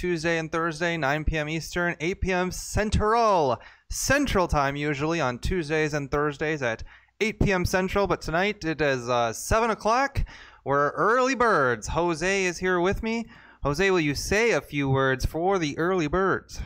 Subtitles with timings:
[0.00, 1.46] Tuesday and Thursday, 9 p.m.
[1.46, 2.50] Eastern, 8 p.m.
[2.50, 3.60] Central.
[3.90, 6.82] Central time, usually on Tuesdays and Thursdays at
[7.20, 7.64] 8 p.m.
[7.66, 8.06] Central.
[8.06, 10.24] But tonight it is uh, 7 o'clock.
[10.64, 11.88] We're early birds.
[11.88, 13.26] Jose is here with me.
[13.62, 16.62] Jose, will you say a few words for the early birds?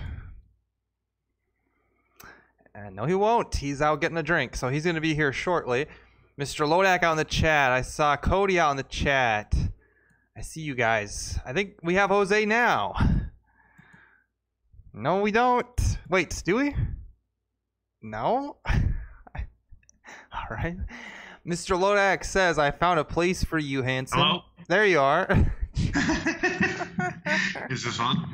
[2.72, 3.56] And no, he won't.
[3.56, 5.86] He's out getting a drink, so he's going to be here shortly.
[6.38, 6.68] Mr.
[6.68, 7.72] Lodak out in the chat.
[7.72, 9.52] I saw Cody out in the chat.
[10.36, 11.36] I see you guys.
[11.44, 12.94] I think we have Jose now.
[14.96, 15.66] No, we don't.
[16.08, 16.76] Wait, do we?
[18.00, 18.58] No?
[18.66, 20.76] All right.
[21.44, 21.76] Mr.
[21.76, 24.20] Lodak says, I found a place for you, Hanson.
[24.20, 24.42] Hello?
[24.68, 25.26] There you are.
[27.70, 28.32] Is this on?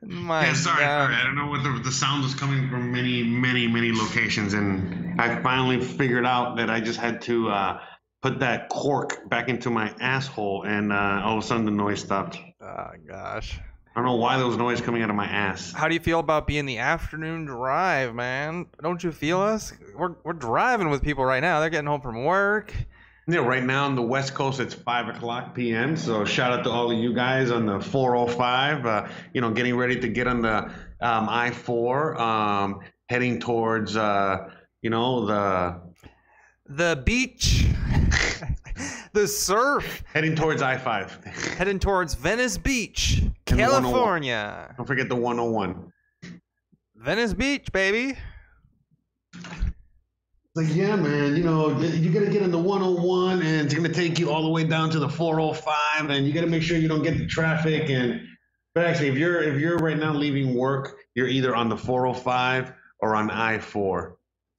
[0.00, 1.10] My yeah, sorry, God.
[1.10, 1.14] sorry.
[1.16, 5.20] I don't know what the, the sound was coming from many, many, many locations, and
[5.20, 7.80] I finally figured out that I just had to uh,
[8.22, 12.00] put that cork back into my asshole, and uh, all of a sudden the noise
[12.00, 12.38] stopped.
[12.60, 13.60] Oh, gosh.
[13.98, 15.72] I don't know why there was noise coming out of my ass.
[15.72, 18.66] How do you feel about being the afternoon drive, man?
[18.80, 19.72] Don't you feel us?
[19.96, 21.58] We're, we're driving with people right now.
[21.58, 22.72] They're getting home from work.
[23.26, 25.96] Yeah, right now on the West Coast it's five o'clock p.m.
[25.96, 28.86] So shout out to all of you guys on the 405.
[28.86, 30.58] Uh, you know, getting ready to get on the
[31.00, 34.48] um, I-4, um, heading towards uh,
[34.80, 35.80] you know the
[36.68, 37.66] The beach,
[39.12, 41.24] the surf, heading towards I-5.
[41.56, 44.74] heading towards Venice Beach, And oh California.
[44.76, 45.92] Don't forget the 101.
[46.96, 48.18] Venice Beach, baby.
[50.54, 53.86] Like, yeah, man, you know, you got to get in the 101 and it's going
[53.86, 56.62] to take you all the way down to the 405 and you got to make
[56.62, 58.20] sure you don't get the traffic and
[58.74, 62.72] but actually if you're if you're right now leaving work, you're either on the 405
[63.00, 64.14] or on I4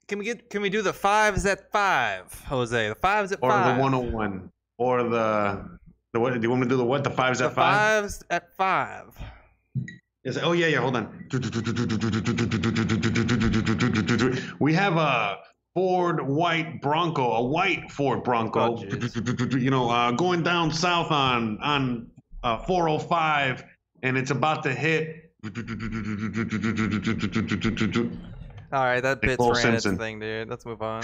[0.10, 0.50] Can we get?
[0.50, 2.90] Can we do the fives at five, Jose?
[2.90, 3.76] The fives at or five.
[3.78, 5.80] the 101 or the
[6.14, 7.04] the what do you want me to do the what?
[7.04, 7.54] The 5s The at 5?
[7.54, 9.16] fives at five.
[10.24, 10.40] Yes.
[10.42, 11.28] Oh yeah, yeah, hold on.
[14.60, 15.38] We have a
[15.76, 18.78] Ford white Bronco, a white Ford Bronco.
[18.78, 22.10] Oh, you know, uh, going down south on on
[22.42, 23.64] uh, 405,
[24.02, 25.32] and it's about to hit.
[28.72, 30.48] All right, that bit's Nicole ran its thing, dude.
[30.48, 31.04] Let's move on.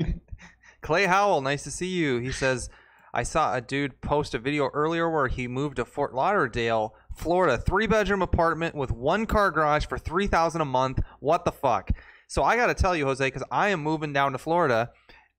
[0.80, 2.18] Clay Howell, nice to see you.
[2.18, 2.70] He says,
[3.12, 7.58] I saw a dude post a video earlier where he moved to Fort Lauderdale, Florida,
[7.58, 11.00] three bedroom apartment with one car garage for three thousand a month.
[11.20, 11.90] What the fuck?
[12.28, 14.90] So I got to tell you, Jose, because I am moving down to Florida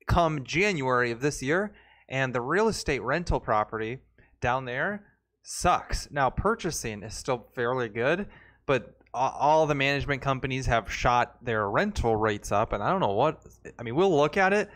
[0.08, 1.74] come January of this year,
[2.08, 4.00] and the real estate rental property
[4.40, 5.04] down there
[5.44, 6.10] sucks.
[6.12, 8.28] Now purchasing is still fairly good,
[8.66, 13.14] but all the management companies have shot their rental rates up, and I don't know
[13.14, 13.42] what.
[13.80, 14.70] I mean, we'll look at it,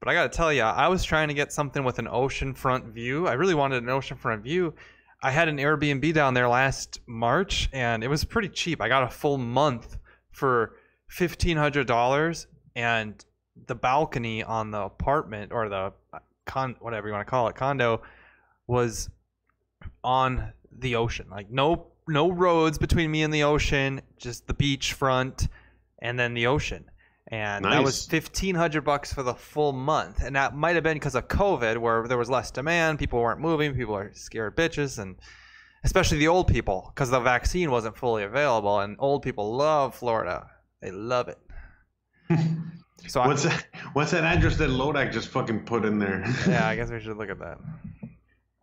[0.00, 2.92] but I got to tell you, I was trying to get something with an oceanfront
[2.92, 3.26] view.
[3.26, 4.74] I really wanted an oceanfront view.
[5.22, 8.82] I had an Airbnb down there last March, and it was pretty cheap.
[8.82, 9.96] I got a full month
[10.32, 10.76] for
[11.06, 13.24] fifteen hundred dollars, and
[13.66, 15.92] the balcony on the apartment or the
[16.44, 18.02] con whatever you want to call it condo
[18.66, 19.08] was
[20.02, 21.26] on the ocean.
[21.30, 25.48] Like no no roads between me and the ocean, just the beach front
[26.00, 26.84] and then the ocean.
[27.28, 30.22] And that was fifteen hundred bucks for the full month.
[30.22, 33.40] And that might have been because of COVID where there was less demand, people weren't
[33.40, 35.16] moving, people are scared bitches and
[35.84, 40.50] especially the old people because the vaccine wasn't fully available and old people love Florida.
[40.82, 41.38] They love it.
[43.06, 43.66] So I, What's that?
[43.92, 46.24] What's that address that Lodak just fucking put in there?
[46.48, 47.58] yeah, I guess we should look at that.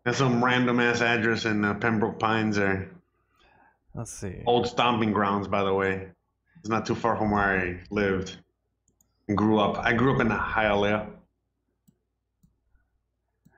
[0.03, 2.89] That's some random ass address in uh, Pembroke Pines there.
[3.93, 4.41] Let's see.
[4.45, 6.07] Old stomping grounds, by the way.
[6.59, 8.37] It's not too far from where I lived
[9.27, 9.77] and grew up.
[9.79, 11.09] I grew up in Hialeah.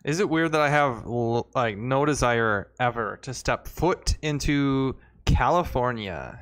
[0.05, 6.39] Is it weird that I have like no desire ever to step foot into California?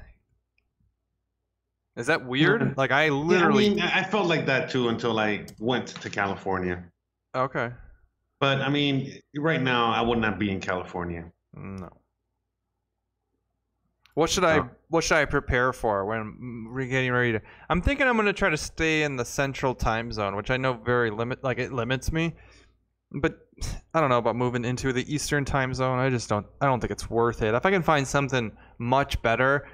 [1.95, 2.61] Is that weird?
[2.61, 2.79] Mm-hmm.
[2.79, 5.87] Like I literally Yeah, I, mean, I I felt like that too until I went
[5.87, 6.83] to California.
[7.35, 7.71] okay.
[8.39, 11.31] But I mean, right now I would not be in California.
[11.53, 11.89] No.
[14.13, 17.41] What should I what should I prepare for when we're getting ready to?
[17.69, 20.73] I'm thinking I'm gonna try to stay in the central time zone, which I know
[20.73, 22.35] very limit like it limits me.
[23.13, 23.39] But
[23.93, 25.99] I don't know about moving into the eastern time zone.
[25.99, 26.45] I just don't.
[26.59, 27.53] I don't think it's worth it.
[27.53, 29.67] If I can find something much better,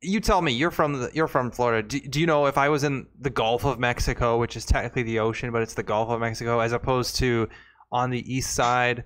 [0.00, 0.52] you tell me.
[0.52, 1.86] You're from the, you're from Florida.
[1.86, 5.02] Do, do you know if I was in the Gulf of Mexico, which is technically
[5.02, 7.48] the ocean, but it's the Gulf of Mexico, as opposed to
[7.90, 9.04] on the east side,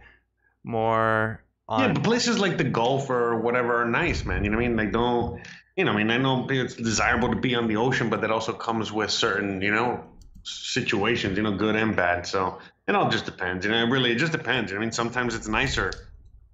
[0.64, 4.44] more on Yeah, but places like the Gulf or whatever are nice, man.
[4.44, 4.76] You know what I mean?
[4.76, 5.40] Like don't
[5.76, 8.30] you know, I mean, I know it's desirable to be on the ocean, but that
[8.30, 10.04] also comes with certain, you know,
[10.44, 12.26] situations, you know, good and bad.
[12.26, 13.64] So it all just depends.
[13.64, 14.70] You know, it really, it just depends.
[14.70, 15.90] You know, I mean, sometimes it's nicer.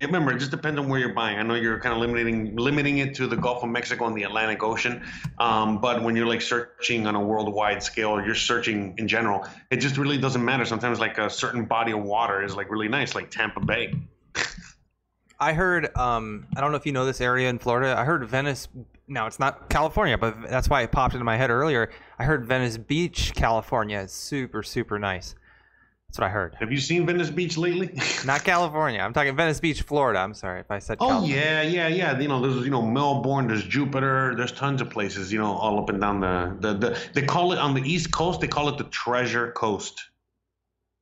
[0.01, 1.39] Remember, it just depends on where you're buying.
[1.39, 4.23] I know you're kind of limiting limiting it to the Gulf of Mexico and the
[4.23, 5.03] Atlantic Ocean,
[5.39, 9.45] um, but when you're like searching on a worldwide scale, you're searching in general.
[9.73, 10.65] It just really doesn't matter.
[10.65, 13.93] Sometimes like a certain body of water is like really nice, like Tampa Bay.
[15.41, 15.97] I heard.
[15.97, 17.95] Um, I don't know if you know this area in Florida.
[17.97, 18.69] I heard Venice.
[19.07, 21.91] Now it's not California, but that's why it popped into my head earlier.
[22.19, 25.35] I heard Venice Beach, California, is super super nice.
[26.09, 26.57] That's what I heard.
[26.59, 27.91] Have you seen Venice Beach lately?
[28.25, 29.01] Not California.
[29.01, 30.19] I'm talking Venice Beach, Florida.
[30.19, 30.97] I'm sorry if I said.
[31.01, 31.37] Oh California.
[31.37, 32.19] yeah, yeah, yeah.
[32.19, 35.33] You know, there's you know Melbourne, there's Jupiter, there's tons of places.
[35.33, 38.11] You know, all up and down the the, the they call it on the East
[38.11, 38.41] Coast.
[38.41, 40.03] They call it the Treasure Coast.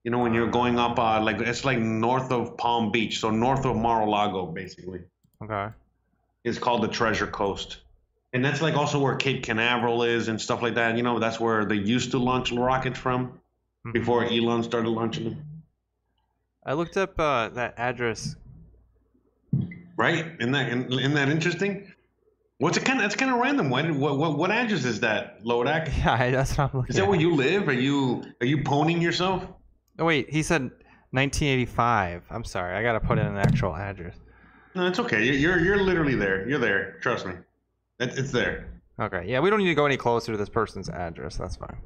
[0.06, 3.28] You know, when you're going up, uh, like it's like north of Palm Beach, so
[3.30, 5.00] north of Mar-a-Lago, basically.
[5.42, 5.74] Okay.
[6.44, 7.78] It's called the Treasure Coast,
[8.32, 10.96] and that's like also where Cape Canaveral is and stuff like that.
[10.96, 13.40] You know, that's where they used to launch rockets from
[13.84, 13.94] Mhm.
[13.94, 15.44] before Elon started launching them.
[16.64, 18.36] I looked up uh, that address.
[19.96, 20.24] Right?
[20.38, 21.92] Isn't that isn't that interesting?
[22.58, 23.02] What's it kind of?
[23.02, 23.70] That's kind of random.
[23.70, 25.88] What, what what what address is that, Lodak?
[25.98, 26.90] Yeah, that's what I'm looking.
[26.90, 27.08] Is that at.
[27.08, 27.66] where you live?
[27.66, 29.42] Are you are you poning yourself?
[29.98, 30.62] Oh wait, he said
[31.12, 32.24] 1985.
[32.30, 34.16] I'm sorry, I gotta put in an actual address.
[34.74, 35.24] No, it's okay.
[35.24, 36.48] You're you're, you're literally there.
[36.48, 36.98] You're there.
[37.00, 37.32] Trust me.
[37.98, 38.68] It, it's there.
[39.00, 41.36] Okay, yeah, we don't need to go any closer to this person's address.
[41.36, 41.76] That's fine.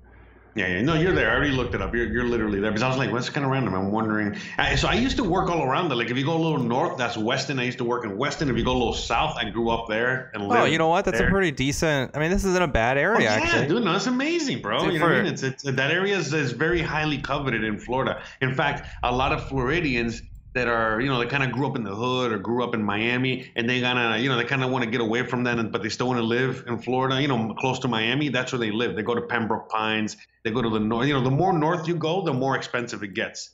[0.55, 0.83] Yeah, yeah.
[0.83, 1.31] No, you're there.
[1.31, 1.95] I already looked it up.
[1.95, 2.71] You're, you're literally there.
[2.71, 3.75] Because I was like, what's kind of random?
[3.75, 4.37] I'm wondering.
[4.59, 5.97] I, so I used to work all around there.
[5.97, 7.59] Like if you go a little north, that's Weston.
[7.59, 8.51] I used to work in Weston.
[8.51, 10.63] If you go a little south, I grew up there and oh, lived.
[10.63, 11.05] Oh, you know what?
[11.05, 11.29] That's there.
[11.29, 12.17] a pretty decent.
[12.17, 13.69] I mean, this isn't a bad Oh, area yeah, actually.
[13.69, 14.81] dude, no, it's amazing, bro.
[14.81, 15.33] Dude, you know what I mean?
[15.33, 18.23] It's, it's that area is, is very highly coveted in Florida.
[18.41, 21.77] In fact, a lot of Floridians that are, you know, they kind of grew up
[21.77, 24.45] in the hood or grew up in Miami, and they kind of, you know, they
[24.45, 26.65] kind of want to get away from that, and- but they still want to live
[26.67, 28.29] in Florida, you know, close to Miami.
[28.31, 28.97] That's where they live.
[28.97, 30.17] They go to Pembroke Pines.
[30.43, 31.07] They go to the north.
[31.07, 33.51] You know, the more north you go, the more expensive it gets.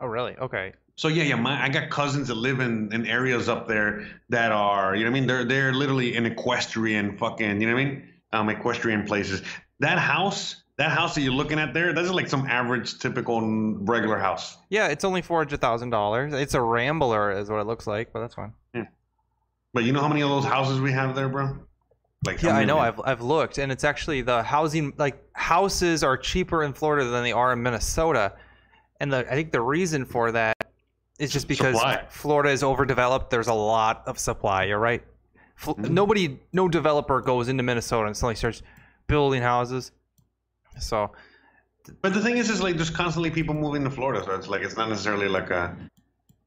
[0.00, 0.36] Oh, really?
[0.36, 0.72] Okay.
[0.96, 4.52] So yeah, yeah, my, I got cousins that live in, in areas up there that
[4.52, 7.80] are, you know, what I mean, they're they're literally in equestrian fucking, you know what
[7.80, 9.42] I mean, um, equestrian places.
[9.80, 13.40] That house, that house that you're looking at there, that's like some average, typical,
[13.80, 14.56] regular house.
[14.70, 16.32] Yeah, it's only four hundred thousand dollars.
[16.32, 18.52] It's a Rambler, is what it looks like, but that's fine.
[18.74, 18.86] Yeah.
[19.72, 21.58] But you know how many of those houses we have there, bro?
[22.26, 22.78] Like Yeah, I know.
[22.78, 27.22] I've I've looked, and it's actually the housing like houses are cheaper in Florida than
[27.22, 28.32] they are in Minnesota,
[29.00, 30.56] and the I think the reason for that
[31.20, 32.04] is just because Supply.
[32.08, 33.30] Florida is overdeveloped.
[33.30, 34.64] There's a lot of supply.
[34.64, 35.04] You're right.
[35.54, 35.90] Fl- Mhm.
[35.90, 38.62] Nobody, no developer goes into Minnesota and suddenly starts
[39.06, 39.92] building houses.
[40.78, 41.12] So
[42.02, 44.62] But the thing is, is like there's constantly people moving to Florida, so it's like
[44.62, 45.76] it's not necessarily like a,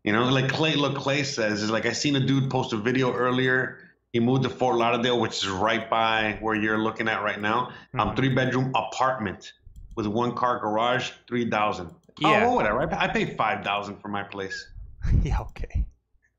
[0.03, 0.75] you know, like Clay.
[0.75, 3.79] Look, Clay says is like I seen a dude post a video earlier.
[4.13, 7.71] He moved to Fort Lauderdale, which is right by where you're looking at right now.
[7.99, 8.15] Um, Mhm.
[8.15, 9.53] three bedroom apartment
[9.95, 11.91] with one car garage, three thousand.
[12.19, 12.45] Yeah.
[12.47, 12.81] Oh, whatever.
[12.81, 14.67] I, pay- I pay five thousand for my place.
[15.23, 15.85] yeah, okay,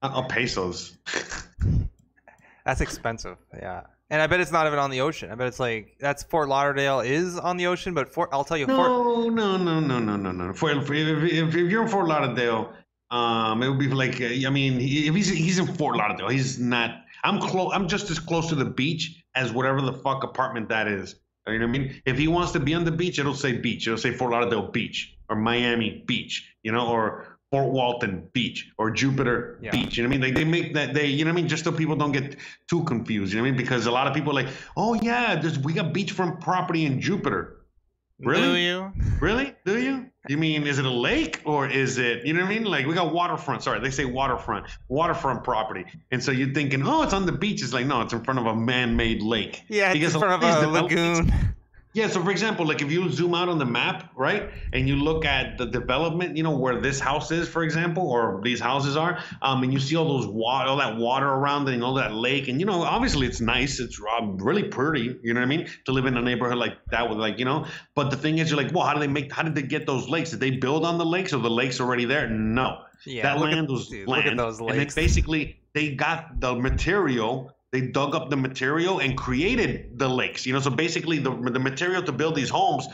[0.03, 0.97] Uh, oh, pesos.
[2.65, 3.37] that's expensive.
[3.55, 5.31] Yeah, and I bet it's not even on the ocean.
[5.31, 8.57] I bet it's like that's Fort Lauderdale is on the ocean, but Fort I'll tell
[8.57, 10.53] you, Fort No, no, no, no, no, no, no.
[10.53, 12.73] For, for, if, if, if you're in Fort Lauderdale,
[13.11, 16.59] um, it would be like uh, I mean, if he's he's in Fort Lauderdale, he's
[16.59, 17.03] not.
[17.25, 17.73] I'm close.
[17.75, 21.17] I'm just as close to the beach as whatever the fuck apartment that is.
[21.47, 22.03] You know what I mean?
[22.05, 23.87] If he wants to be on the beach, it'll say beach.
[23.87, 26.55] It'll say Fort Lauderdale Beach or Miami Beach.
[26.63, 29.71] You know, or Fort Walton Beach or Jupiter Yeah.
[29.71, 29.97] Beach.
[29.97, 30.21] You know what I mean?
[30.21, 31.07] Like they make that they.
[31.07, 31.49] You know what I mean?
[31.49, 32.37] Just so people don't get
[32.69, 33.33] too confused.
[33.33, 33.59] You know what I mean?
[33.59, 37.01] Because a lot of people are like, oh yeah, there's we got beachfront property in
[37.01, 37.55] Jupiter.
[38.21, 38.43] Really?
[38.43, 38.93] Do you?
[39.21, 39.55] Really?
[39.65, 40.11] Do you?
[40.29, 42.27] You mean is it a lake or is it?
[42.27, 42.65] You know what I mean?
[42.65, 43.63] Like we got waterfront.
[43.63, 47.63] Sorry, they say waterfront, waterfront property, and so you're thinking, oh, it's on the beach.
[47.63, 49.63] It's like no, it's in front of a man-made lake.
[49.69, 51.33] Yeah, it's Because in front of a lagoon.
[51.99, 52.09] Yeah.
[52.09, 55.25] So for example, like if you zoom out on the map, right, and you look
[55.25, 59.19] at the development, you know where this house is, for example, or these houses are,
[59.43, 62.13] um, and you see all those water, all that water around it, and all that
[62.15, 65.55] lake, and you know, obviously it's nice, it's uh, really pretty, you know what I
[65.57, 68.39] mean, to live in a neighborhood like that with like, you know, but the thing
[68.39, 70.31] is, you're like, well, how do they make, how did they get those lakes?
[70.31, 72.29] Did they build on the lakes, or the lakes already there?
[72.29, 74.95] No, Yeah, that look at- land was dude, land, Look at those and lakes.
[74.95, 77.53] basically they got the material.
[77.71, 80.47] They dug up the material and created the lakes.
[80.47, 82.87] You know, so basically the the material to build these homes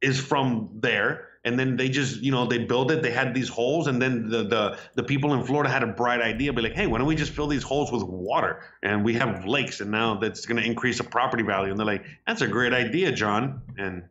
[0.00, 1.26] is from there.
[1.42, 3.02] And then they just, you know, they build it.
[3.02, 6.20] They had these holes, and then the the the people in Florida had a bright
[6.20, 9.14] idea, be like, hey, why don't we just fill these holes with water, and we
[9.14, 11.70] have lakes, and now that's going to increase the property value.
[11.70, 13.62] And they're like, that's a great idea, John.
[13.78, 14.02] And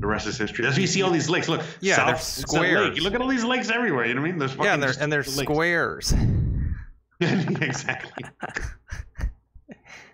[0.00, 0.64] the rest is history.
[0.64, 1.48] That's why you see all these lakes.
[1.48, 2.96] Look, Yeah, South, they're squares.
[2.96, 4.06] You look at all these lakes everywhere.
[4.06, 4.38] You know what I mean?
[4.40, 6.12] There's yeah, and they're and they're squares.
[7.20, 8.24] exactly.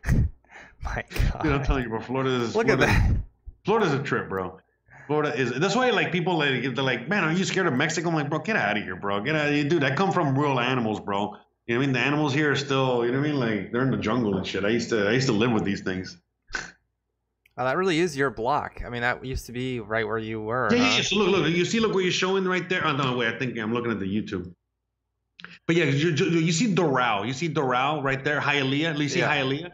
[0.85, 1.43] My God.
[1.43, 2.01] Dude, I'm telling you, bro.
[2.01, 2.57] Florida is.
[2.57, 3.13] Look at that.
[3.65, 4.59] Florida's a trip, bro.
[5.07, 5.53] Florida is.
[5.59, 8.31] That's why, like, people like they're like, "Man, are you scared of Mexico?" I'm like,
[8.31, 9.21] "Bro, get out of here, bro.
[9.21, 9.85] Get out of here, dude.
[9.85, 11.37] I come from real animals, bro.
[11.67, 11.93] You know what I mean?
[11.93, 13.39] The animals here are still, you know what I mean?
[13.39, 14.65] Like, they're in the jungle and shit.
[14.65, 16.17] I used to, I used to live with these things.
[17.57, 18.83] Oh, that really is your block.
[18.85, 20.69] I mean, that used to be right where you were.
[20.73, 20.97] Yeah, yeah, huh?
[20.97, 21.03] yeah.
[21.03, 21.49] So look, look.
[21.49, 22.87] You see, look what you're showing right there.
[22.87, 23.35] Oh no, wait.
[23.35, 24.53] I think I'm looking at the YouTube.
[25.67, 27.27] But yeah, you, you, you see Doral.
[27.27, 28.99] You see Doral right there, Hialeah.
[28.99, 29.37] You see Yeah.
[29.37, 29.73] Hialeah.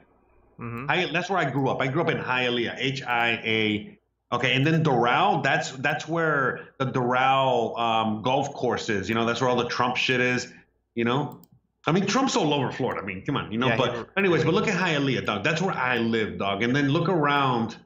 [0.60, 0.86] Mhm.
[0.88, 1.80] Hi, that's where I grew up.
[1.80, 3.98] I grew up in Hialeah, H I A.
[4.32, 9.08] Okay, and then Doral, that's that's where the Doral um, golf course is.
[9.08, 10.52] You know, that's where all the Trump shit is.
[10.94, 11.40] You know,
[11.86, 13.02] I mean, Trump's all over Florida.
[13.02, 13.68] I mean, come on, you know.
[13.68, 15.44] Yeah, but anyways, but look at Hialeah, dog.
[15.44, 16.62] That's where I live, dog.
[16.62, 17.76] And then look around.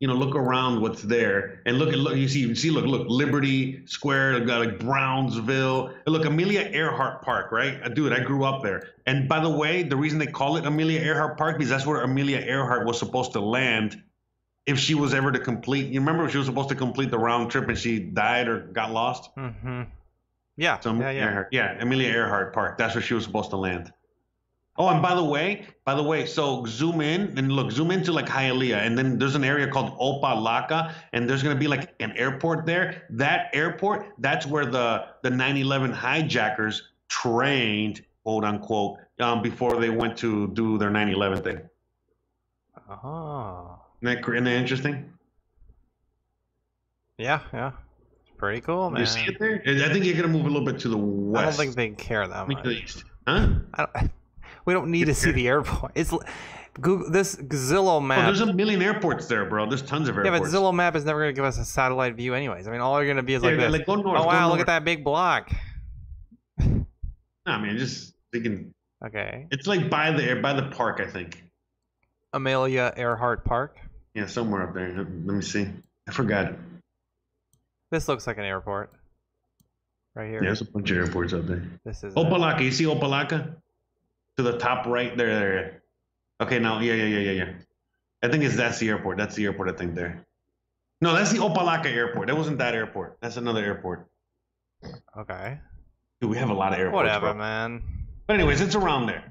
[0.00, 2.16] You know, look around what's there, and look at look.
[2.16, 5.88] You see, you see, look, look, Liberty Square, I've got like Brownsville.
[5.88, 7.78] And look, Amelia Earhart Park, right?
[7.82, 8.88] Uh, Dude, I grew up there.
[9.06, 12.00] And by the way, the reason they call it Amelia Earhart Park because that's where
[12.00, 14.02] Amelia Earhart was supposed to land
[14.66, 15.88] if she was ever to complete.
[15.92, 18.92] You remember she was supposed to complete the round trip and she died or got
[18.92, 19.28] lost.
[19.36, 19.82] Mm-hmm.
[20.56, 20.80] Yeah.
[20.80, 21.10] So yeah.
[21.10, 21.24] Yeah.
[21.24, 22.78] Earhart, yeah, Amelia Earhart Park.
[22.78, 23.92] That's where she was supposed to land.
[24.76, 28.12] Oh, and by the way, by the way, so zoom in and look, zoom into
[28.12, 32.12] like Hialeah, and then there's an area called Opa-locka, and there's gonna be like an
[32.16, 33.02] airport there.
[33.10, 40.16] That airport, that's where the the 9/11 hijackers trained, quote unquote, um, before they went
[40.18, 41.60] to do their 9/11 thing.
[42.88, 43.78] Oh.
[44.02, 45.12] Isn't that, isn't that interesting?
[47.18, 47.40] Yeah.
[47.52, 47.72] Yeah.
[48.22, 49.00] It's pretty cool, man.
[49.00, 49.62] You see it there?
[49.66, 51.42] I think you're gonna move a little bit to the west.
[51.42, 52.62] I don't think they care that much.
[52.62, 53.04] to the east.
[53.26, 53.56] Huh?
[54.66, 55.92] We don't need to see the airport.
[55.94, 56.12] It's
[56.80, 58.26] Google this Zillow Oh, map.
[58.26, 59.66] there's a million airports there, bro.
[59.66, 60.32] There's tons of airports.
[60.34, 62.68] yeah, but Zillow map is never going to give us a satellite view, anyways.
[62.68, 63.72] I mean, all they're going to be is like Yeah, this.
[63.72, 64.60] like, go north, oh wow, look north.
[64.60, 65.50] at that big block.
[66.58, 66.84] no,
[67.46, 68.72] I mean, just thinking.
[69.04, 71.42] Okay, It's like by the by the park, I think.
[72.34, 73.78] Amelia Earhart Park.
[74.14, 74.90] Yeah, somewhere up there.
[74.92, 75.66] Let me see.
[76.08, 76.52] I forgot.
[77.90, 78.92] This looks like an airport.
[80.14, 80.34] Right here.
[80.42, 81.62] Yeah, there's a bunch of airports up there.
[81.84, 82.14] This is.
[82.14, 82.16] it.
[82.16, 83.54] Opa-locka, you see Opa-locka?
[84.40, 85.82] To the top right there, there.
[86.40, 87.52] Okay, now, yeah, yeah, yeah, yeah, yeah.
[88.22, 89.18] I think it's that's the airport.
[89.18, 90.24] That's the airport, I think there.
[91.02, 92.28] No, that's the Opa-locka airport.
[92.28, 93.18] That wasn't that airport.
[93.20, 94.08] That's another airport.
[95.18, 95.58] Okay.
[96.22, 96.94] Dude, we have a lot of airports.
[96.94, 97.34] Whatever, bro.
[97.34, 97.82] man.
[98.26, 99.30] But anyways, it's around there.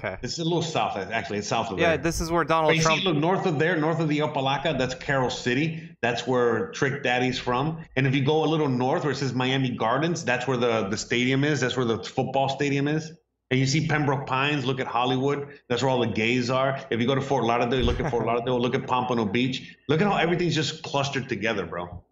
[0.00, 0.16] Okay.
[0.20, 1.38] It's a little south, actually.
[1.38, 1.94] It's south of Yeah, there.
[1.94, 2.98] Yeah, this is where Donald Trump.
[3.00, 5.88] see, look north of there, north of the Opa-locka, that's Carol City.
[6.02, 7.84] That's where Trick Daddy's from.
[7.94, 10.88] And if you go a little north where it says Miami Gardens, that's where the,
[10.88, 11.60] the stadium is.
[11.60, 13.12] That's where the football stadium is.
[13.50, 15.48] And you see Pembroke Pines, look at Hollywood.
[15.68, 16.78] That's where all the gays are.
[16.90, 19.76] If you go to Fort Lauderdale, look at Fort Lauderdale, look at Pompano Beach.
[19.88, 22.02] Look at how everything's just clustered together, bro.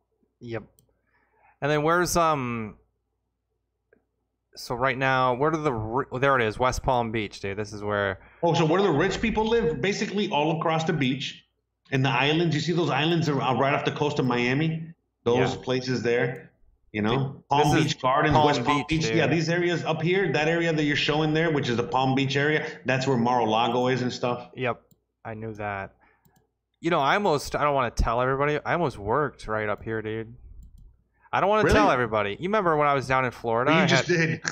[0.41, 0.63] Yep.
[1.61, 2.77] And then where's um?
[4.55, 7.59] So right now, where do the oh, there it is, West Palm Beach, dude.
[7.59, 8.21] This is where.
[8.43, 9.83] Oh, so where do the rich people live?
[9.83, 11.45] Basically, all across the beach.
[11.93, 14.83] And the islands, you see those islands are right off the coast of Miami?
[15.25, 15.63] Those Yeah.
[15.63, 16.46] places there,
[16.97, 17.45] you know?
[17.51, 19.11] Palm Beach Gardens, Palm West Palm Beach, Beach.
[19.15, 22.15] Yeah, these areas up here, that area that you're showing there, which is the Palm
[22.15, 24.49] Beach area, that's where Mar-a-Lago is and stuff.
[24.57, 24.81] Yep,
[25.23, 25.93] I knew that.
[26.81, 28.59] You know, I almost I don't want to tell everybody.
[28.65, 30.35] I almost worked right up here, dude.
[31.33, 31.77] I don't want to Really?
[31.79, 32.31] tell everybody.
[32.41, 33.73] You remember when I was down in Florida?
[33.73, 34.41] you I just had- did.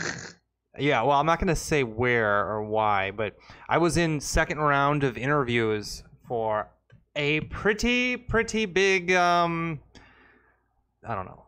[0.77, 3.37] Yeah, well, I'm not going to say where or why, but
[3.69, 6.69] I was in second round of interviews for
[7.15, 9.79] a pretty pretty big um
[11.07, 11.44] I don't know.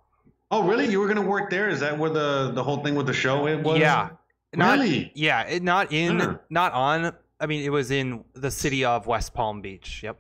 [0.51, 0.87] Oh, really?
[0.87, 1.69] You were going to work there?
[1.69, 3.79] Is that where the, the whole thing with the show it was?
[3.79, 4.11] Yeah.
[4.55, 5.13] Not, Really?
[5.15, 6.39] Yeah, it, not in Huh.
[6.49, 10.03] not on I mean, it was in the city of West Palm Beach.
[10.03, 10.19] Yep.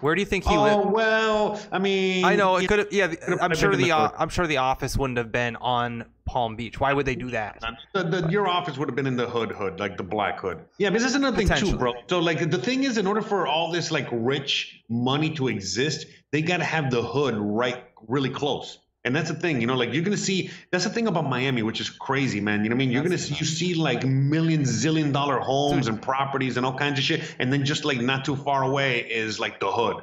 [0.00, 0.90] Where do you think he Oh, lived?
[0.90, 2.24] well, I mean.
[2.24, 2.92] I know it could have.
[2.92, 4.10] Yeah, I'm sure the the uh.
[4.18, 6.80] I'm sure the office wouldn't have been on Palm Beach.
[6.80, 7.62] Why would they do that?
[7.92, 10.64] The, the, your office would have been in the hood hood, like the black hood.
[10.78, 11.92] Yeah, but this is another thing too, bro.
[12.08, 16.06] So like the thing is, in order for all this like rich money to exist,
[16.32, 18.78] they got to have the hood right, really close.
[19.06, 20.50] And that's the thing, you know, like you're gonna see.
[20.70, 22.64] That's the thing about Miami, which is crazy, man.
[22.64, 22.90] You know what I mean?
[22.90, 26.74] You're That's gonna see, you see like million, zillion dollar homes and properties and all
[26.74, 29.96] kinds of shit, and then just like not too far away is like the hood.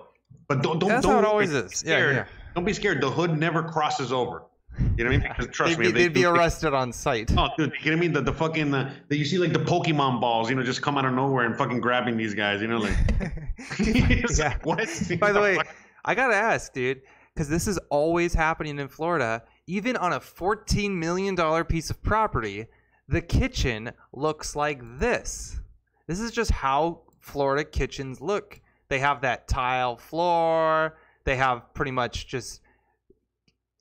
[0.47, 1.83] But don't don't That's don't how it always is.
[1.85, 2.25] Yeah, yeah.
[2.53, 3.01] Don't be scared.
[3.01, 4.43] The hood never crosses over.
[4.97, 5.21] You know what I mean?
[5.21, 7.31] Because trust They'd me, be, they they'd be arrested on site.
[7.37, 8.13] Oh, dude, you know what I mean?
[8.13, 10.97] The, the fucking, uh, the, you see like the Pokemon balls, you know, just come
[10.97, 12.95] out of nowhere and fucking grabbing these guys, you know, like.
[13.79, 14.47] Yeah.
[14.47, 15.03] like, what?
[15.19, 15.57] By the way,
[16.05, 17.01] I gotta ask, dude,
[17.33, 19.43] because this is always happening in Florida.
[19.67, 22.65] Even on a $14 million piece of property,
[23.07, 25.59] the kitchen looks like this.
[26.07, 28.59] This is just how Florida kitchens look.
[28.89, 30.97] They have that tile floor.
[31.23, 32.61] They have pretty much just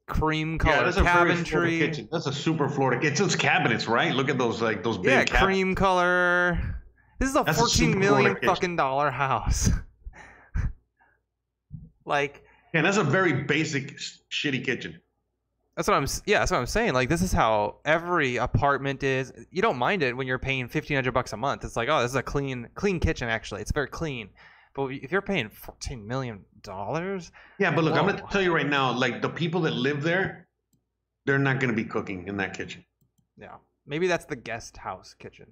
[0.07, 1.79] cream yeah, color that's a very Florida cabinetry.
[1.79, 2.09] kitchen.
[2.13, 3.01] That's a super Florida.
[3.01, 3.13] kitchen.
[3.13, 4.15] It's those cabinets, right?
[4.15, 5.45] Look at those, like those big Yeah, cabinets.
[5.45, 6.77] cream color.
[7.19, 9.71] This is a That's a fourteen super million fucking dollar house.
[12.05, 13.97] like Yeah, that's a very basic
[14.31, 15.01] shitty kitchen.
[15.77, 16.07] that's what I'm.
[16.27, 16.93] Yeah, that's what I'm saying.
[16.95, 19.33] Like this is how every apartment is.
[19.51, 21.65] You don't mind it when you're paying fifteen hundred bucks a month.
[21.65, 23.29] It's like, oh, this is a clean, clean kitchen.
[23.29, 24.31] Actually, it's very clean.
[24.75, 28.69] But if you're paying fourteen million dollars, Yeah, but look, I'm gonna tell you right
[28.69, 30.47] now, like the people that live there,
[31.27, 32.85] they're not gonna be cooking in that kitchen.
[33.37, 33.57] yeah,
[33.87, 35.47] maybe that's the guest house kitchen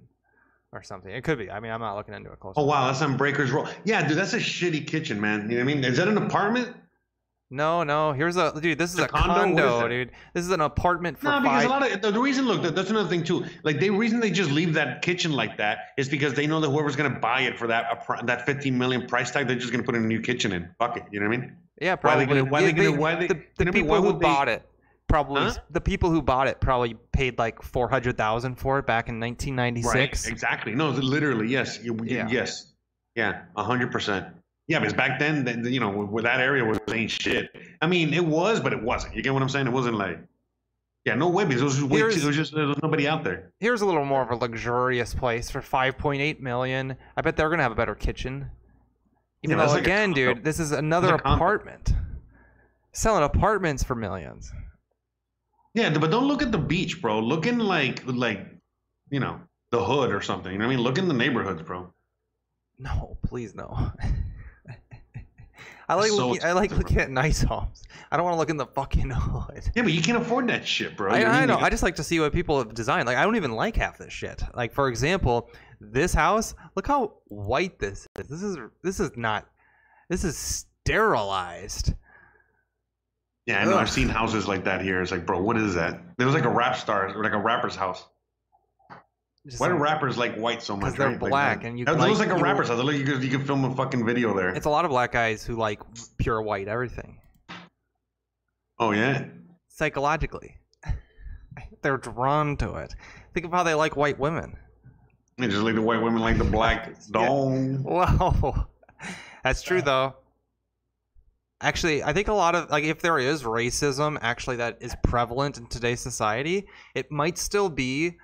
[0.71, 1.11] or something.
[1.11, 1.49] It could be.
[1.51, 2.63] I mean, I'm not looking into it closely.
[2.63, 3.67] Oh wow, that's on Breakers Row.
[3.83, 5.49] Yeah, dude, that's a shitty kitchen, man.
[5.49, 5.83] You know what I mean?
[5.83, 6.75] Is that an apartment?
[7.51, 8.13] No, no.
[8.13, 8.77] Here's a dude.
[8.77, 9.33] This is A a condo?
[9.33, 9.87] Condo, that?
[9.89, 10.11] dude.
[10.33, 11.65] This is an apartment for No, because five.
[11.65, 13.43] a lot of the, the reason, look, that's another thing too.
[13.63, 16.69] Like the reason they just leave that kitchen like that is because they know that
[16.69, 19.95] whoever's gonna buy it for that that 15 million price tag, they're just gonna put
[19.95, 20.69] in a new kitchen in.
[20.77, 21.03] Fuck it.
[21.11, 21.55] You know what I mean?
[21.81, 22.25] yeah, Why probably.
[22.25, 23.73] they gonna- why Yeah, they gonna- why they- the you know what I mean?
[23.73, 24.69] people who would they- bought it
[25.07, 25.53] probably Huh?
[25.71, 29.19] the people who bought it probably paid like four hundred thousand for it back in
[29.19, 30.27] 1996.
[30.27, 30.75] Exactly.
[30.75, 31.79] No, literally, yes.
[31.83, 32.27] You, you- Yeah.
[32.29, 32.73] Yes.
[33.15, 34.27] Yeah, hundred percent.
[34.69, 37.49] Yeah, because back then, then, you know, where that area was ain't shit.
[37.81, 39.15] I mean, it was, but it wasn't.
[39.15, 39.65] You get what I'm saying?
[39.65, 40.19] It wasn't like,
[41.05, 41.43] yeah, no way.
[41.43, 43.51] Because it was just, way too, it was just there was nobody out there.
[43.59, 46.95] Here's a little more of a luxurious place for 5.8 million.
[47.17, 48.51] I bet they're gonna have a better kitchen.
[49.41, 51.95] Even Yeah, though, like again, dude, this is another apartment.
[52.91, 54.51] Selling apartments for millions.
[55.73, 57.19] Yeah, but don't look at the beach, bro.
[57.21, 58.45] Look in like, like,
[59.09, 60.51] you know, the hood or something.
[60.51, 60.83] You know what I mean?
[60.83, 61.91] Look in the neighborhoods, bro.
[62.77, 63.91] No, please no.
[65.89, 67.83] I like So looking, I like looking at nice homes.
[68.11, 69.69] I don't want to look in the fucking hood.
[69.75, 71.11] Yeah, but you can't afford that shit, bro.
[71.11, 71.57] I, I know.
[71.57, 73.07] I just like to see what people have designed.
[73.07, 74.41] Like I don't even like half this shit.
[74.53, 75.49] Like for example,
[75.81, 76.53] this house.
[76.75, 78.27] Look how white this is.
[78.27, 79.47] This is this is not.
[80.09, 81.93] This is sterilized.
[83.45, 83.71] yeah, I know.
[83.73, 83.77] Ugh.
[83.77, 85.01] I've seen houses like that here.
[85.01, 86.01] It's like, bro, what is that?
[86.17, 88.05] There was like a rap star, or like a rapper's house.
[89.47, 90.95] Just Why do like- rappers like white so much?
[90.95, 91.19] they're right?
[91.19, 92.79] Black that- and you That like- looks like a you- rapper's house.
[92.79, 94.49] It look- You could, you could film a fucking video there.
[94.49, 95.79] It's a lot of black guys who like
[96.17, 97.19] pure white everything
[98.79, 99.25] Oh yeah.
[99.69, 100.57] psychologically.
[101.81, 102.93] They're drawn to it.
[103.33, 104.55] Think of how they like white women.
[105.37, 106.93] They just like the white women like the black.
[107.11, 107.81] Dong.
[107.83, 108.65] Whoa,
[109.43, 110.15] that's true though.
[111.61, 115.57] Actually, I think a lot of like if there is racism actually that is prevalent
[115.57, 118.17] in today's society, it might still be.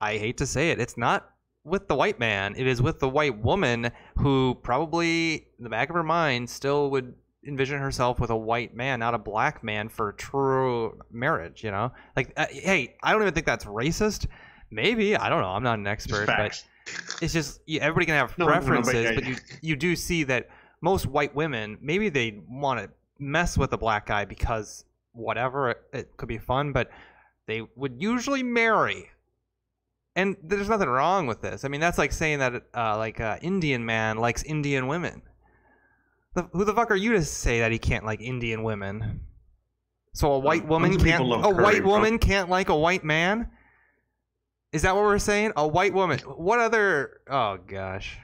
[0.00, 1.30] I hate to say it, it's not
[1.64, 2.54] with the white man.
[2.56, 6.90] It is with the white woman who probably in the back of her mind still
[6.90, 7.14] would
[7.46, 11.64] envision herself with a white man, not a black man for true marriage.
[11.64, 14.26] You know, like uh, hey, I don't even think that's racist.
[14.70, 15.48] Maybe I don't know.
[15.48, 16.62] I'm not an expert, but
[17.20, 19.76] it's just yeah, everybody can have No, no, no, but preferences, yeah, but you you
[19.76, 20.48] do see that
[20.80, 25.82] most white women maybe they want to mess with a black guy because whatever it,
[25.92, 26.90] it could be fun, but
[27.46, 29.10] they would usually marry.
[30.18, 31.64] And there's nothing wrong with this.
[31.64, 35.22] I mean, that's like saying that uh, like uh, Indian man likes Indian women.
[36.34, 39.20] The, who the fuck are you to say that he can't like Indian women?
[40.14, 41.90] So a white woman Tons can't a curry, white bro.
[41.92, 43.48] woman can't like a white man?
[44.72, 45.52] Is that what we're saying?
[45.56, 46.18] A white woman.
[46.18, 47.20] What other?
[47.30, 48.18] Oh gosh.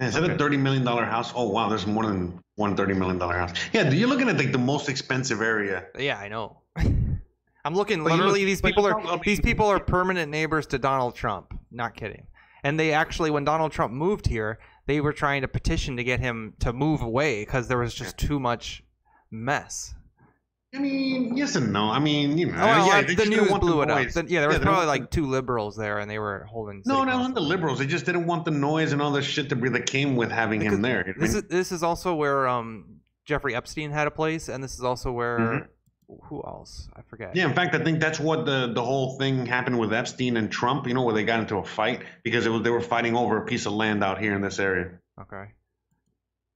[0.00, 0.32] Is that Okay.
[0.32, 1.30] a thirty million dollar house?
[1.36, 3.52] Oh wow, there's more than one thirty million dollar house.
[3.74, 5.84] Yeah, you're looking at like the most expensive area.
[5.98, 6.62] Yeah, I know.
[7.64, 8.02] I'm looking.
[8.04, 11.54] Literally, these people are these people are permanent neighbors to Donald Trump.
[11.70, 12.26] Not kidding.
[12.64, 16.20] And they actually, when Donald Trump moved here, they were trying to petition to get
[16.20, 18.82] him to move away because there was just too much
[19.30, 19.94] mess.
[20.74, 21.90] I mean, yes and no.
[21.90, 23.98] I mean, you know, Oh, yeah, the news blew it up.
[23.98, 24.14] noise.
[24.14, 26.82] The- yeah, there was probably like two liberals there, and they were holding.
[26.86, 27.78] No, no, not the liberals.
[27.78, 30.30] They just didn't want the noise and all the shit that be- that came with
[30.30, 30.98] having Because him there.
[31.06, 31.42] you know what I This mean?
[31.44, 35.12] is this is also where um Jeffrey Epstein had a place, and this is also
[35.12, 35.66] where Mhm.
[36.24, 36.88] Who else?
[36.94, 37.34] I forget.
[37.34, 40.50] Yeah, in fact, I think that's what the the whole thing happened with Epstein and
[40.50, 40.86] Trump.
[40.86, 43.38] You know, where they got into a fight because it was they were fighting over
[43.38, 44.92] a piece of land out here in this area.
[45.20, 45.44] Okay.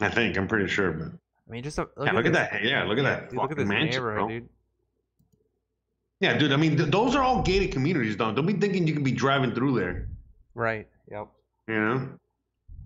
[0.01, 2.63] I think I'm pretty sure, but I mean, just a, yeah, look at that.
[2.63, 3.31] Yeah, look at that.
[3.31, 4.29] Dude, look at this mansion, neighborhood, bro.
[4.29, 4.49] dude.
[6.21, 6.53] Yeah, dude.
[6.53, 8.33] I mean, th- those are all gated communities, though.
[8.33, 10.09] Don't be thinking you can be driving through there.
[10.55, 10.89] Right.
[11.11, 11.29] Yep.
[11.69, 12.09] You know.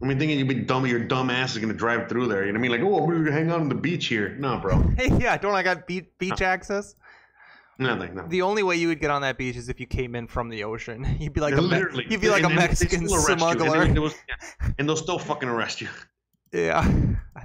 [0.02, 2.46] I mean, thinking you'd be dumb, your dumb ass is gonna drive through there.
[2.46, 2.82] You know what I mean?
[2.84, 4.34] Like, oh, we're gonna hang out on the beach here.
[4.38, 4.80] No, bro.
[4.96, 6.94] Hey, yeah, don't I got beach, beach access?
[7.78, 8.14] Nothing.
[8.14, 8.26] No.
[8.28, 10.48] The only way you would get on that beach is if you came in from
[10.50, 11.16] the ocean.
[11.20, 12.06] You'd be like Yeah, a literally.
[12.10, 13.32] you'd be like And a Mexican still arrest you.
[13.32, 13.86] And smuggler.
[13.88, 14.68] they was- yeah.
[14.78, 15.88] And they'll still fucking arrest you.
[16.52, 16.84] Yeah,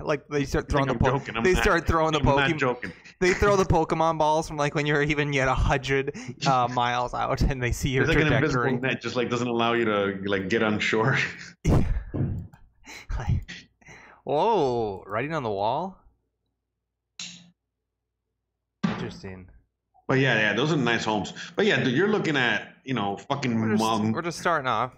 [0.02, 1.36] like they start throwing the po- joking.
[1.44, 1.62] They not.
[1.62, 2.58] start throwing the Pokemon.
[2.58, 2.92] joking.
[3.20, 7.14] They throw the Pokemon balls from like when you're even yet a hundred uh, miles
[7.14, 8.90] out, and they see your There's like an invisible trajectory.
[8.90, 11.20] net, just like doesn't allow you to like get on shore.
[13.18, 13.70] Like,
[14.24, 15.04] whoa!
[15.08, 15.98] Writing on the wall.
[18.88, 19.48] Interesting.
[20.08, 21.34] But yeah, yeah, those are nice homes.
[21.56, 24.12] But yeah, dude, you're looking at you know fucking We're just, mom.
[24.12, 24.92] we're just starting off.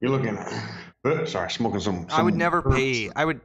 [0.00, 0.36] You're looking.
[1.04, 2.06] Uh, sorry, smoking some.
[2.10, 2.76] I would never herbs.
[2.76, 3.10] pay.
[3.14, 3.40] I would.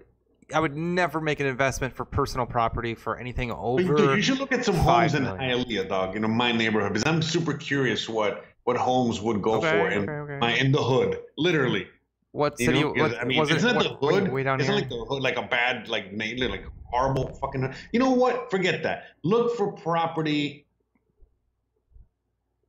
[0.54, 3.96] I would never make an investment for personal property for anything over.
[3.96, 5.66] Dude, you should look at some homes in million.
[5.66, 6.14] Hialeah, dog.
[6.14, 9.90] You know my neighborhood because I'm super curious what what homes would go Okay, for
[9.90, 10.60] in okay, okay.
[10.60, 11.88] in the hood, literally.
[12.34, 12.84] what You city?
[12.84, 13.58] what, I mean, was it?
[13.58, 14.24] isn't that what- the hood?
[14.26, 14.82] Way, way down isn't here.
[14.82, 17.76] like the hood like a bad, like mainly like horrible fucking hood.
[17.94, 18.52] You know what?
[18.52, 19.06] Forget that.
[19.24, 20.66] Look for property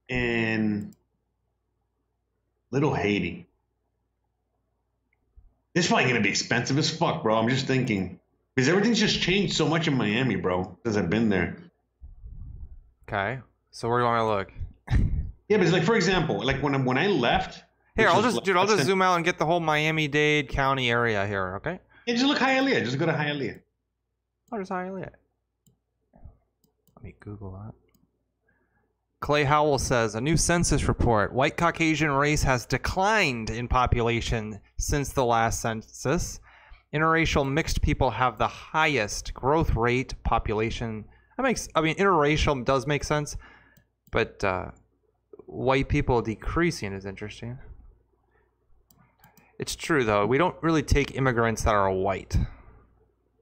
[0.09, 0.95] in
[2.71, 3.49] Little Haiti.
[5.75, 7.37] It's probably gonna be expensive as fuck, bro.
[7.39, 8.21] I'm just thinking
[8.55, 10.79] because everything's just changed so much in Miami, bro.
[10.85, 11.57] Since I've been there.
[13.09, 13.41] okay.
[13.73, 14.53] So where do you want me to look?
[15.49, 17.65] Yeah, but it's like for example, like when I, when I left.
[17.97, 18.57] Here, I'll just, like dude.
[18.57, 21.57] I'll just zoom out and get the whole Miami-Dade County area here.
[21.57, 21.81] Okay.
[22.07, 22.85] Yeah, just look Hialeah.
[22.85, 23.61] Just go to Hialeah.
[24.53, 25.11] Oh, just Hialeah.
[26.97, 27.75] Let me Google that.
[29.21, 35.13] Clay Howell says a new census report: White Caucasian race has declined in population since
[35.13, 36.41] the last census.
[36.95, 41.05] Interracial mixed people have the highest growth rate population.
[41.37, 41.69] That makes.
[41.75, 43.37] I mean, interracial does make sense,
[44.13, 44.71] but uh,
[45.47, 47.59] white people decreasing is interesting.
[49.59, 50.27] It's true though.
[50.27, 52.37] We don't really take immigrants that are white.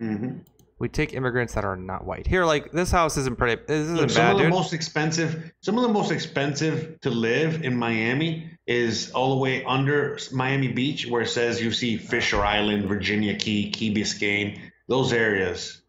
[0.00, 0.38] Mm-hmm.
[0.78, 2.26] We take immigrants that are not white.
[2.26, 3.62] Here, like this house isn't pretty.
[3.66, 4.52] This isn't Look, some bad, of the dude.
[4.52, 9.64] most expensive, some of the most expensive to live in Miami is all the way
[9.64, 15.14] under Miami Beach, where it says you see Fisher Island, Virginia Key, Key Biscayne, those
[15.14, 15.80] areas.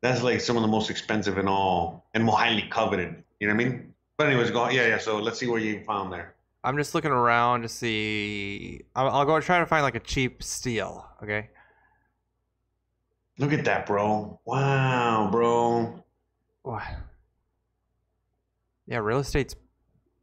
[0.00, 3.22] That's like some of the most expensive in all, and more highly coveted.
[3.38, 3.91] You know what I mean?
[4.22, 4.68] But anyways, go.
[4.68, 4.98] Yeah, yeah.
[4.98, 6.36] So let's see what you found there.
[6.62, 8.82] I'm just looking around to see.
[8.94, 11.04] I'll, I'll go try to find like a cheap steel.
[11.20, 11.50] Okay.
[13.38, 14.38] Look at that, bro.
[14.44, 16.04] Wow, bro.
[16.62, 16.84] What?
[18.86, 19.56] Yeah, real estate's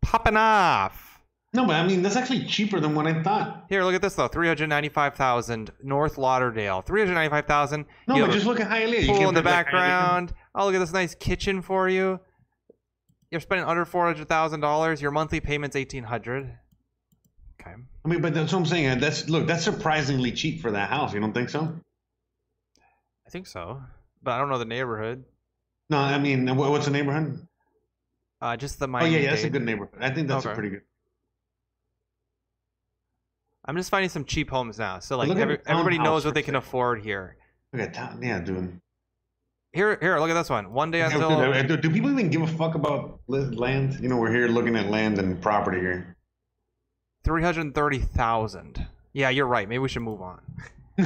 [0.01, 1.19] popping off.
[1.51, 3.65] No, but I mean that's actually cheaper than what I thought.
[3.67, 4.29] Here, look at this though.
[4.29, 6.81] Three hundred ninety-five thousand North Lauderdale.
[6.81, 7.85] Three hundred ninety-five thousand.
[8.07, 9.01] No, you but just look at Hialeah.
[9.01, 9.71] You pool can't in the pick, like, Hialeah.
[9.71, 10.33] background.
[10.55, 12.21] Oh, look at this nice kitchen for you.
[13.31, 15.01] You're spending under four hundred thousand dollars.
[15.01, 16.51] Your monthly payment's eighteen hundred.
[17.61, 17.75] Okay.
[18.05, 18.99] I mean, but that's what I'm saying.
[18.99, 21.13] That's look, that's surprisingly cheap for that house.
[21.13, 21.73] You don't think so?
[23.27, 23.81] I think so,
[24.23, 25.23] but I don't know the neighborhood.
[25.89, 27.45] No, I mean, what's the neighborhood?
[28.41, 29.09] Uh, just the Miami.
[29.09, 29.99] Oh yeah, yeah, that's a good neighborhood.
[30.01, 30.55] I think that's a Okay.
[30.55, 30.81] pretty good.
[33.65, 34.99] I'm just finding some cheap homes now.
[34.99, 37.37] So like every, everybody knows what they can afford here.
[37.73, 38.19] Look at town.
[38.23, 38.79] Yeah, dude.
[39.71, 40.73] Here, here, look at this one.
[40.73, 43.99] One day Yeah, until dude, uh, do, do people even give a fuck about land?
[44.01, 46.15] You know, we're here looking at land and property here.
[47.23, 48.87] three hundred thirty thousand.
[49.13, 49.67] Yeah, you're right.
[49.67, 50.41] Maybe we should move on.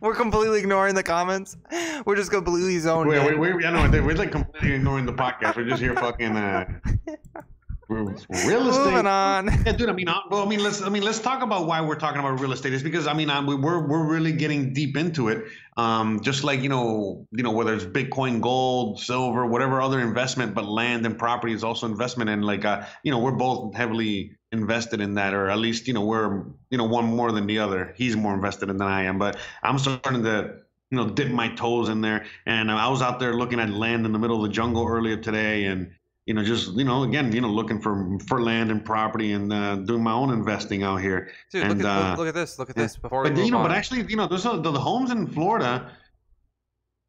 [0.00, 1.58] We're completely ignoring the comments.
[2.06, 3.38] We're just completely zoned wait, in.
[3.38, 5.56] wait, wait, I know we're like completely ignoring the podcast.
[5.56, 6.64] We're just here fucking uh,
[7.06, 7.18] we're-
[7.90, 8.84] real estate.
[8.84, 9.46] Moving on.
[9.66, 9.88] Yeah, dude.
[9.88, 10.82] I mean, uh, well, I mean, let's.
[10.82, 12.72] I mean, let's talk about why we're talking about real estate.
[12.72, 15.44] Is because I mean, I, we- we're we're really getting deep into it.
[15.76, 20.54] Um, just like you know, you know, whether it's Bitcoin, gold, silver, whatever other investment,
[20.54, 22.30] but land and property is also investment.
[22.30, 25.94] And like, uh, you know, we're both heavily invested in that, or at least you
[25.94, 27.94] know, we're you know, one more than the other.
[27.96, 30.56] He's more invested in than I am, but I'm starting to.
[30.92, 34.04] You know, dip my toes in there, and I was out there looking at land
[34.06, 35.92] in the middle of the jungle earlier today, and
[36.26, 39.52] you know, just you know, again, you know, looking for for land and property and
[39.52, 41.30] uh, doing my own investing out here.
[41.50, 42.58] Dude, And, look, at, uh, look, at this.
[42.58, 42.96] Look at this.
[42.96, 43.68] Before But you know, on.
[43.68, 45.90] but actually, you know, there's a, the, the homes in Florida.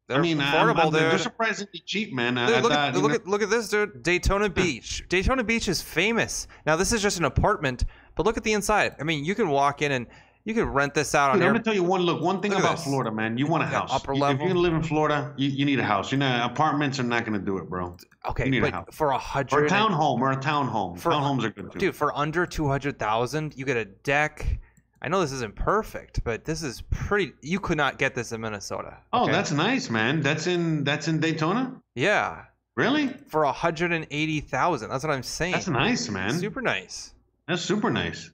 [0.08, 2.34] they're I mean, I'm- I'm- they're surprisingly cheap, man.
[2.34, 4.02] Dude, I look, thought, at, you look know- at look at this, dude.
[4.02, 5.04] Daytona Beach.
[5.08, 6.48] Daytona Beach is famous.
[6.66, 7.84] Now this is just an apartment,
[8.16, 8.96] but look at the inside.
[8.98, 10.06] I mean, you can walk in and
[10.44, 12.20] you can rent this out Dude, I'm gonna tell you one look.
[12.20, 12.84] One thing Look about this.
[12.84, 13.90] Florida, man, you want a house.
[13.92, 14.34] upper level.
[14.34, 16.10] If you're gonna live in Florida, you, you need a house.
[16.12, 17.96] You know, apartments are not gonna do it, bro.
[18.28, 18.86] Okay, you a but house.
[18.92, 20.98] for a Or hundred, a townhome, or a townhome.
[20.98, 21.78] For- Townhomes are good too.
[21.78, 24.58] dude, for under two hundred thousand, you get a deck.
[25.04, 27.32] I know this isn't perfect, but this is pretty.
[27.42, 28.98] You could not get this in Minnesota.
[29.12, 30.20] oh, that's nice, man.
[30.20, 31.74] That's in that's in Daytona.
[31.96, 32.44] yeah,
[32.76, 33.08] Really?
[33.28, 34.90] for a hundred and eighty thousand.
[34.90, 35.52] That's what I'm saying.
[35.52, 36.38] That's nice, man.
[36.38, 37.14] Super nice.
[37.48, 38.30] That's super nice.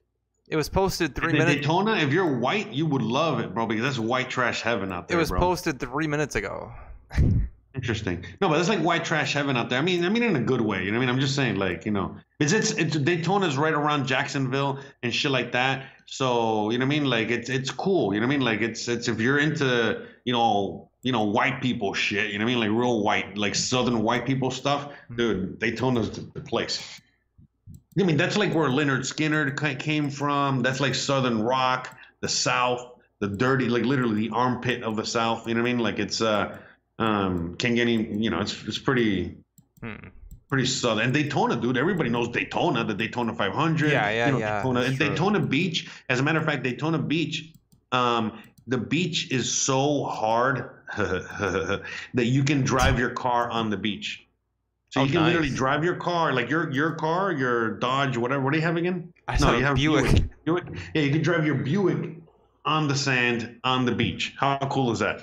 [0.49, 1.61] It was posted three minutes.
[1.61, 5.07] Daytona, if you're white, you would love it, bro, because that's white trash heaven out
[5.07, 5.17] there.
[5.17, 5.39] It was bro.
[5.39, 6.71] posted three minutes ago.
[7.75, 8.25] Interesting.
[8.41, 9.77] No, but that's like white trash heaven out there.
[9.77, 10.83] I mean, I mean in a good way.
[10.83, 11.15] You know what I mean?
[11.15, 15.29] I'm just saying, like, you know, it's it's, it's Daytona's right around Jacksonville and shit
[15.29, 15.85] like that.
[16.07, 17.05] So you know what I mean?
[17.05, 18.15] Like it's it's cool.
[18.15, 18.45] You know what I mean?
[18.45, 22.31] Like it's it's if you're into you know you know white people shit.
[22.31, 22.59] You know what I mean?
[22.59, 25.15] Like real white, like southern white people stuff, mm-hmm.
[25.15, 25.59] dude.
[25.59, 26.99] Daytona's the, the place.
[27.99, 30.61] I mean, that's like where Lynyrd Skynyrd came from.
[30.61, 35.47] That's like Southern rock, the South, the dirty, like literally the armpit of the South.
[35.47, 35.83] You know what I mean?
[35.83, 36.57] Like it's uh,
[36.97, 39.37] um, can get any, you know, it's it's pretty.
[39.81, 40.09] Hmm.
[40.49, 43.91] pretty southern And Daytona, dude, everybody knows Daytona, the Daytona 500.
[43.91, 44.99] Yeah, yeah, you know, yeah, Daytona, and.
[44.99, 45.89] Daytona Beach.
[46.09, 47.53] As a matter of fact, Daytona Beach,
[47.93, 51.81] um, the beach is so hard that
[52.13, 54.27] you can drive your car on the beach.
[54.89, 58.41] So Oh, you can literally drive your car, like your your car, your Dodge, whatever.
[58.43, 59.13] What do you have again?
[59.27, 60.23] I saw a Buick.
[60.45, 60.63] Buick.
[60.95, 62.15] Yeah, you can drive your Buick
[62.65, 64.33] on the sand on the beach.
[64.39, 65.21] How cool is that?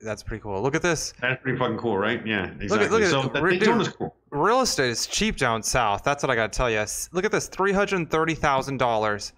[0.00, 0.60] That's pretty cool.
[0.62, 1.14] Look at this.
[1.20, 2.24] That's pretty fucking cool, right?
[2.24, 2.88] Yeah, exactly.
[2.88, 3.60] look at- look so that dude.
[3.60, 4.14] Daytona's cool.
[4.30, 6.04] Real estate is cheap down south.
[6.04, 6.84] That's what I got to tell you.
[7.12, 9.32] Look at this $330,000.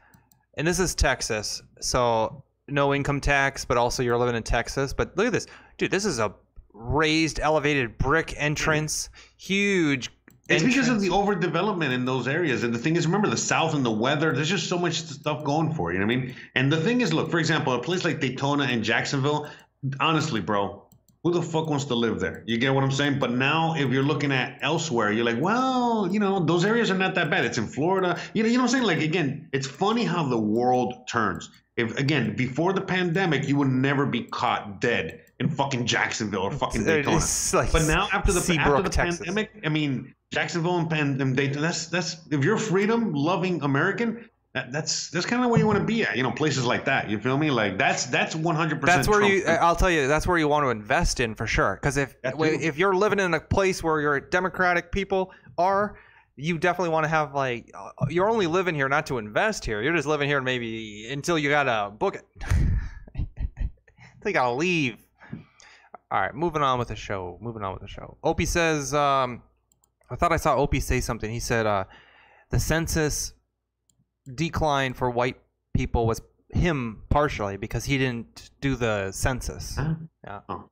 [0.56, 1.62] And this is Texas.
[1.80, 4.92] So no income tax, but also you're living in Texas.
[4.92, 5.46] But look at this.
[5.78, 6.34] Dude, this is a
[6.72, 9.10] raised, elevated brick entrance.
[9.36, 10.10] Huge.
[10.48, 12.64] It's because of the overdevelopment in those areas.
[12.64, 15.44] And the thing is, remember the South and the weather, there's just so much stuff
[15.44, 16.34] going for it, you know what I mean?
[16.54, 19.50] And the thing is, look, for example, a place like Daytona and Jacksonville,
[20.00, 20.86] honestly, bro,
[21.22, 22.44] who the fuck wants to live there?
[22.46, 23.18] You get what I'm saying?
[23.18, 26.96] But now, if you're looking at elsewhere, you're like, well, you know, those areas are
[26.96, 27.44] not that bad.
[27.44, 28.18] It's in Florida.
[28.32, 28.84] You know, you know what I'm saying?
[28.84, 31.50] Like, again, it's funny how the world turns.
[31.76, 36.50] If, again, before the pandemic, you would never be caught dead in fucking Jacksonville or
[36.50, 37.20] fucking Daytona.
[37.52, 39.18] Like But now after the after the Texas.
[39.18, 41.62] pandemic, I mean Jacksonville and, Pan, and Dayton.
[41.62, 45.78] That's that's if you're freedom loving American, that, that's that's kind of where you want
[45.78, 46.16] to be at.
[46.16, 47.08] You know, places like that.
[47.08, 47.50] You feel me?
[47.50, 48.80] Like that's that's 100.
[48.80, 49.44] percent That's where you.
[49.46, 50.08] I'll tell you.
[50.08, 51.76] That's where you want to invest in for sure.
[51.76, 55.96] Because if if you're living in a place where your democratic people are,
[56.36, 59.82] you definitely want to have like uh, you're only living here not to invest here.
[59.82, 62.26] You're just living here maybe until you gotta book it.
[63.14, 65.07] until you gotta leave.
[66.10, 67.38] All right, moving on with the show.
[67.40, 68.16] Moving on with the show.
[68.24, 69.42] Opie says, um,
[70.10, 71.30] I thought I saw Opie say something.
[71.30, 71.84] He said, uh,
[72.50, 73.34] the census
[74.34, 75.36] decline for white
[75.74, 79.76] people was him partially because he didn't do the census.
[79.76, 79.94] Huh?
[80.24, 80.40] Yeah.
[80.48, 80.64] Oh.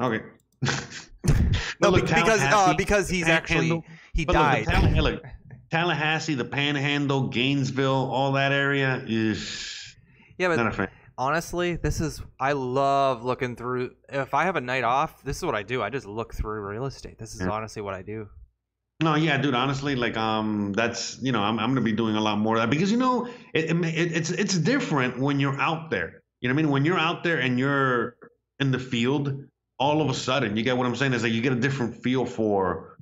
[0.00, 0.24] Okay.
[1.80, 3.82] No, Look, because uh, because he's actually
[4.12, 4.66] he But look, died.
[4.66, 5.22] the Talla- look,
[5.70, 9.96] Tallahassee, the Panhandle, Gainesville, all that area is
[10.38, 10.88] yeah, but not a fan.
[11.18, 13.92] Honestly, this is I love looking through.
[14.08, 15.82] If I have a night off, this is what I do.
[15.82, 17.18] I just look through real estate.
[17.18, 17.50] This is Yeah.
[17.50, 18.28] honestly what I do.
[19.02, 19.54] No, yeah, dude.
[19.54, 22.62] Honestly, like, um, that's you know, I'm I'm gonna be doing a lot more of
[22.62, 26.22] that because you know, it, it, it- it's it's different when you're out there.
[26.40, 26.70] You know what I mean?
[26.72, 28.16] When you're out there and you're
[28.60, 29.44] in the field,
[29.78, 31.12] all of a sudden, you get what I'm saying?
[31.12, 32.98] Is like you get a different feel for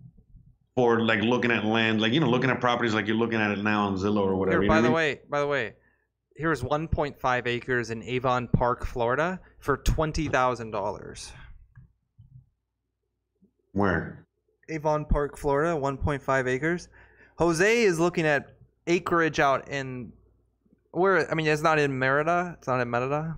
[0.76, 3.50] for like looking at land, like you know, looking at properties like you're looking at
[3.50, 4.62] it now on Zillow or whatever.
[4.62, 4.94] Here, you know by I the mean?
[4.94, 5.74] way, by the way,
[6.36, 11.32] here's 1.5 acres in Avon Park, Florida, for twenty thousand dollars.
[13.72, 14.26] Where?
[14.68, 16.88] Avon Park, Florida, 1.5 acres.
[17.36, 18.54] Jose is looking at
[18.86, 20.12] acreage out in
[20.92, 23.36] where I mean it's not in Merida, it's not in Merida.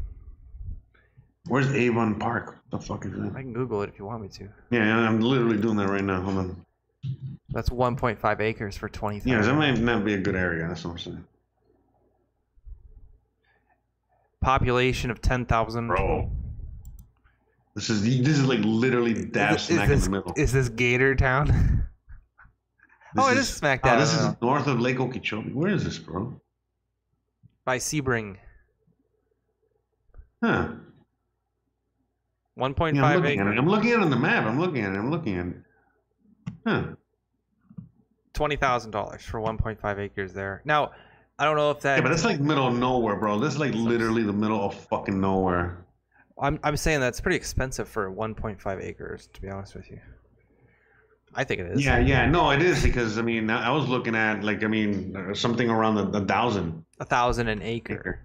[1.47, 2.59] Where's Avon Park?
[2.71, 3.33] The fuck is that?
[3.37, 4.49] I can Google it if you want me to.
[4.71, 6.23] Yeah, I'm literally doing that right now.
[6.23, 6.65] Hold on.
[7.51, 9.31] That's 1.5 acres for 20,000.
[9.31, 10.67] Yeah, that might not be a good area.
[10.67, 11.25] That's what I'm saying.
[14.45, 15.89] Population of 10,000.
[15.89, 16.31] Bro.
[17.75, 20.33] This is this is like literally dab Is, is smack this, in the middle.
[20.37, 21.81] is this Gator Town?
[23.17, 25.53] This oh, it is smack Oh, this is north of Lake Okeechobee.
[25.53, 26.35] Where is this, bro?
[27.65, 28.37] by Sebring.
[30.43, 30.71] Huh.
[32.59, 33.51] 1.5 Yeah, I'm looking at it.
[33.51, 33.59] acres.
[33.61, 34.45] I'm looking at it on the map.
[34.47, 34.99] I'm looking at it.
[34.99, 35.55] I'm looking at it.
[36.67, 36.83] Huh.
[38.35, 40.61] $20,000 for 1.5 acres there.
[40.65, 40.91] Now,
[41.39, 43.39] I don't know if that Yeah, but that's like middle of nowhere, bro.
[43.39, 45.85] This is like literally the middle of fucking nowhere.
[46.41, 49.99] I'm I'm saying that's pretty expensive for 1.5 acres to be honest with you.
[51.37, 51.85] I think it is.
[51.85, 52.27] Yeah, yeah.
[52.27, 55.97] No, it is because I mean I was looking at like I mean something around
[55.97, 57.95] the, the thousand A thousand an acre.
[57.95, 58.21] acre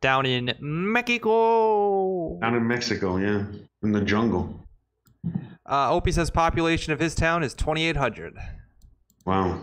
[0.00, 2.36] Down in Mexico.
[2.40, 3.16] down in Mexico.
[3.18, 3.44] Yeah,
[3.84, 4.58] in the jungle.
[5.64, 8.36] Uh, Opie says population of his town is 2,800.
[9.24, 9.62] Wow,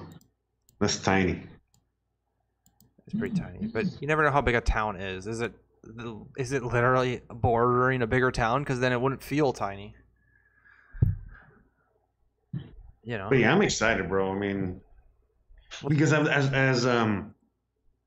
[0.80, 1.44] that's tiny.
[3.06, 5.28] It's pretty tiny, but you never know how big a town is.
[5.28, 5.54] Is it
[6.38, 8.62] is it literally bordering a bigger town?
[8.62, 9.96] Because then it wouldn't feel tiny.
[13.04, 13.28] You know.
[13.30, 14.32] But yeah, I'm excited, bro.
[14.32, 14.82] I mean,
[15.88, 17.34] because as as, as um,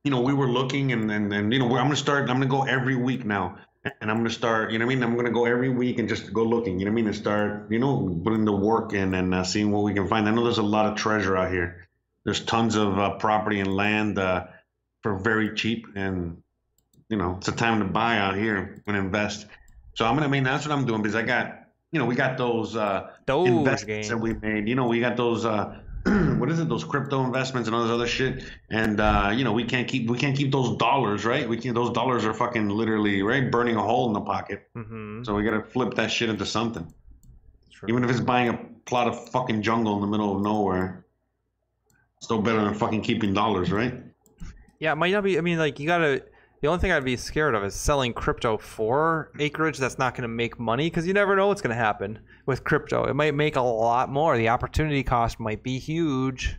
[0.04, 2.30] you know, we were looking and and, and you know, I'm gonna start.
[2.30, 3.58] I'm gonna go every week now,
[4.00, 4.70] and I'm gonna start.
[4.70, 5.04] You know what I mean?
[5.04, 6.78] I'm gonna go every week and just go looking.
[6.78, 7.06] You know what I mean?
[7.06, 10.28] And start, you know, putting the work in and uh, seeing what we can find.
[10.28, 11.81] I know there's a lot of treasure out here.
[12.24, 14.46] There's tons of uh, property and land uh,
[15.02, 16.42] for very cheap, and
[17.08, 19.46] you know, it's a time to buy out here and invest.
[19.94, 20.26] So I'm gonna.
[20.26, 21.58] I mean, that's what I'm doing because I got.
[21.90, 24.18] You know, we got those uh, Doge investments game.
[24.18, 24.66] that we made.
[24.66, 25.78] You know, we got those uh
[26.38, 28.44] what is it, those crypto investments and all this other shit.
[28.70, 31.48] And uh, you know, we can't keep we can't keep those dollars, right?
[31.48, 34.68] We can those dollars are fucking literally right burning a hole in the pocket.
[34.76, 35.22] Mm-hmm.
[35.24, 36.92] So we gotta flip that shit into something.
[37.88, 41.01] Even if it's buying a plot of fucking jungle in the middle of nowhere.
[42.22, 43.94] Still better than fucking keeping dollars, right?
[44.78, 45.38] Yeah, it might not be.
[45.38, 46.22] I mean, like you gotta.
[46.60, 50.22] The only thing I'd be scared of is selling crypto for acreage that's not going
[50.22, 53.06] to make money because you never know what's going to happen with crypto.
[53.06, 54.36] It might make a lot more.
[54.36, 56.56] The opportunity cost might be huge.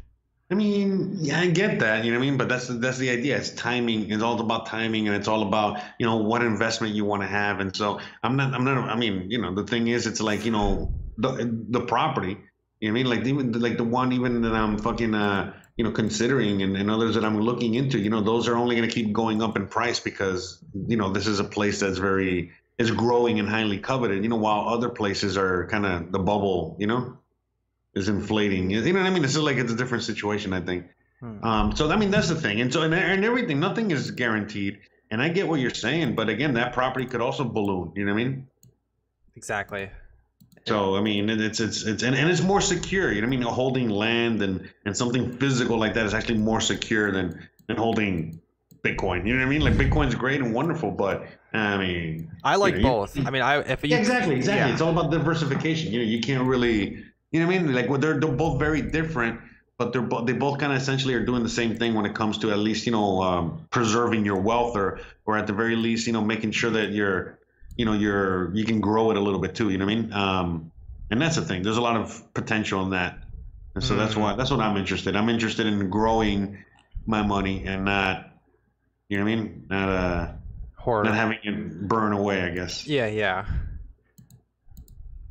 [0.52, 2.38] I mean, yeah, I get that, you know what I mean.
[2.38, 3.38] But that's that's the idea.
[3.38, 4.12] It's timing.
[4.12, 7.28] It's all about timing, and it's all about you know what investment you want to
[7.30, 7.62] have.
[7.62, 8.54] And so I'm not.
[8.54, 8.90] I'm not.
[8.90, 12.38] I mean, you know, the thing is, it's like you know the the property.
[12.84, 13.18] You know what I mean?
[13.18, 16.92] Like even like the one even that I'm fucking uh you know considering and, and
[16.92, 17.98] others that I'm looking into.
[17.98, 21.10] You know, those are only going to keep going up in price because you know
[21.10, 24.22] this is a place that's very is growing and highly coveted.
[24.22, 26.76] You know, while other places are kind of the bubble.
[26.78, 27.18] You know
[27.96, 28.70] is inflating.
[28.70, 29.22] You know what I mean?
[29.22, 30.88] This is like it's a different situation, I think.
[31.22, 31.42] Hmm.
[31.42, 34.80] Um, so I mean that's the thing, and so and, and everything, nothing is guaranteed.
[35.10, 37.94] And I get what you're saying, but again, that property could also balloon.
[37.96, 38.48] You know what I mean?
[39.38, 39.90] Exactly.
[40.66, 43.12] So I mean, it's it's it's and, and it's more secure.
[43.12, 43.48] You know what I mean?
[43.48, 48.40] Holding land and and something physical like that is actually more secure than than holding
[48.84, 49.28] Bitcoin.
[49.28, 49.62] You know what I mean?
[49.62, 53.18] Like Bitcoin's great and wonderful, but I mean, I like you know, both.
[53.18, 54.68] You, I mean, I if you, yeah, exactly, exactly.
[54.68, 54.74] Yeah.
[54.74, 55.92] It's all about diversification.
[55.92, 57.04] You know, you can't really
[57.34, 57.74] you know what I mean?
[57.74, 59.42] Like well, they're they're both very different,
[59.80, 62.14] but they're bo- they both kind of essentially are doing the same thing when it
[62.14, 65.76] comes to at least you know um, preserving your wealth or or at the very
[65.76, 67.40] least you know making sure that you're
[67.78, 69.70] you know you're you can grow it a little bit too.
[69.70, 70.14] You know what I mean?
[70.14, 70.72] Um,
[71.12, 71.64] and that's the thing.
[71.64, 73.24] There's a lot of potential in that,
[73.76, 75.16] and so mm that's why that's what I'm interested.
[75.16, 76.64] I'm interested in growing
[77.06, 78.34] my money and not
[79.10, 79.66] you know what I mean?
[79.70, 80.32] Not uh.
[80.76, 81.06] Horror.
[81.06, 82.86] Not having it burn away, I guess.
[82.86, 83.46] Yeah, yeah.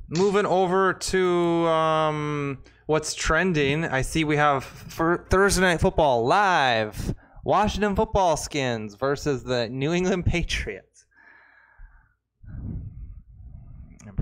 [0.09, 3.85] Moving over to um, what's trending.
[3.85, 7.15] I see we have for Thursday Night Football live.
[7.45, 10.92] Washington Football Skins versus the New England Patriots.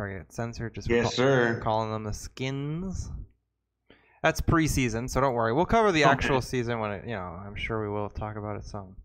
[0.09, 1.61] Get censored just yes, call, sir.
[1.63, 3.11] calling them the Skins.
[4.23, 5.53] That's preseason, so don't worry.
[5.53, 6.11] We'll cover the okay.
[6.13, 7.41] actual season when it, you know.
[7.45, 8.97] I'm sure we will talk about it some.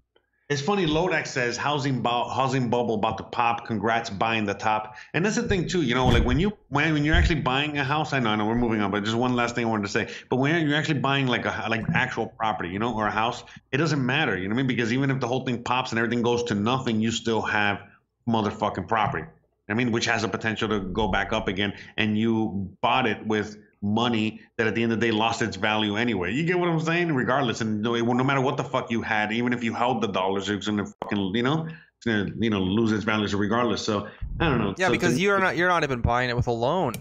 [0.48, 0.86] It's funny.
[0.86, 3.66] Lodex says housing bu- housing bubble about to pop.
[3.66, 4.96] Congrats buying the top.
[5.16, 5.82] And that's the thing too.
[5.82, 8.14] You know, like when you when, when you're actually buying a house.
[8.14, 9.91] I know, I know, we're moving on, but just one last thing I wanted to
[9.91, 10.14] say.
[10.30, 13.43] But when you're actually buying like a like actual property, you know, or a house,
[13.72, 14.38] it doesn't matter.
[14.38, 14.68] You know what I mean?
[14.68, 17.82] Because even if the whole thing pops and everything goes to nothing, you still have
[18.30, 19.26] motherfucking property.
[19.68, 23.26] I mean, which has a potential to go back up again, and you bought it
[23.26, 26.34] with money that at the end of the day lost its value anyway.
[26.34, 27.13] You get what I'm saying?
[27.13, 30.07] Regardless, and no, no matter what the fuck you had, even if you held the
[30.07, 33.84] dollars, it's gonna fucking you know, it's gonna you know lose its value regardless.
[33.84, 34.07] So
[34.39, 34.76] I don't know.
[34.78, 36.93] Yeah, so because you're not you're not even buying it with a loan.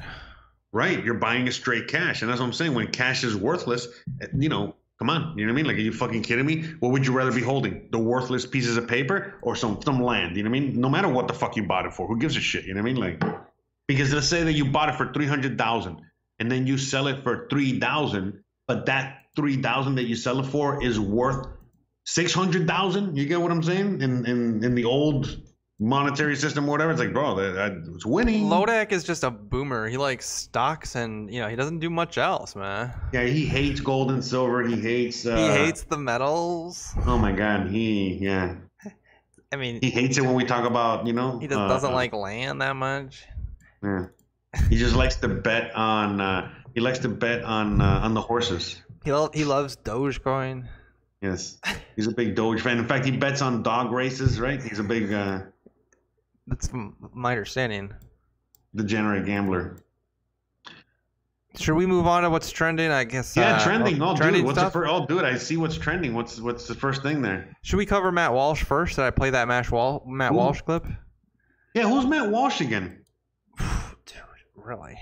[0.72, 2.74] Right, you're buying a straight cash, and that's what I'm saying.
[2.74, 3.86] When cash is worthless,
[4.20, 5.66] eh, you know, come on, you know what I mean?
[5.66, 6.74] Like, are you fucking kidding me?
[6.80, 7.88] What would you rather be holding?
[7.90, 10.36] The worthless pieces of paper or some some land?
[10.36, 10.80] You know what I mean?
[10.80, 12.64] No matter what the fuck you bought it for, who gives a shit?
[12.64, 13.02] You know what I mean?
[13.02, 13.22] Like,
[13.86, 16.00] because let's say that you bought it for three hundred thousand
[16.38, 20.82] and then you sell it for 3000 but that 3000 that you sell it for
[20.82, 21.46] is worth
[22.06, 25.40] 600000 you get what i'm saying in, in in the old
[25.80, 29.96] monetary system or whatever it's like bro it's winning Lodek is just a boomer he
[29.96, 34.12] likes stocks and you know he doesn't do much else man yeah he hates gold
[34.12, 38.54] and silver he hates uh, he hates the metals oh my god he yeah
[39.52, 41.94] i mean he hates it when we talk about you know he uh, doesn't uh,
[41.94, 43.24] like land that much
[43.82, 44.06] yeah
[44.68, 46.20] he just likes to bet on.
[46.20, 48.82] Uh, he likes to bet on uh, on the horses.
[49.04, 50.68] He lo- he loves Dogecoin.
[51.20, 51.58] Yes,
[51.96, 52.78] he's a big Doge fan.
[52.78, 54.40] In fact, he bets on dog races.
[54.40, 54.62] Right?
[54.62, 55.12] He's a big.
[56.50, 57.92] Uh, That's my understanding.
[58.74, 59.76] Degenerate gambler.
[61.56, 62.90] Should we move on to what's trending?
[62.90, 63.36] I guess.
[63.36, 64.02] Yeah, uh, trending.
[64.02, 64.72] Oh, trending dude, what's stuff?
[64.72, 64.90] the first?
[64.90, 66.12] Oh, dude, I see what's trending.
[66.12, 67.56] What's what's the first thing there?
[67.62, 68.96] Should we cover Matt Walsh first?
[68.96, 70.36] Did I play that Matt Walsh Matt Ooh.
[70.36, 70.84] Walsh clip?
[71.74, 73.04] Yeah, who's Matt Walsh again?
[73.58, 74.16] Dude,
[74.56, 74.98] really.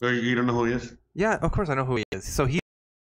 [0.00, 0.96] You don't know who he is?
[1.14, 2.24] Yeah, of course I know who he is.
[2.24, 2.58] So he,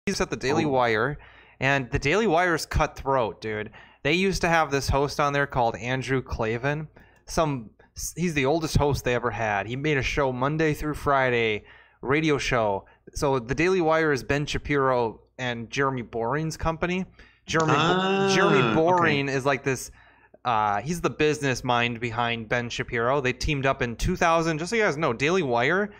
[0.05, 0.69] he's at the Daily oh.
[0.69, 1.17] Wire,
[1.59, 3.71] and the Daily Wire is cutthroat, dude.
[4.03, 6.87] They used to have this host on there called Andrew Klavan.
[7.33, 7.71] Some
[8.15, 9.65] he's the oldest host they ever had.
[9.65, 11.63] He made a show Monday through Friday,
[12.01, 12.85] radio show.
[13.13, 17.05] So the Daily Wire is Ben Shapiro and Jeremy Boring's company.
[17.47, 19.35] Jeremy ah, Jeremy Boring okay.
[19.35, 19.89] is like this
[20.45, 23.21] uh, he's the business mind behind Ben Shapiro.
[23.21, 24.57] They teamed up in 2000.
[24.57, 25.91] Just so you guys know, Daily Wire,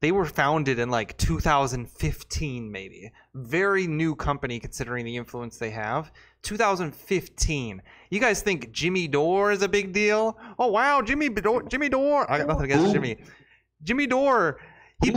[0.00, 3.10] they were founded in like 2015, maybe.
[3.34, 6.12] Very new company considering the influence they have.
[6.42, 7.82] 2015.
[8.10, 10.38] You guys think Jimmy Dore is a big deal?
[10.58, 12.30] Oh wow, Jimmy Dore, Jimmy Dore.
[12.30, 13.16] I got nothing against Jimmy.
[13.82, 14.60] Jimmy Dore.
[15.02, 15.12] He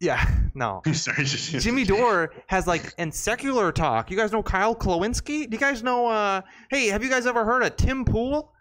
[0.00, 0.82] yeah, no.
[0.92, 4.10] Sorry, Jimmy Dore has like in secular talk.
[4.10, 5.48] You guys know Kyle Kulinski?
[5.48, 6.06] Do you guys know?
[6.06, 8.52] uh Hey, have you guys ever heard of Tim Pool?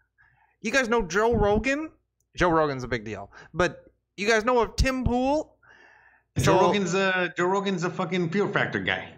[0.62, 1.90] You guys know Joe Rogan?
[2.36, 3.86] Joe Rogan's a big deal, but
[4.18, 5.51] you guys know of Tim Pool?
[6.38, 9.10] Joe Rogan's a Joe Rogan's a fucking Fear Factor guy.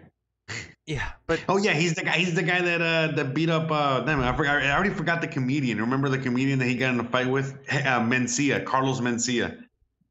[0.86, 2.12] Yeah, but Oh yeah, he's the guy.
[2.18, 3.70] He's the guy that uh that beat up.
[3.70, 5.80] Uh, damn, I, forgot, I already forgot the comedian.
[5.80, 7.58] Remember the comedian that he got in a fight with?
[7.70, 9.56] Uh, Mencia, Carlos Mencia.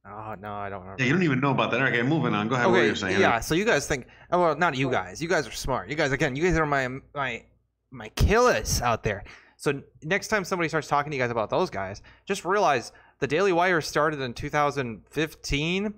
[0.07, 0.95] oh no, I don't remember.
[1.03, 1.81] Yeah, you don't even know about that.
[1.81, 2.47] Okay, moving on.
[2.47, 2.67] Go ahead.
[2.67, 3.19] what Okay, you saying?
[3.19, 3.39] yeah.
[3.39, 4.07] So you guys think?
[4.31, 5.21] oh, Well, not you guys.
[5.21, 5.89] You guys are smart.
[5.89, 6.35] You guys again.
[6.35, 7.43] You guys are my my
[7.91, 9.25] my killers out there.
[9.57, 13.27] So next time somebody starts talking to you guys about those guys, just realize the
[13.27, 15.93] Daily Wire started in 2015,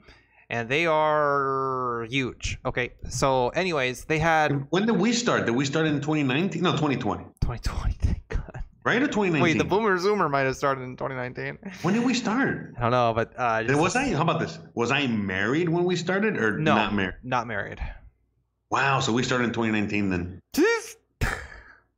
[0.50, 2.60] and they are huge.
[2.66, 2.93] Okay.
[3.10, 5.46] So, anyways, they had When did we start?
[5.46, 6.62] Did we start in 2019?
[6.62, 7.24] No, 2020.
[7.41, 7.93] 2020.
[8.02, 8.41] Thank God.
[8.84, 9.41] Right or 2019?
[9.41, 11.58] Wait, the Boomer Zoomer might have started in 2019.
[11.82, 12.74] When did we start?
[12.78, 14.10] I don't know, but uh, just- Was I?
[14.10, 14.60] How about this?
[14.76, 17.16] Was I married when we started, or no not married?
[17.24, 17.80] Not married.
[18.70, 19.00] Wow.
[19.00, 20.39] So we started in 2019 then.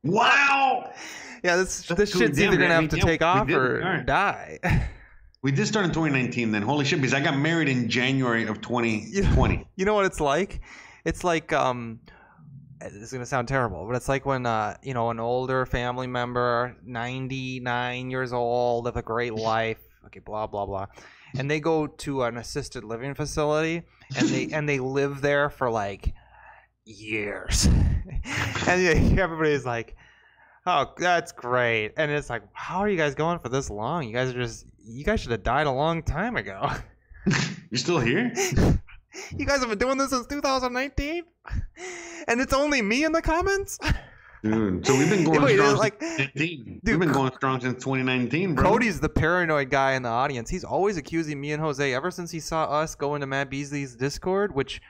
[0.04, 0.92] Wow.
[1.44, 2.22] Yeah, this That's this cool.
[2.22, 4.04] shit's either gonna have to yeah, take we off or Alright.
[4.06, 4.58] die.
[5.40, 6.62] We did start in 2019 then.
[6.62, 7.00] Holy shit!
[7.00, 9.68] Because I got married in January of 2020.
[9.76, 10.60] You know what it's like?
[11.04, 12.00] It's like um
[12.80, 16.08] this is gonna sound terrible, but it's like when uh you know an older family
[16.08, 20.86] member, ninety nine years old, with a great life, okay, blah blah blah,
[21.36, 23.82] and they go to an assisted living facility
[24.16, 26.14] and they and they live there for like
[26.84, 27.66] years,
[28.66, 29.96] and everybody's like.
[30.70, 31.94] Oh, that's great.
[31.96, 34.06] And it's like, how are you guys going for this long?
[34.06, 36.70] You guys are just, you guys should have died a long time ago.
[37.70, 38.32] You still here?
[39.36, 41.24] You guys have been doing this since 2019,
[42.28, 43.78] and it's only me in the comments.
[44.44, 46.80] Dude, so we've been going Wait, strong like- since 2019.
[46.84, 48.64] Dude, we've been going strong since 2019, bro.
[48.64, 50.48] Cody's the paranoid guy in the audience.
[50.50, 53.96] He's always accusing me and Jose ever since he saw us go into Matt Beasley's
[53.96, 54.80] Discord, which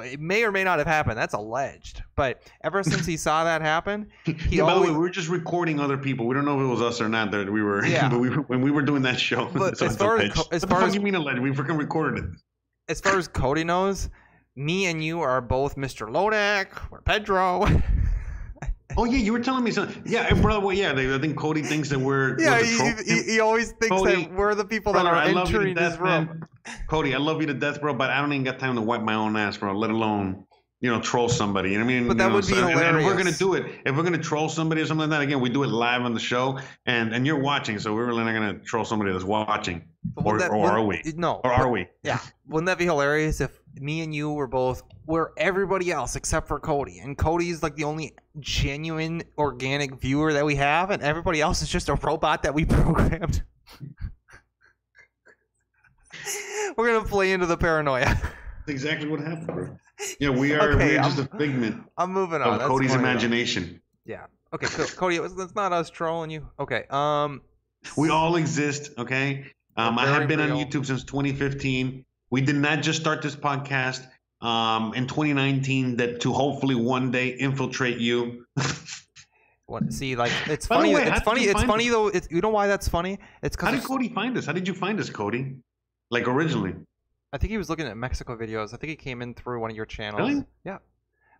[0.00, 1.18] it may or may not have happened.
[1.18, 4.96] That's alleged, but ever since he saw that happen, he yeah, by the way, we
[4.96, 6.26] were just recording other people.
[6.26, 7.84] We don't know if it was us or not that we were.
[7.86, 8.08] Yeah.
[8.08, 9.46] but we were, when we were doing that show.
[9.52, 11.40] But as far as as what far as- you mean alleged?
[11.40, 12.30] We freaking recorded it.
[12.88, 14.10] as far as Cody knows,
[14.56, 16.08] me and you are both Mr.
[16.08, 17.66] Lodak or Pedro.
[18.96, 20.02] Oh yeah, you were telling me something.
[20.06, 20.60] Yeah, brother.
[20.60, 22.38] Well, yeah, they, I think Cody thinks that we're.
[22.40, 25.14] yeah, we're the he, he, he always thinks Cody, that we're the people that are
[25.14, 26.08] I love you to entering this room.
[26.26, 26.48] man.
[26.88, 29.02] Cody, I love you to death, bro, but I don't even got time to wipe
[29.02, 29.72] my own ass, bro.
[29.76, 30.44] Let alone,
[30.80, 31.70] you know, troll somebody.
[31.72, 32.08] You know what I mean?
[32.08, 33.96] But that You know, would be so- and- And if we're gonna do it, if
[33.96, 36.20] we're gonna troll somebody or something like that, again, we do it live on the
[36.20, 39.82] show, and and you're watching, so we're really not gonna troll somebody that's watching,
[40.16, 41.02] or, that- or are we?
[41.16, 41.40] No.
[41.44, 41.88] Or are we?
[42.02, 42.18] Yeah.
[42.46, 46.58] Wouldn't that be hilarious if me and you were both were everybody else except for
[46.60, 51.60] Cody, and Cody's like the only genuine organic viewer that we have, and everybody else
[51.62, 53.42] is just a robot that we programmed.
[56.76, 58.04] we're gonna play into the paranoia.
[58.06, 59.78] That's exactly what happened, bro.
[60.20, 60.72] Yeah, we are.
[60.72, 62.54] Okay, we're just a figment I'm moving on.
[62.54, 63.62] of That's Cody's imagination.
[63.62, 63.82] imagination.
[64.52, 64.86] Okay, cool.
[64.86, 66.48] Cody, it was, that's not us trolling you.
[66.58, 66.84] Okay.
[66.90, 67.42] Um.
[67.96, 69.46] We all exist, okay?
[69.76, 70.50] Um, I have been on.
[70.50, 72.04] YouTube since 2015.
[72.30, 74.04] We did not just start this podcast
[74.40, 78.46] um, in 2019 that to hopefully one day infiltrate you.
[79.66, 80.94] What, see, like it's By funny.
[80.94, 81.42] way, it's funny.
[81.42, 82.08] It's funny though.
[82.08, 83.18] It's you know why that's funny?
[83.42, 84.46] It's because How did Cody find us?
[84.46, 85.56] How did you find us, Cody?
[86.10, 86.74] Like originally?
[87.32, 88.72] I think he was looking at Mexico videos.
[88.72, 90.28] I think he came in through one of your channels.
[90.28, 90.44] Really?
[90.64, 90.78] Yeah.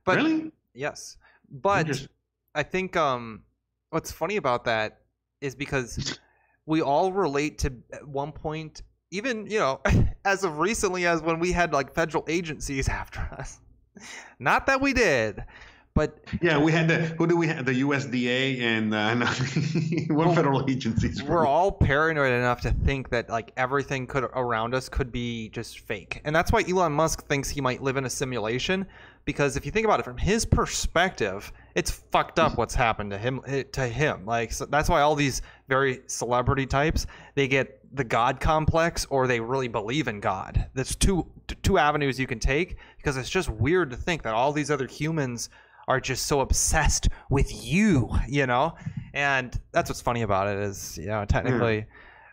[0.05, 0.53] But really?
[0.75, 1.17] yes.
[1.51, 2.07] But
[2.55, 3.43] I think um
[3.91, 5.01] what's funny about that
[5.41, 6.19] is because
[6.67, 9.81] we all relate to at one point even, you know,
[10.25, 13.61] as of recently as when we had like federal agencies after us.
[14.39, 15.43] Not that we did,
[15.99, 17.65] but Yeah, we had the who do we have?
[17.65, 19.17] The USDA and uh,
[20.15, 21.21] what Well, federal agencies?
[21.25, 25.81] we're all paranoid enough to think that like everything could around us could be just
[25.81, 28.87] fake and that's why elon musk thinks he might live in a simulation
[29.25, 33.19] because if you think about it from his perspective it's fucked up what's happened to
[33.19, 37.81] him eh, to him like so that's why all these very celebrity types they get
[37.97, 41.27] the god complex or they really believe in god That's two
[41.63, 44.87] two avenues you can take because it's just weird to think that all these other
[44.87, 45.51] humans
[45.89, 48.75] are just so obsessed with you you know?
[49.15, 51.87] And that's what's funny about it is you know technically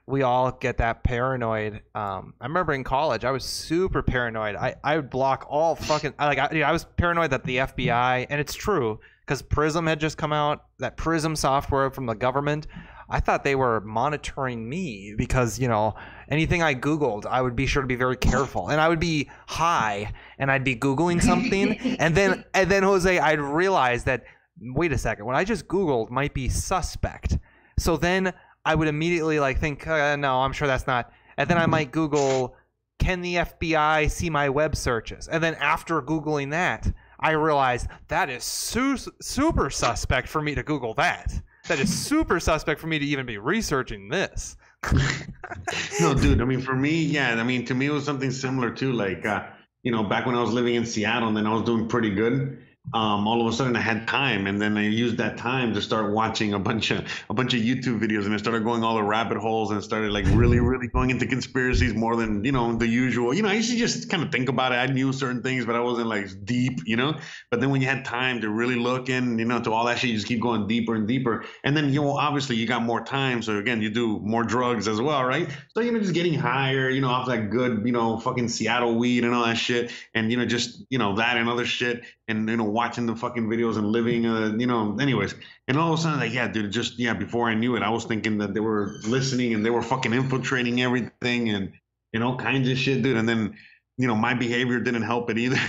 [0.08, 4.56] we all get that paranoid um, i remember in college i was super paranoid.
[4.56, 8.40] I, I would block all fucking like I, I was paranoid that the fbi and
[8.40, 12.68] it's true because prism had just come out that prism software from the government
[13.10, 15.96] i thought they were monitoring me because you know
[16.30, 18.70] anything i googled i would be sure to be very careful.
[18.70, 21.78] And i would be high and i'd be googling something.
[22.00, 24.24] And then and then jose i'd realize that
[24.60, 27.38] wait a second what i just googled might be suspect.
[27.78, 28.34] So then
[28.66, 31.92] i would immediately like think uh, no i'm sure that's not and then i might
[31.92, 32.56] google
[32.98, 35.28] can the fbi see my web searches?
[35.28, 40.64] And then after googling that i realized that is su- super suspect for me to
[40.64, 41.32] google that
[41.68, 44.56] that is super suspect for me to even be researching this
[46.00, 46.42] no, dude.
[46.42, 47.34] I mean, for me, yeah.
[47.34, 48.92] I mean, to me, it was something similar too.
[48.92, 49.44] Like, uh,
[49.84, 52.12] you know, back when I was living in Seattle, and then I was doing pretty
[52.12, 52.60] good
[52.94, 55.82] um, all of a sudden I had time, and then I used that time to
[55.82, 58.96] start watching a bunch of a bunch of YouTube videos, and I started going all
[58.96, 62.76] the rabbit holes, and started like really, really going into conspiracies more than you know
[62.76, 63.34] the usual.
[63.34, 64.76] You know, I used to just kind of think about it.
[64.76, 67.20] I knew certain things, but I wasn't like deep, you know.
[67.50, 69.98] But then when you had time to really look in, you know, to all that
[69.98, 72.84] shit, you just keep going deeper and deeper, and then you know, obviously you got
[72.84, 75.50] more time, so again, you do more drugs as well, right?
[75.74, 78.96] So you know, just getting higher, you know, off that good, you know, fucking Seattle
[78.96, 82.04] weed and all that shit, and you know, just you know that and other shit,
[82.28, 85.36] and you know watching the fucking videos and living, uh, you know, anyways.
[85.68, 87.14] And all of a sudden, like, yeah, dude, just yeah.
[87.14, 90.14] Before I knew it, I was thinking that they were listening and they were fucking
[90.14, 91.72] infiltrating everything and
[92.16, 93.18] you know, kinds of shit, dude.
[93.18, 93.58] And then,
[93.98, 95.60] you know, my behavior didn't help it either.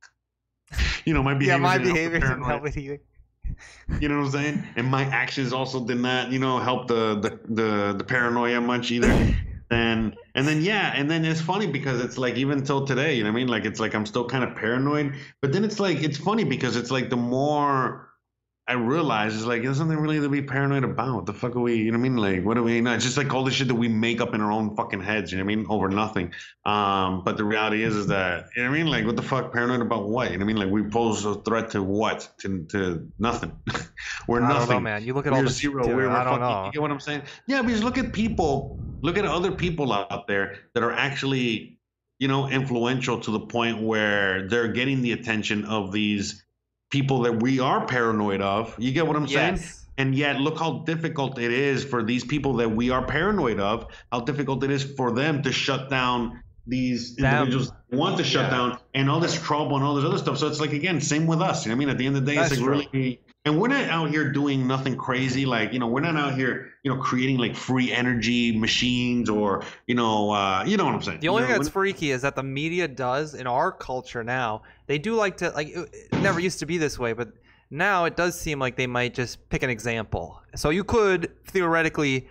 [1.04, 1.52] you know, my behavior.
[1.52, 3.00] Yeah, my didn't behavior help didn't help it either.
[4.00, 4.64] You know what I'm saying?
[4.76, 8.90] And my actions also did not, you know, help the the the, the paranoia much
[8.90, 9.36] either.
[9.70, 13.22] And and then yeah and then it's funny because it's like even till today you
[13.22, 15.78] know what i mean like it's like i'm still kind of paranoid but then it's
[15.78, 18.10] like it's funny because it's like the more
[18.70, 21.16] I realize it's like there's nothing really to be paranoid about.
[21.16, 21.74] What the fuck are we?
[21.74, 22.16] You know what I mean?
[22.16, 22.80] Like what do we?
[22.80, 25.00] Know, it's just like all the shit that we make up in our own fucking
[25.00, 25.32] heads.
[25.32, 25.66] You know what I mean?
[25.68, 26.32] Over nothing.
[26.64, 28.86] Um, but the reality is, is that you know what I mean?
[28.86, 29.52] Like what the fuck?
[29.52, 30.30] Paranoid about what?
[30.30, 30.56] You know what I mean?
[30.62, 32.28] Like we pose a threat to what?
[32.42, 33.50] To to nothing.
[34.28, 34.76] we're I nothing.
[34.76, 35.02] Know, man.
[35.02, 35.84] You look at we're all the zero.
[35.84, 36.66] We're, we're I don't fucking, know.
[36.66, 37.22] You get what I'm saying?
[37.48, 38.78] Yeah, because look at people.
[39.02, 41.78] Look at other people out there that are actually
[42.18, 46.44] you know influential to the point where they're getting the attention of these
[46.90, 48.74] people that we are paranoid of.
[48.78, 49.56] You get what I'm saying?
[49.56, 49.86] Yes.
[49.98, 53.86] And yet, look how difficult it is for these people that we are paranoid of.
[54.10, 58.50] How difficult it is for them to shut down these individuals want to shut Yeah.
[58.50, 60.38] down and all this trouble and all this other stuff.
[60.38, 61.64] So it's like again, same with us.
[61.66, 61.88] You know what I mean?
[61.90, 63.00] At the end of the day, That's it's like true.
[63.00, 63.20] really.
[63.46, 65.46] And we're not out here doing nothing crazy.
[65.46, 69.64] Like you know, we're not out here, you know, creating like free energy machines or
[69.86, 71.20] you know, uh, you know what I'm saying.
[71.20, 74.62] The only You thing that's freaky is that the media does in our culture now.
[74.86, 75.68] They do like to like.
[75.68, 77.32] It never used to be this way, but
[77.70, 80.42] now it does seem like they might just pick an example.
[80.54, 82.28] So you could theoretically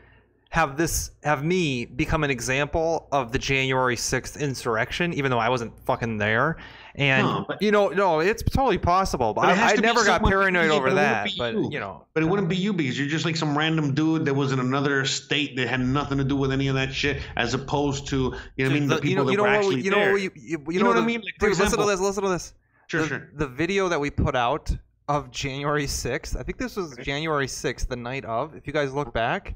[0.51, 5.47] have this have me become an example of the January 6th insurrection even though I
[5.47, 6.57] wasn't fucking there
[6.95, 10.23] and No, but- you know no it's totally possible but, But I, I never got
[10.23, 11.69] paranoid over but it wouldn't that but you.
[11.71, 14.33] you know But it wouldn't be you because you're just like some random dude that
[14.33, 17.53] was in another state that had nothing to do with any of that shit, as
[17.53, 19.43] opposed to you know what I mean the The- people you know, that you know
[19.43, 20.17] were what actually you know there.
[20.17, 21.21] you, you, you know what I mean?
[21.21, 22.53] Like, dude, listen to this listen to this
[22.87, 23.29] sure, the, sure.
[23.35, 24.71] the video that we put out
[25.07, 26.95] of January 6th, I think this was.
[26.97, 28.55] January 6th, the night of.
[28.55, 29.55] If you guys look back,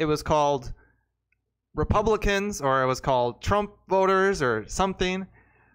[0.00, 0.72] it was called
[1.74, 5.26] Republicans or it was called Trump voters or something.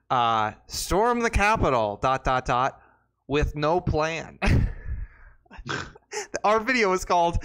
[0.09, 2.81] Uh, storm the Capitol, dot, dot, dot,
[3.27, 4.39] with no plan.
[6.43, 7.43] Our video was called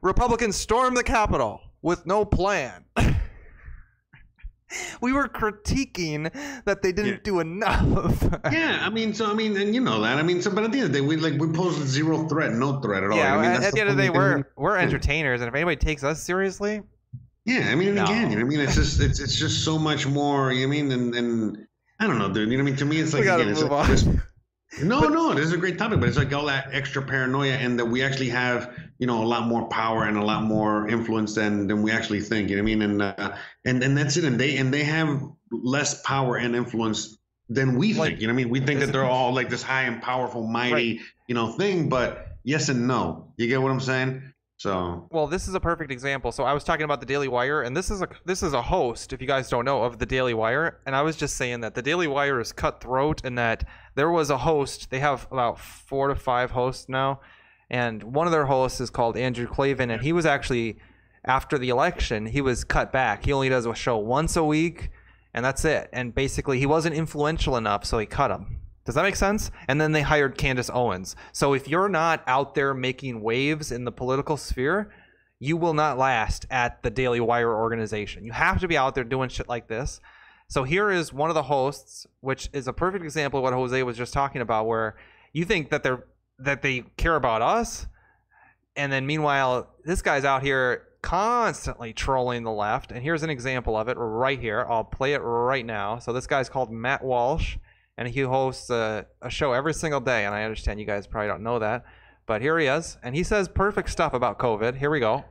[0.00, 2.84] Republicans Storm the Capitol with no plan.
[5.00, 6.32] we were critiquing
[6.64, 7.18] that they didn't Yeah.
[7.22, 8.22] do enough.
[8.52, 10.18] Yeah, I mean, so I mean, and you know that.
[10.18, 12.26] I mean, so but at the end of the day, we like we posed zero
[12.28, 13.16] threat, no threat at all.
[13.16, 15.54] yeah, I mean, at, at the end of the day, we're we're entertainers, and if
[15.54, 16.82] anybody takes us seriously,
[17.44, 18.04] Yeah, I mean, No.
[18.04, 20.52] again, you know, I mean, it's just it's it's just so much more.
[20.52, 21.66] You know I mean, and and
[22.00, 22.50] I don't know, dude.
[22.50, 22.76] You know what I mean?
[22.78, 24.16] To me, it's like we gotta again, it's like
[24.82, 24.88] on.
[24.88, 27.52] this- No, no, this is a great topic, but it's like all that extra paranoia,
[27.54, 30.88] and that we actually have, you know, a lot more power and a lot more
[30.88, 32.50] influence than than we actually think.
[32.50, 32.82] You know what I mean?
[32.90, 34.24] And uh, and and that's it.
[34.24, 37.16] And they and they have less power and influence
[37.48, 38.20] than we Like- think.
[38.20, 38.50] You know what I mean?
[38.50, 41.88] We think that they're all like this high and powerful, mighty, you know, thing.
[41.88, 43.32] But yes and no.
[43.36, 44.32] You get what I'm saying?
[44.58, 46.32] So Well, this is a perfect example.
[46.32, 48.62] So I was talking about the Daily Wire, and this is a this is a
[48.62, 50.80] host, if you guys don't know, of the Daily Wire.
[50.86, 54.30] And I was just saying that the Daily Wire is cutthroat, and that there was
[54.30, 54.90] a host.
[54.90, 57.20] They have about four to five hosts now,
[57.68, 60.78] and one of their hosts is called Andrew Klavan, and he was actually
[61.26, 63.26] after the election he was cut back.
[63.26, 64.90] He only does a show once a week,
[65.34, 65.90] and that's it.
[65.92, 68.60] And basically, he wasn't influential enough, so he cut him.
[68.86, 69.50] Does that make sense?
[69.68, 71.16] And then they hired Candace Owens.
[71.32, 74.92] So if you're not out there making waves in the political sphere,
[75.40, 78.24] you will not last at the Daily Wire organization.
[78.24, 80.00] You have to be out there doing shit like this.
[80.48, 83.82] So here is one of the hosts, which is a perfect example of what Jose
[83.82, 84.96] was just talking about, where
[85.32, 86.04] you think that they're
[86.38, 87.86] that they care about us,
[88.76, 92.92] and then meanwhile this guy's out here constantly trolling the left.
[92.92, 94.64] And here's an example of it right here.
[94.68, 95.98] I'll play it right now.
[95.98, 97.56] So this guy's called Matt Walsh
[97.96, 100.24] and he hosts a, a show every single day.
[100.24, 101.84] And I understand you guys probably don't know that,
[102.26, 104.76] but here he is, and he says perfect stuff about COVID.
[104.76, 105.24] Here we go.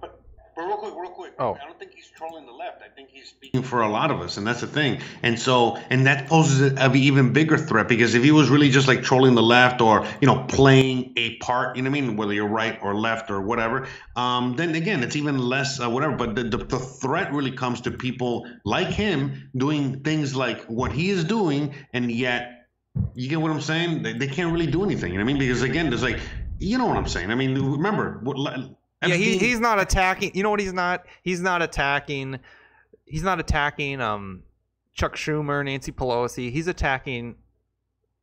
[0.56, 1.34] But real quick, real quick.
[1.38, 1.58] Oh.
[1.62, 2.82] I don't think he's trolling the left.
[2.82, 5.02] I think he's speaking for a lot of us, and that's the thing.
[5.22, 8.88] And so, and that poses an even bigger threat because if he was really just
[8.88, 12.16] like trolling the left or you know playing a part, you know what I mean,
[12.16, 16.16] whether you're right or left or whatever, um, then again, it's even less uh, whatever.
[16.16, 20.94] But the, the the threat really comes to people like him doing things like what
[20.94, 22.55] he is doing, and yet
[23.14, 24.04] you get what I'm saying?
[24.04, 25.12] They, they can't really do anything.
[25.12, 25.40] You know what I mean?
[25.40, 26.20] Because again, there's like,
[26.60, 27.32] you know what I'm saying?
[27.32, 28.38] I mean, remember, what,
[29.06, 30.32] yeah, he, he's not attacking.
[30.34, 30.60] You know what?
[30.60, 31.06] He's not.
[31.22, 32.40] He's not attacking.
[33.06, 34.02] He's not attacking.
[34.02, 34.44] Um,
[34.94, 36.52] Chuck Schumer, Nancy Pelosi.
[36.52, 37.36] He's attacking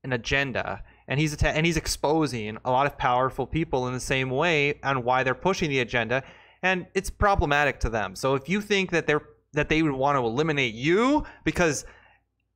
[0.02, 4.00] an agenda, and he's atta- and he's exposing a lot of powerful people in the
[4.00, 6.22] same way on why they're pushing the agenda,
[6.62, 8.16] and it's problematic to them.
[8.16, 11.84] So if you think that they're that they would want to eliminate you because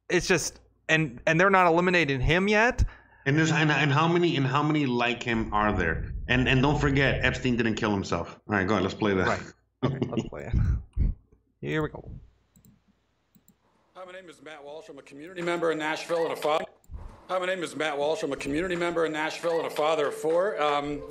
[0.09, 2.85] it's just and and they're not eliminating him yet.
[3.25, 6.13] And there's and, and how many and how many like him are there?
[6.29, 8.39] And and don't forget, Epstein didn't kill himself.
[8.49, 8.85] All right, go ahead.
[8.85, 9.27] Let's play that.
[9.27, 9.41] Right.
[9.85, 11.13] Okay, let's play it.
[11.61, 12.09] Here we go.
[13.95, 14.89] Hi, my name is Matt Walsh.
[14.89, 16.65] I'm a community member in Nashville and a father.
[17.29, 18.23] Hi, my name is Matt Walsh.
[18.23, 20.61] I'm a community member in Nashville and a father of four.
[20.63, 21.03] Um,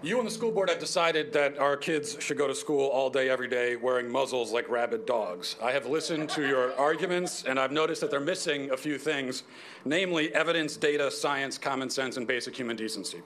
[0.00, 3.10] you and the school board have decided that our kids should go to school all
[3.10, 5.56] day, every day, wearing muzzles like rabid dogs.
[5.60, 9.42] I have listened to your arguments, and I've noticed that they're missing a few things,
[9.84, 13.22] namely evidence, data, science, common sense, and basic human decency.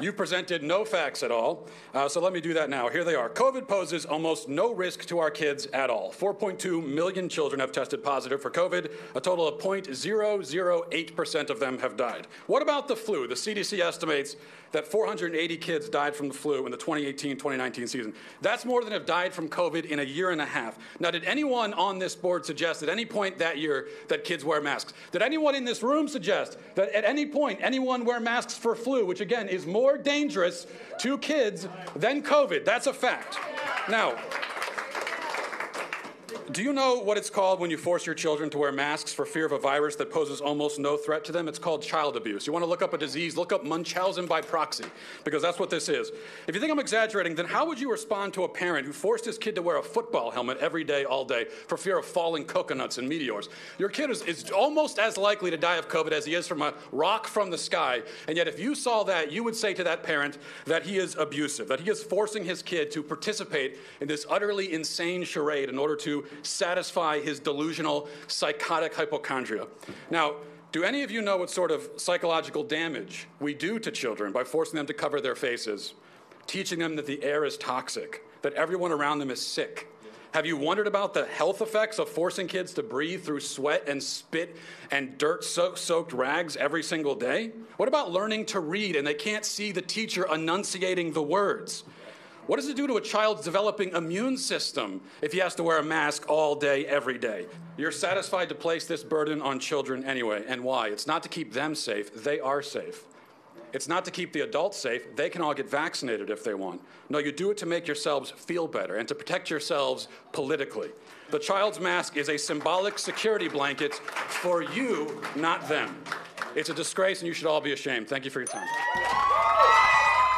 [0.00, 2.88] You presented no facts at all, uh, so let me do that now.
[2.88, 3.28] Here they are.
[3.28, 6.10] COVID poses almost no risk to our kids at all.
[6.10, 8.90] 4.2 million children have tested positive for COVID.
[9.14, 12.26] A total of 0.008% of them have died.
[12.46, 13.26] What about the flu?
[13.26, 14.36] The CDC estimates
[14.72, 18.14] that 480 kids died from the flu in the 2018-2019 season.
[18.40, 20.78] That's more than have died from COVID in a year and a half.
[21.00, 24.60] Now, did anyone on this board suggest at any point that year that kids wear
[24.60, 24.92] masks?
[25.12, 29.04] Did anyone in this room suggest that at any point anyone wear masks for flu,
[29.04, 30.66] which again is more dangerous
[31.00, 32.64] to kids than COVID?
[32.64, 33.38] That's a fact.
[33.88, 34.16] Now,
[36.52, 39.26] do you know what it's called when you force your children to wear masks for
[39.26, 41.46] fear of a virus that poses almost no threat to them?
[41.46, 42.46] It's called child abuse.
[42.46, 44.84] You want to look up a disease, look up Munchausen by proxy,
[45.24, 46.10] because that's what this is.
[46.46, 49.26] If you think I'm exaggerating, then how would you respond to a parent who forced
[49.26, 52.44] his kid to wear a football helmet every day, all day, for fear of falling
[52.44, 53.48] coconuts and meteors?
[53.78, 56.62] Your kid is, is almost as likely to die of COVID as he is from
[56.62, 58.02] a rock from the sky.
[58.26, 61.14] And yet, if you saw that, you would say to that parent that he is
[61.16, 65.78] abusive, that he is forcing his kid to participate in this utterly insane charade in
[65.78, 69.66] order to satisfy his delusional psychotic hypochondria.
[70.10, 70.36] Now,
[70.70, 74.44] do any of you know what sort of psychological damage we do to children by
[74.44, 75.94] forcing them to cover their faces,
[76.46, 79.88] teaching them that the air is toxic, that everyone around them is sick?
[80.34, 84.02] Have you wondered about the health effects of forcing kids to breathe through sweat and
[84.02, 84.56] spit
[84.90, 87.52] and dirt soaked rags every single day?
[87.78, 91.84] What about learning to read and they can't see the teacher enunciating the words?
[92.48, 95.80] What does it do to a child's developing immune system if he has to wear
[95.80, 97.44] a mask all day, every day?
[97.76, 100.44] You're satisfied to place this burden on children anyway.
[100.48, 100.88] And why?
[100.88, 103.04] It's not to keep them safe, they are safe.
[103.74, 105.14] It's not to keep the adults safe.
[105.14, 106.80] They can all get vaccinated if they want.
[107.10, 110.88] No, you do it to make yourselves feel better and to protect yourselves politically.
[111.30, 116.02] The child's mask is a symbolic security blanket for you, not them.
[116.54, 118.08] It's a disgrace, and you should all be ashamed.
[118.08, 118.66] Thank you for your time.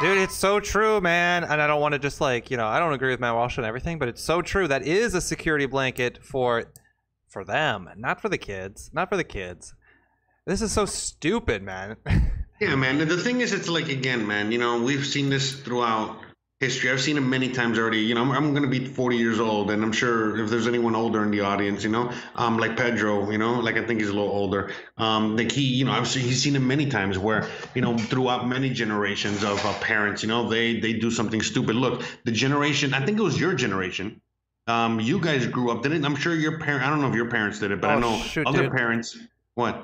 [0.01, 1.43] Dude, it's so true, man.
[1.43, 3.57] And I don't want to just like, you know, I don't agree with Matt Walsh
[3.57, 4.67] and everything, but it's so true.
[4.67, 6.65] That is a security blanket for
[7.27, 8.89] for them, not for the kids.
[8.93, 9.75] Not for the kids.
[10.47, 11.97] This is so stupid, man.
[12.59, 12.97] yeah, man.
[12.97, 14.51] The thing is, it's like again, man.
[14.51, 16.17] You know, we've seen this throughout
[16.61, 16.91] history.
[16.91, 17.97] I've seen it many times already.
[17.97, 20.67] You know, I'm, I'm going to be 40 years old, and I'm sure if there's
[20.67, 23.99] anyone older in the audience, you know, um, like Pedro, you know, like I think
[23.99, 24.71] he's a little older.
[24.97, 27.97] Um, like he, you know, I've seen, he's seen it many times where, you know,
[27.97, 31.75] throughout many generations of uh, parents, you know, they they do something stupid.
[31.75, 34.21] Look, the generation, I think it was your generation.
[34.67, 36.05] Um, you guys grew up, didn't?
[36.05, 36.85] I'm sure your parent.
[36.85, 38.71] I don't know if your parents did it, but oh, I know shoot, other dude.
[38.71, 39.17] parents.
[39.55, 39.83] What?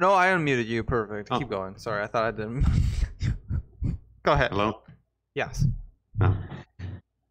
[0.00, 0.82] No, I unmuted you.
[0.82, 1.28] Perfect.
[1.30, 1.38] Oh.
[1.38, 1.78] Keep going.
[1.78, 2.66] Sorry, I thought I didn't.
[4.24, 4.50] Go ahead.
[4.50, 4.80] Hello.
[5.34, 5.64] Yes.
[6.18, 6.36] No.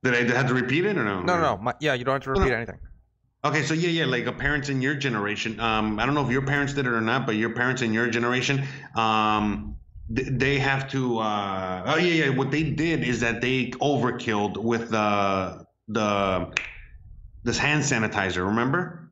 [0.04, 1.22] Did I have to repeat it or no?
[1.22, 1.58] No, no, no.
[1.58, 2.56] My, yeah, you don't have to repeat no.
[2.56, 2.80] anything.
[3.46, 5.60] Okay, so yeah, yeah, like a parents in your generation.
[5.60, 7.94] Um, I don't know if your parents did it or not, but your parents in
[7.94, 8.66] your generation,
[8.96, 9.76] um,
[10.14, 11.20] th- they have to.
[11.20, 12.30] Uh, oh yeah, yeah.
[12.30, 16.54] What they did is that they overkilled with the the
[17.44, 18.46] this hand sanitizer.
[18.46, 19.03] Remember?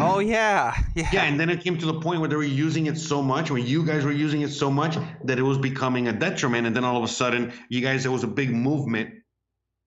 [0.00, 1.08] Oh yeah, yeah.
[1.12, 3.50] Yeah, and then it came to the point where they were using it so much,
[3.50, 6.74] where you guys were using it so much that it was becoming a detriment, and
[6.74, 9.14] then all of a sudden, you guys there was a big movement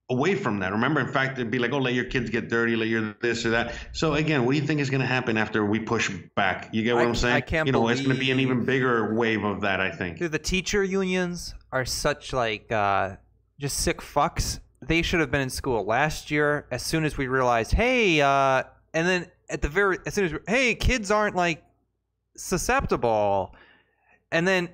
[0.08, 0.72] away from that.
[0.72, 3.44] Remember, in fact, it'd be like, oh, let your kids get dirty, let your this
[3.44, 3.74] or that.
[3.92, 6.68] So again, what do you think is going to happen after we push back?
[6.72, 7.34] You get what I, am saying?
[7.34, 7.66] I can't.
[7.66, 7.98] You know, believe...
[7.98, 9.80] it's going to be an even bigger wave of that.
[9.80, 10.18] I think.
[10.18, 13.16] Dude, the teacher unions are such like uh,
[13.58, 16.66] just sick fucks they should have been in school last year.
[16.70, 18.62] As soon as we realized, hey, uh,
[18.94, 21.62] and then at the very as soon as hey, kids aren't like
[22.36, 23.54] susceptible,
[24.32, 24.68] and then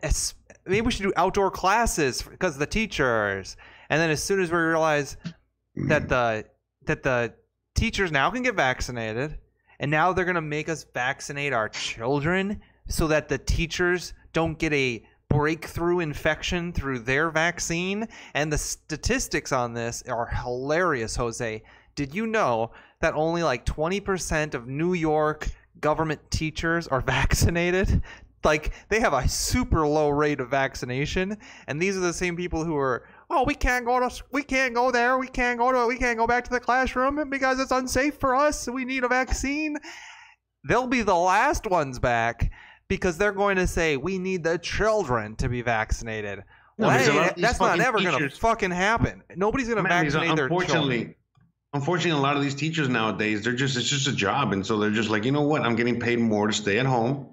[0.66, 3.56] maybe we should do outdoor classes because the teachers.
[3.90, 5.16] And then as soon as we realize
[5.88, 6.44] that the
[6.86, 7.34] that the
[7.74, 9.38] teachers now can get vaccinated,
[9.80, 14.72] and now they're gonna make us vaccinate our children so that the teachers don't get
[14.72, 18.06] a breakthrough infection through their vaccine.
[18.34, 21.62] And the statistics on this are hilarious, Jose.
[21.94, 25.48] Did you know that only like 20% of New York
[25.80, 28.02] government teachers are vaccinated?
[28.44, 31.36] Like they have a super low rate of vaccination,
[31.68, 34.74] and these are the same people who are, oh, we can't go to, we can't
[34.74, 37.70] go there, we can't go to, we can't go back to the classroom because it's
[37.70, 38.66] unsafe for us.
[38.68, 39.76] We need a vaccine.
[40.64, 42.50] They'll be the last ones back
[42.88, 46.42] because they're going to say we need the children to be vaccinated.
[46.78, 49.22] No, Well, that- that's not ever going to fucking happen.
[49.36, 51.14] Nobody's going to vaccinate their children.
[51.72, 54.78] Unfortunately, a lot of these teachers nowadays, they're just it's just a job, and so
[54.78, 57.26] they're just like, you know what, I'm getting paid more to stay at home.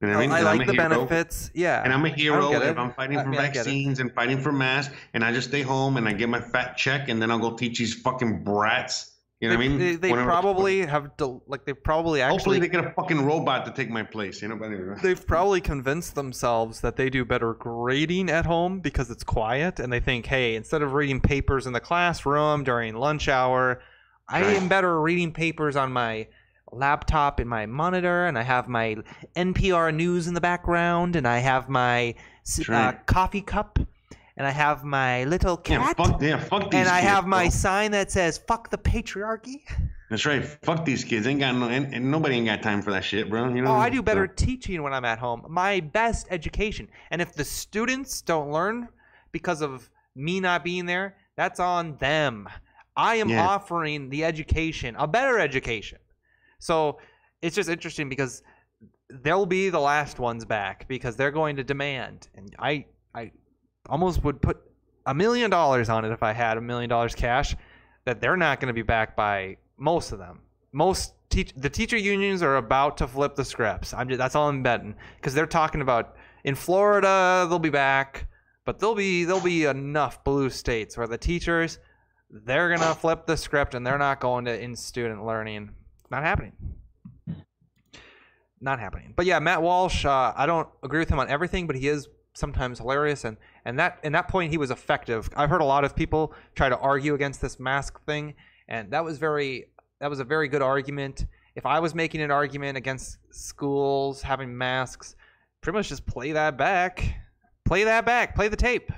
[0.00, 0.30] Oh, you know I mean?
[0.30, 0.88] I like the hero.
[0.88, 1.50] benefits.
[1.54, 1.82] Yeah.
[1.82, 2.78] And I'm a hero if.
[2.78, 5.96] I'm fighting I for mean, vaccines and fighting for masks, and I just stay home
[5.96, 9.17] and I get my fat check, and then I'll go teach these fucking brats.
[9.40, 9.78] You know they, what I mean?
[9.78, 13.64] They, they probably have del- like they've probably Hopefully, actually they get a fucking robot
[13.66, 14.42] to take my place.
[14.42, 14.96] You know, but anyway.
[15.00, 19.92] they've probably convinced themselves that they do better grading at home because it's quiet and
[19.92, 23.80] they think, hey, instead of reading papers in the classroom during lunch hour,
[24.28, 24.56] I Right.
[24.56, 26.26] am better reading papers on my
[26.72, 28.96] laptop in my monitor and I have my
[29.36, 32.14] NPR news in the background and I have my
[32.68, 33.78] uh, coffee cup
[34.38, 37.26] and I have my little Yeah, cat fuck, yeah, fuck these and I kids, have
[37.26, 37.50] my bro.
[37.50, 39.62] sign that says "fuck the patriarchy."
[40.10, 40.42] That's right.
[40.42, 41.26] Fuck these kids.
[41.26, 43.48] Ain't got no, and, and nobody ain't got time for that shit, bro.
[43.50, 43.72] You know.
[43.72, 45.44] Oh, I do better So- teaching when I'm at home.
[45.50, 46.88] My best education.
[47.10, 48.88] And if the students don't learn
[49.32, 52.48] because of me not being there, that's on them.
[52.96, 53.46] I am Yeah.
[53.46, 55.98] offering the education, a better education.
[56.58, 57.00] So
[57.42, 58.42] it's just interesting because
[59.10, 62.28] they'll be the last ones back because they're going to demand.
[62.34, 63.30] And I, I
[63.88, 64.58] almost would put
[65.06, 67.56] a million dollars on it if I had a million dollars cash
[68.04, 70.40] that they're not going to be backed by most of them.
[70.72, 73.94] Most teach the teacher unions are about to flip the scripts.
[73.94, 78.26] I'm just, that's all I'm betting because they're talking about in Florida they'll be back,
[78.64, 81.78] but there'll be there'll be enough blue states where the teachers
[82.30, 85.70] they're gonna flip the script and they're not going to in student learning.
[86.10, 86.52] Not happening.
[88.60, 89.14] Not happening.
[89.16, 90.04] But yeah, Matt Walsh.
[90.04, 92.08] Uh, I don't agree with him on everything, but he is
[92.38, 95.28] sometimes hilarious and and that in that point he was effective.
[95.36, 98.34] I've heard a lot of people try to argue against this mask thing,
[98.68, 99.66] and that was very
[100.00, 101.26] that was a very good argument.
[101.54, 105.16] If I was making an argument against schools having masks,
[105.60, 107.16] pretty much just play that back.
[107.64, 108.34] Play that back.
[108.34, 108.92] Play the tape.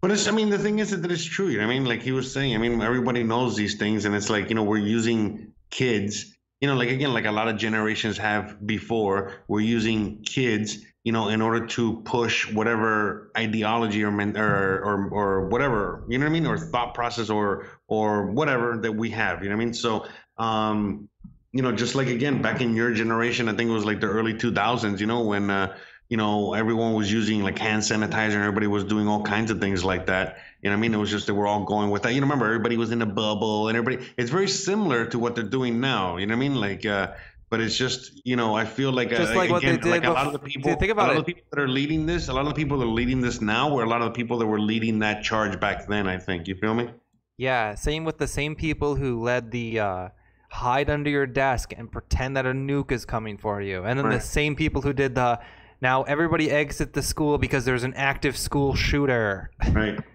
[0.00, 1.48] But it's, I mean, the thing is that it's true.
[1.48, 4.14] You know I mean, like he was saying, I mean, everybody knows these things, and
[4.14, 7.56] it's like, you know, we're using kids, you know, like again, like a lot of
[7.56, 14.10] generations have before, we're using kids, you know, in order to push whatever ideology or,
[14.10, 18.26] men, or, or, or whatever, you know what I mean, or thought process or, or
[18.26, 19.74] whatever that we have, you know what I mean?
[19.74, 21.08] So, um,
[21.52, 24.08] you know, just like again, back in your generation, I think it was like the
[24.08, 25.76] early 2000s, you know, when, uh,
[26.10, 29.60] you know, everyone was using like hand sanitizer and everybody was doing all kinds of
[29.60, 30.38] things like that.
[30.60, 30.94] You know what I mean?
[30.94, 32.12] It was just that we're all going with that.
[32.12, 35.36] You know, remember everybody was in a bubble and everybody, it's very similar to what
[35.36, 36.16] they're doing now.
[36.16, 36.56] You know what I mean?
[36.56, 37.12] Like, uh,
[37.50, 40.04] but it's just, you know, I feel like, Just uh, like what they again, like
[40.04, 41.18] a lot of the people, think about a lot it.
[41.20, 43.20] of the people that are leading this, a lot of the people that are leading
[43.20, 46.06] this now were a lot of the people that were leading that charge back then,
[46.06, 46.46] I think.
[46.46, 46.90] You feel me?
[47.36, 50.08] Yeah, same with the same people who led the uh,
[50.50, 54.08] hide under your desk and pretend that a nuke is coming for you, and then
[54.08, 55.40] the same people who did the
[55.80, 59.50] now everybody exit the school because there's an active school shooter.
[59.72, 59.98] Right.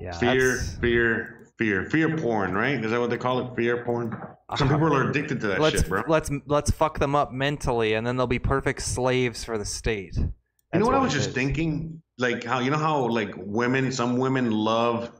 [0.00, 2.82] Yeah, Fear, fear, fear, fear porn, right?
[2.84, 3.54] Is that what they call it?
[3.56, 4.16] Fear porn?
[4.56, 6.02] Some people are addicted to that let's shit, bro.
[6.08, 10.16] let's let's fuck them up mentally, and then they'll be perfect slaves for the state.
[10.16, 10.32] You know
[10.72, 11.34] That's what I was just is.
[11.34, 12.02] thinking?
[12.18, 15.10] Like how you know how like women, some women love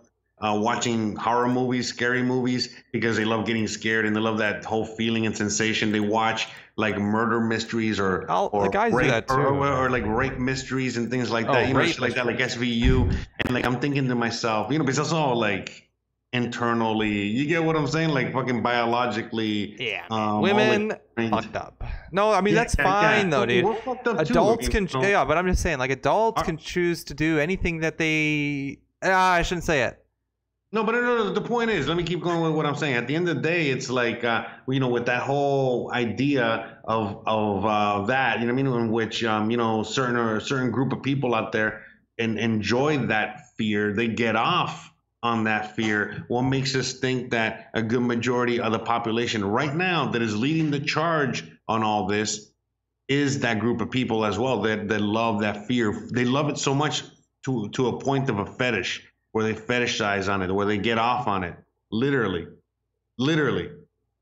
[0.41, 4.65] uh, watching horror movies, scary movies because they love getting scared and they love that
[4.65, 5.91] whole feeling and sensation.
[5.91, 9.43] They watch like murder mysteries or I'll- the or rape, that or, too.
[9.43, 11.69] or, or, like rape mysteries and things like Oh, that.
[11.69, 13.13] You know, shit like that, like SVU.
[13.45, 15.89] And like I'm thinking to myself, you know, because that's all like
[16.35, 17.09] internally.
[17.29, 18.11] You get what I'm saying?
[18.11, 19.77] Like fucking biologically.
[19.81, 21.83] Yeah, um, women fucked up.
[22.13, 23.01] No, I mean Yeah, that's yeah, yeah.
[23.21, 23.65] fine though, dude.
[23.65, 25.09] We're fucked up adults mean, can you know.
[25.09, 28.79] yeah but i'm just saying like adults Are- can choose to do anything that they
[29.03, 30.01] ah, i shouldn't say it
[30.73, 32.97] No, but no, no, the point is, let me keep going with what I'm saying.
[32.97, 36.79] At the end of the day, it's like, uh, you know, with that whole idea
[36.83, 40.17] of of uh, that, you know, what I mean, in which, um, you know, certain
[40.17, 41.83] or a certain group of people out there,
[42.19, 43.95] and enjoy that fear.
[43.95, 44.91] They get off
[45.25, 46.25] on that fear.
[46.29, 50.37] What makes us think that a good majority of the population right now that is
[50.37, 52.53] leading the charge on all this
[53.09, 56.09] is that group of people as well that, that love that fear.
[56.13, 57.03] They love it so much
[57.47, 59.03] to, to a point of a fetish
[59.33, 61.57] where they fetishize on it, where they get off on it.
[61.91, 62.47] Literally.
[63.19, 63.71] Literally.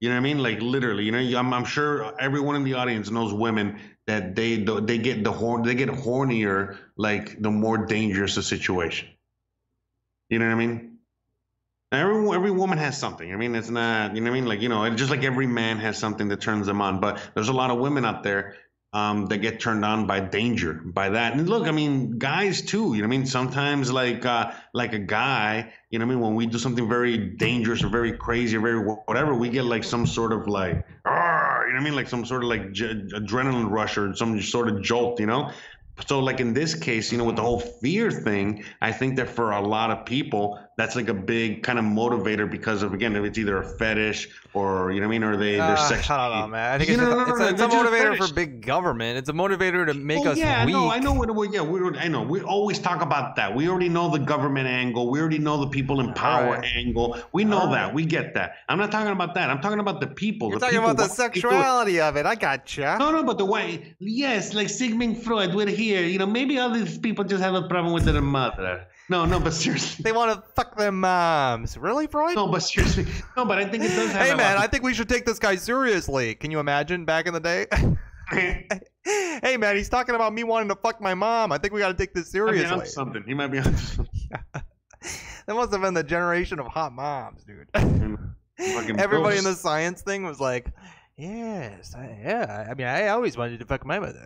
[0.00, 0.38] You know what I mean?
[0.38, 4.56] Like literally, you know, I'm, I'm sure everyone in the audience knows women that they
[4.56, 9.08] they get the horn they get hornier like the more dangerous the situation.
[10.28, 10.91] You know what I mean?
[11.92, 13.32] Every every woman has something.
[13.32, 14.46] I mean, it's not you know I mean.
[14.46, 17.00] Like you know, just like every man has something that turns them on.
[17.00, 18.56] But there's a lot of women out there
[18.94, 21.34] um, that get turned on by danger, by that.
[21.34, 22.94] And look, I mean, guys too.
[22.94, 26.34] You know, I mean, sometimes like uh, like a guy, you know, I mean, when
[26.34, 30.06] we do something very dangerous or very crazy or very whatever, we get like some
[30.06, 30.74] sort of like,
[31.06, 34.68] you know, I mean, like some sort of like j- adrenaline rush or some sort
[34.68, 35.50] of jolt, you know.
[36.06, 39.28] So like in this case, you know, with the whole fear thing, I think that
[39.28, 43.14] for a lot of people, that's like a big kind of motivator because of again,
[43.16, 45.76] if it's either a fetish or you know what I mean, or they they're Uh,
[45.76, 46.18] sexually.
[46.18, 46.72] I don't know, man.
[46.74, 48.28] I think it's, know, just, no, no, it's, no, a, it's a motivator fetish.
[48.28, 49.18] for big government.
[49.18, 50.74] It's a motivator to make Oh, us yeah, weak.
[50.74, 51.28] no, I know what.
[51.52, 52.22] Yeah, we I know.
[52.22, 53.54] We always talk about that.
[53.54, 55.10] We already know the government angle.
[55.10, 56.64] We already know the people in power right.
[56.76, 57.18] angle.
[57.32, 57.92] We know All that.
[57.92, 58.54] We get that.
[58.68, 59.50] I'm not talking about that.
[59.50, 60.48] I'm talking about the people.
[60.50, 61.32] You're the talking people, about the why they it.
[61.34, 62.26] sexuality of it.
[62.26, 62.96] I gotcha.
[62.98, 66.02] No, no, but the way, yes, like Sigmund Freud, we're here.
[66.04, 68.86] You know, maybe all these people just have a problem with their mother.
[69.08, 70.02] No, no, but seriously.
[70.02, 71.76] They want to fuck their moms.
[71.76, 72.36] Really, Freud?
[72.36, 73.06] No, but seriously.
[73.36, 75.38] No, but I think it does have hey, man, I think we should take this
[75.38, 76.34] guy seriously.
[76.34, 77.66] Can you imagine back in the day?
[79.42, 81.52] hey, man, he's talking about me wanting to fuck my mom.
[81.52, 82.86] I think we got to take this He might be seriously.
[82.86, 83.24] something.
[83.26, 84.30] He might be onto something.
[85.46, 87.66] That must have been the generation of hot moms, dude.
[89.00, 90.70] Everybody in the science thing was like,
[91.16, 92.68] yes, I, yeah.
[92.70, 94.24] I mean, I always wanted to fuck my mother.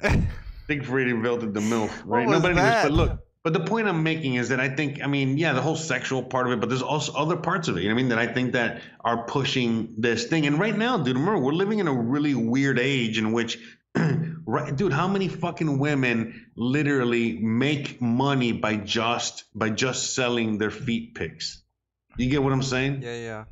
[0.66, 2.26] Siegfried invented the What right?
[2.26, 2.64] was Nobody knows.
[2.64, 2.82] that?
[2.82, 5.62] But look, but the point I'm making is that I think, I mean, yeah, the
[5.62, 7.84] whole sexual part of it, but there's also other parts of it.
[7.84, 8.08] You know what I mean?
[8.08, 10.46] That I think that are pushing this thing.
[10.46, 13.60] And right now, dude, remember, we're living in a really weird age in which,
[13.94, 20.72] right, dude, how many fucking women literally make money by just by just selling their
[20.72, 21.62] feet pics?
[22.16, 23.02] You get what I'm saying?
[23.02, 23.44] yeah, yeah.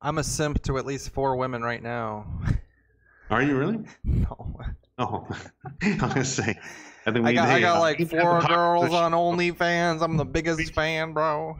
[0.00, 2.40] I'm a simp to at least four women right now.
[3.30, 3.80] Are you really?
[4.04, 4.60] no.
[5.00, 5.26] Oh,
[5.82, 6.58] I was gonna say.
[7.06, 8.92] I think we I got, I got uh, like we need to have four girls
[8.92, 10.02] on OnlyFans.
[10.02, 11.56] I'm the biggest fan, bro.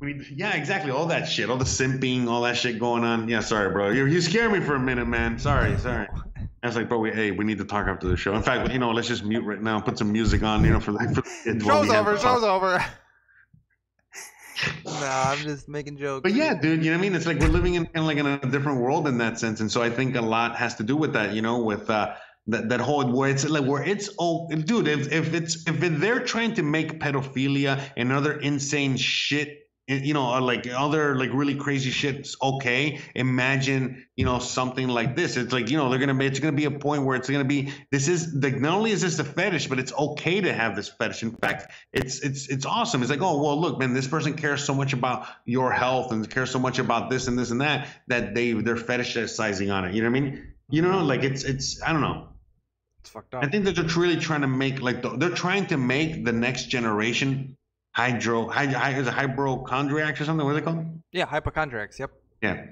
[0.00, 0.92] We need, yeah, exactly.
[0.92, 3.28] All that shit, all the simping, all that shit going on.
[3.28, 3.90] Yeah, sorry, bro.
[3.90, 5.40] You, you scared me for a minute, man.
[5.40, 6.06] Sorry, sorry.
[6.62, 8.34] I was like, bro, we, hey, we need to talk after the show.
[8.34, 9.76] In fact, you know, let's just mute right now.
[9.76, 10.98] And put some music on, you know, for the,
[11.44, 12.12] for the Show's over.
[12.12, 12.36] the talk.
[12.36, 12.84] Show's over.
[14.84, 16.22] nah, I'm just making jokes.
[16.22, 17.14] But yeah, dude, you know what I mean?
[17.14, 19.60] It's like we're living in kind of like in a different world in that sense,
[19.60, 21.32] and so I think a lot has to do with that.
[21.32, 22.14] You know, with uh,
[22.48, 26.20] that that whole where it's like where it's oh, dude, if if it's if they're
[26.20, 29.64] trying to make pedophilia and other insane shit.
[29.88, 33.00] Eh, you know, like other like really crazy shit's okay.
[33.14, 35.38] Imagine, you know, something like this.
[35.38, 36.26] It's like, you know, they're gonna be.
[36.26, 37.72] It's gonna be a point where it's gonna be.
[37.90, 40.88] This is like not only is this a fetish, but it's okay to have this
[40.90, 41.22] fetish.
[41.22, 43.00] In fact, it's it's it's awesome.
[43.00, 46.28] It's like, oh well, look, man, this person cares so much about your health and
[46.28, 49.94] cares so much about this and this and that that they they're fetishizing on it.
[49.94, 50.52] You know what I mean?
[50.68, 52.27] You know, like it's it's I don't know.
[53.08, 53.42] It's fucked up.
[53.42, 56.26] I think that they're just really trying to make like the, they're trying to make
[56.26, 57.56] the next generation
[57.92, 60.44] hydro hy, hy, is it hypochondriacs or something.
[60.44, 60.84] What are they called?
[61.12, 61.98] yeah, hypochondriacs.
[61.98, 62.10] Yep.
[62.42, 62.66] Yeah,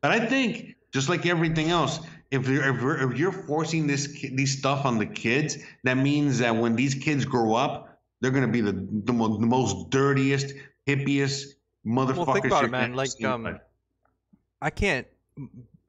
[0.00, 4.06] but I think just like everything else, if you're if you're, if you're forcing this
[4.06, 8.48] these stuff on the kids, that means that when these kids grow up, they're gonna
[8.48, 10.54] be the the, mo- the most dirtiest,
[10.88, 11.48] hippiest
[11.86, 12.16] motherfuckers.
[12.16, 12.94] Well, think about it, man.
[12.94, 13.60] Like, um.
[14.62, 15.06] I can't.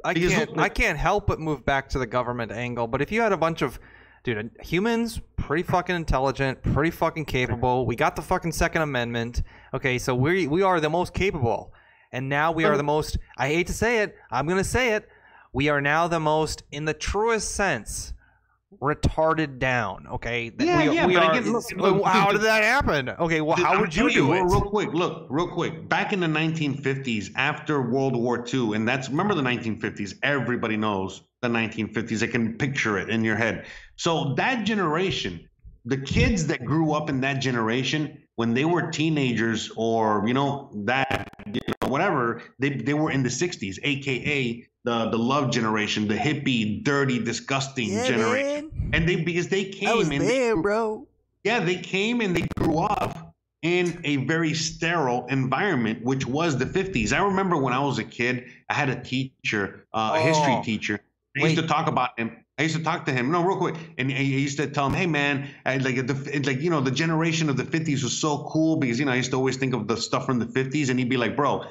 [0.03, 0.59] I Because can't.
[0.59, 2.87] I can't help but move back to the government angle.
[2.87, 3.79] But if you had a bunch of,
[4.23, 7.85] dude, humans, pretty fucking intelligent, pretty fucking capable.
[7.85, 9.43] We got the fucking Second Amendment.
[9.73, 11.73] Okay, so we we are the most capable,
[12.11, 13.17] and now we are the most.
[13.37, 14.15] I hate to say it.
[14.31, 15.07] I'm gonna say it.
[15.53, 18.13] We are now the most, in the truest sense,
[18.81, 20.07] retarded down.
[20.07, 20.51] Okay.
[20.59, 21.41] Yeah, we, yeah, we are.
[21.41, 23.09] look, look, how did that happen?
[23.09, 23.41] Okay.
[23.41, 24.51] Well, how would you do real, it?
[24.51, 25.87] Real quick, look, real quick.
[25.89, 30.15] Back in the 1950s, after World War II, and that's remember the 1950s.
[30.23, 32.19] Everybody knows the 1950s.
[32.19, 33.65] They can picture it in your head.
[33.95, 35.47] So that generation,
[35.85, 40.71] the kids that grew up in that generation, when they were teenagers or you know
[40.85, 46.07] that you know whatever, they they were in the 60s, aka the the love generation,
[46.07, 48.71] the hippie, dirty, disgusting generation.
[48.93, 51.07] And they because they came and they grew- bro.
[51.43, 56.65] yeah, they came and they grew up in a very sterile environment, which was the
[56.65, 57.13] 50s.
[57.13, 60.63] I remember when I was a kid, I had a teacher, uh, a history Oh.
[60.63, 60.99] teacher.
[61.37, 62.31] I used to talk about him.
[62.31, 63.31] I I used to talk to him.
[63.31, 66.61] No, real quick, and I used to tell him, "Hey, man, I, like the like
[66.61, 69.31] you know the generation of the '50s was so cool because you know I used
[69.31, 71.63] to always think of the stuff from the '50s, and he'd be like, bro."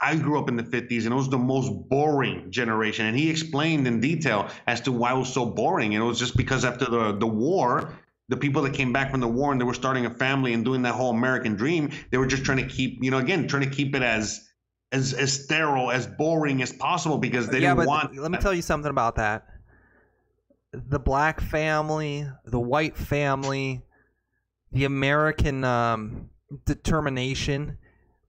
[0.00, 3.06] I grew up in the 50s and it was the most boring generation.
[3.06, 5.94] And he explained in detail as to why it was so boring.
[5.94, 7.92] And it was just because after the, the war,
[8.28, 10.64] the people that came back from the war and they were starting a family and
[10.64, 13.68] doing that whole American dream, they were just trying to keep, you know, again, trying
[13.68, 14.46] to keep it as
[14.92, 18.16] as as sterile, as boring as possible because they yeah, didn't want.
[18.16, 19.46] let me tell you something about that.
[20.72, 23.82] The black family, the white family,
[24.72, 26.30] the American um,
[26.64, 27.78] determination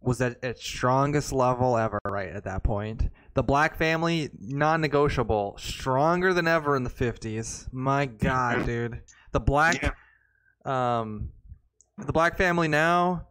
[0.02, 3.10] was at its strongest level ever right at that point.
[3.36, 7.72] The black family, non-negotiable, stronger than ever in the 50s.
[7.72, 9.02] My god, dude.
[9.32, 9.96] The black
[10.66, 11.30] um
[11.98, 13.28] the black family now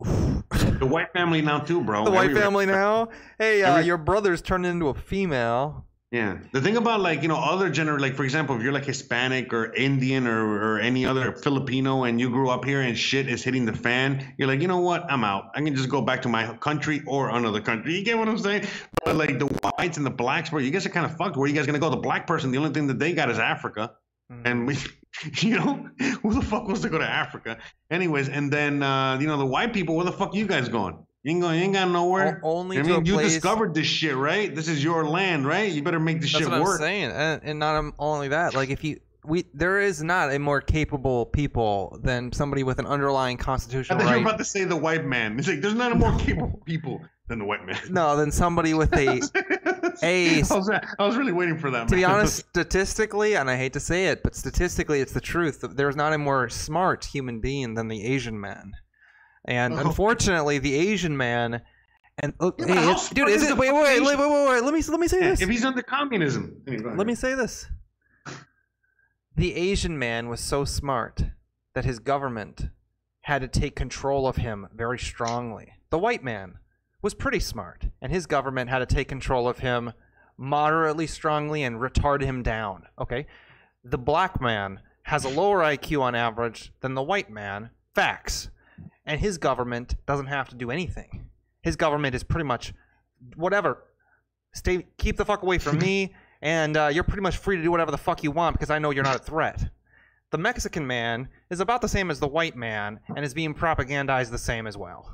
[0.00, 2.04] the white family now too, bro.
[2.04, 2.42] the white Everywhere.
[2.42, 3.08] family now.
[3.38, 5.85] Hey, uh, Every- your brother's turned into a female.
[6.12, 6.38] Yeah.
[6.52, 9.52] The thing about like, you know, other gener like for example, if you're like Hispanic
[9.52, 13.42] or Indian or, or any other Filipino and you grew up here and shit is
[13.42, 15.10] hitting the fan, you're like, you know what?
[15.10, 15.50] I'm out.
[15.54, 17.96] I can just go back to my country or another country.
[17.96, 18.66] You get what I'm saying?
[19.04, 21.36] But like the whites and the blacks, bro, you guys are kind of fucked.
[21.36, 21.90] Where you guys gonna go?
[21.90, 23.92] The black person, the only thing that they got is Africa.
[24.44, 24.76] And we,
[25.38, 25.88] you know,
[26.22, 27.58] who the fuck wants to go to Africa?
[27.90, 31.05] Anyways, and then uh, you know, the white people, where the fuck you guys going?
[31.26, 32.40] You ain't going, you ain't got nowhere.
[32.44, 34.54] O- only I mean, you place- discovered this shit, right?
[34.54, 35.72] This is your land, right?
[35.72, 36.80] You better make this That's shit what work.
[36.80, 38.54] I'm saying, and, and not um, only that.
[38.54, 42.86] Like if you we there is not a more capable people than somebody with an
[42.86, 44.34] underlying constitutional I constitutional thought you were right.
[44.34, 45.36] about to say the white man.
[45.36, 47.80] It's like there's not a more capable people than the white man.
[47.90, 49.20] No, than somebody with a
[50.04, 51.88] a I was, I was really waiting for that.
[51.88, 55.64] to be honest, statistically, and I hate to say it, but statistically, it's the truth.
[55.74, 58.74] There's not a more smart human being than the Asian man,
[59.46, 59.78] and Oh.
[59.78, 61.62] unfortunately, the Asian man.
[62.18, 63.56] And look, Yeah, hey, it's- dude, is is it?
[63.56, 64.62] Wait, wait, wait, wait, wait, wait.
[64.64, 65.40] Let me let me say this.
[65.40, 67.66] if he's under communism, Let me say this.
[69.34, 71.24] The Asian man was so smart
[71.74, 72.70] that his government
[73.22, 75.74] had to take control of him very strongly.
[75.90, 76.58] The white man
[77.02, 79.92] was pretty smart, and his government had to take control of him
[80.38, 82.84] moderately strongly and retard him down.
[82.98, 83.26] Okay?
[83.84, 87.70] The black man has a lower IQ on average than the white man.
[87.94, 88.48] Facts.
[89.06, 91.30] And his government doesn't have to do anything.
[91.62, 92.74] His government is pretty much
[93.36, 93.84] whatever.
[94.52, 97.70] Stay keep the fuck away from me and uh, you're pretty much free to do
[97.70, 99.68] whatever the fuck you want because I know you're not a threat.
[100.32, 104.30] The Mexican man is about the same as the white man and is being propagandized
[104.30, 105.12] the same as well.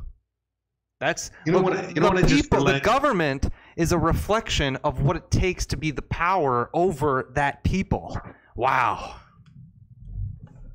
[1.01, 3.49] That's You know the, what I- you the know what I just people, the government
[3.76, 8.18] is a reflection of what it takes to be the power over that people.
[8.57, 9.16] Wow.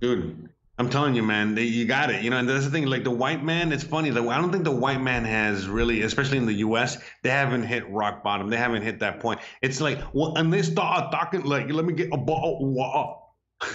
[0.01, 0.49] dude.
[0.79, 2.21] I'm telling you, man, they, you got it.
[2.21, 2.85] You know, and that's the thing.
[2.85, 4.11] Like the white man, it's funny.
[4.11, 7.63] Like, I don't think the white man has really, especially in the U.S., they haven't
[7.63, 8.47] hit rock bottom.
[8.49, 9.39] They haven't hit that point.
[9.63, 13.35] It's like, well, and they start talking like, let me get a ball.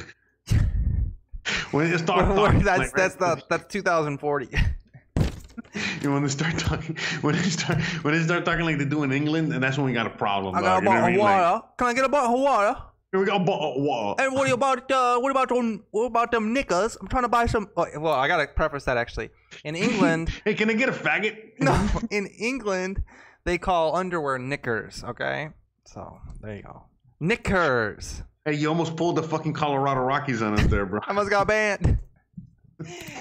[1.73, 3.37] when they start talking, that's like, that's right?
[3.37, 4.49] the that's 2040.
[4.53, 4.59] You
[6.05, 9.03] know, when they start talking, when they start, when they start talking like they do
[9.03, 10.55] in England, and that's when we got a problem.
[10.55, 11.53] I dog, got a you know of?
[11.53, 11.63] Like.
[11.79, 12.77] Can I get a bottle of water?
[13.13, 14.23] Here we go, of water.
[14.23, 15.85] And what about uh, what about them?
[15.91, 16.97] What about them knickers?
[17.01, 17.69] I'm trying to buy some.
[17.77, 19.31] Oh, well, I gotta preface that actually.
[19.65, 21.37] In England, Hey, can I get a faggot?
[21.61, 21.79] no,
[22.11, 23.03] in England,
[23.45, 25.05] they call underwear knickers.
[25.05, 25.51] Okay,
[25.85, 26.85] so there you go,
[27.21, 28.23] knickers.
[28.47, 31.01] Hey, you almost pulled the fucking Colorado Rockies on us there, bro.
[31.07, 31.99] I almost got banned.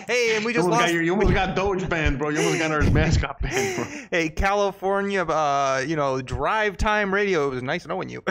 [0.07, 0.85] hey, and we just almost, lost.
[0.87, 2.29] got your, you almost got Doge banned, bro.
[2.29, 3.85] You almost got our mascot banned, bro.
[4.09, 7.47] hey, California, uh, you know, drive time radio.
[7.47, 8.23] It was nice knowing you.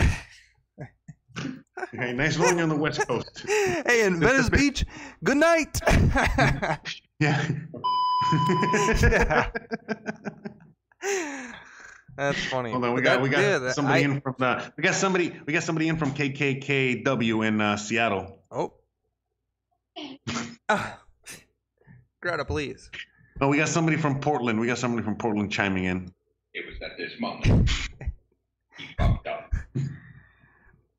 [1.92, 3.44] Hey, nice knowing you on the West Coast.
[3.46, 4.84] hey, in Venice Beach,
[5.24, 5.80] good night.
[7.20, 7.44] Yeah.
[12.16, 12.70] That's funny.
[12.70, 14.82] Hold on, we But got that- we got yeah, somebody I- in from the we
[14.82, 18.38] got somebody we got somebody in from KKKW in uh, Seattle.
[18.50, 18.74] Oh.
[20.68, 20.98] Ah.
[22.22, 22.90] Greta, please.
[23.40, 24.60] Oh, we got somebody from Portland.
[24.60, 26.12] We got somebody from Portland chiming in.
[26.52, 27.70] It was at this moment
[28.76, 29.49] he fucked up.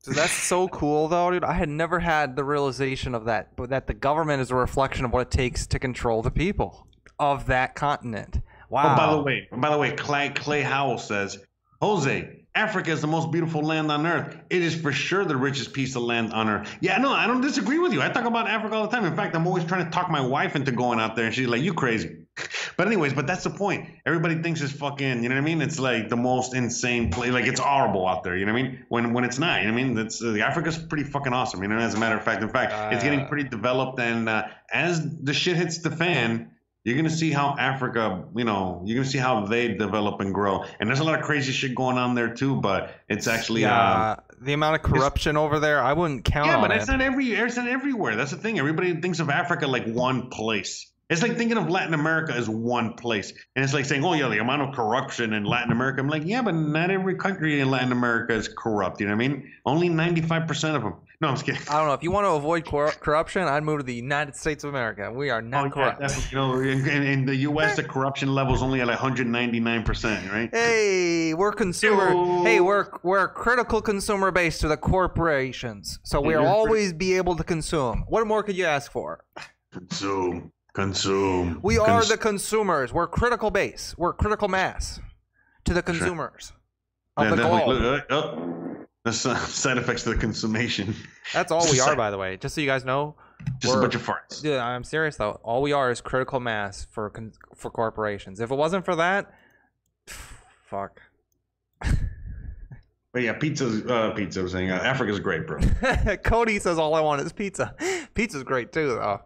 [0.02, 1.44] So that's so cool, though, dude.
[1.44, 5.04] I had never had the realization of that, but that the government is a reflection
[5.04, 6.88] of what it takes to control the people
[7.20, 8.40] of that continent.
[8.68, 8.94] Wow.
[8.94, 11.38] Oh, by the way, by the way, Clay Clay Howell says,
[11.80, 14.36] Jose, Africa is the most beautiful land on earth.
[14.50, 16.68] It is for sure the richest piece of land on earth.
[16.80, 18.02] Yeah, no, I don't disagree with you.
[18.02, 19.04] I talk about Africa all the time.
[19.04, 21.46] In fact, I'm always trying to talk my wife into going out there, and she's
[21.46, 22.21] like, "You crazy."
[22.78, 23.90] But anyways, but that's the point.
[24.06, 25.22] Everybody thinks it's fucking.
[25.22, 25.60] You know what I mean?
[25.60, 27.30] It's like the most insane place.
[27.30, 28.34] Like it's horrible out there.
[28.34, 28.84] You know what I mean?
[28.88, 29.60] When when it's not.
[29.60, 29.94] You know what I mean?
[29.94, 31.62] That's uh, Africa's pretty fucking awesome.
[31.62, 32.42] You know, as a matter of fact.
[32.42, 33.28] In fact, it's getting Ah.
[33.28, 36.52] pretty developed, and uh, as the shit hits the fan
[36.84, 40.64] you're gonna see how Africa, you know, you're gonna see how they develop and grow.
[40.80, 44.12] And there's a lot of crazy shit going on there too, but it's actually yeah,
[44.12, 46.78] um, the amount of corruption over there, I wouldn't count yeah, on but it.
[46.78, 48.16] it's not every it's not everywhere.
[48.16, 48.58] That's the thing.
[48.58, 50.90] Everybody thinks of Africa like one place.
[51.12, 53.32] It's like thinking of Latin America as one place.
[53.54, 56.00] And it's like saying, oh, yeah, the amount of corruption in Latin America.
[56.00, 59.00] I'm like, yeah, but not every country in Latin America is corrupt.
[59.00, 59.52] You know what I mean?
[59.66, 60.94] Only 95% of them.
[61.20, 61.60] No, I'm just kidding.
[61.68, 61.92] I don't know.
[61.92, 65.12] If you want to avoid cor- corruption, I'd move to the United States of America.
[65.12, 66.32] We are not Oh, corrupt.
[66.32, 70.48] you know, in, in- the U.S., the corruption level is only at 199%, right?
[70.52, 72.10] Hey, we're consumer.
[72.10, 72.42] Yo.
[72.42, 77.36] Hey, we're we're a critical consumer base to the corporations, so we'll always be able
[77.36, 78.04] to consume.
[78.08, 79.24] What more could you ask for?
[79.72, 80.52] Consume.
[80.74, 81.60] Consume.
[81.62, 82.92] We are Cons- the consumers.
[82.92, 83.94] We're critical base.
[83.98, 85.00] We're critical mass
[85.64, 86.52] to the consumers
[87.16, 87.68] of Yeah, the globe.
[87.68, 90.94] Look, uh, oh, that's uh, side effects of the consummation.
[91.34, 92.38] That's all we are, by the way.
[92.38, 93.16] Just so you guys know.
[93.58, 94.42] Just a bunch of farts.
[94.44, 95.40] Yeah, I'm serious though.
[95.42, 98.40] All we are is critical mass for con- for corporations.
[98.40, 99.34] If it wasn't for that,
[100.70, 101.02] fuck.
[103.12, 104.40] But yeah, pizza's uh, pizza.
[104.40, 105.60] I was saying uh, Africa's great, bro.
[106.24, 107.74] Cody says all I want is pizza.
[108.14, 109.20] Pizza's great too, though.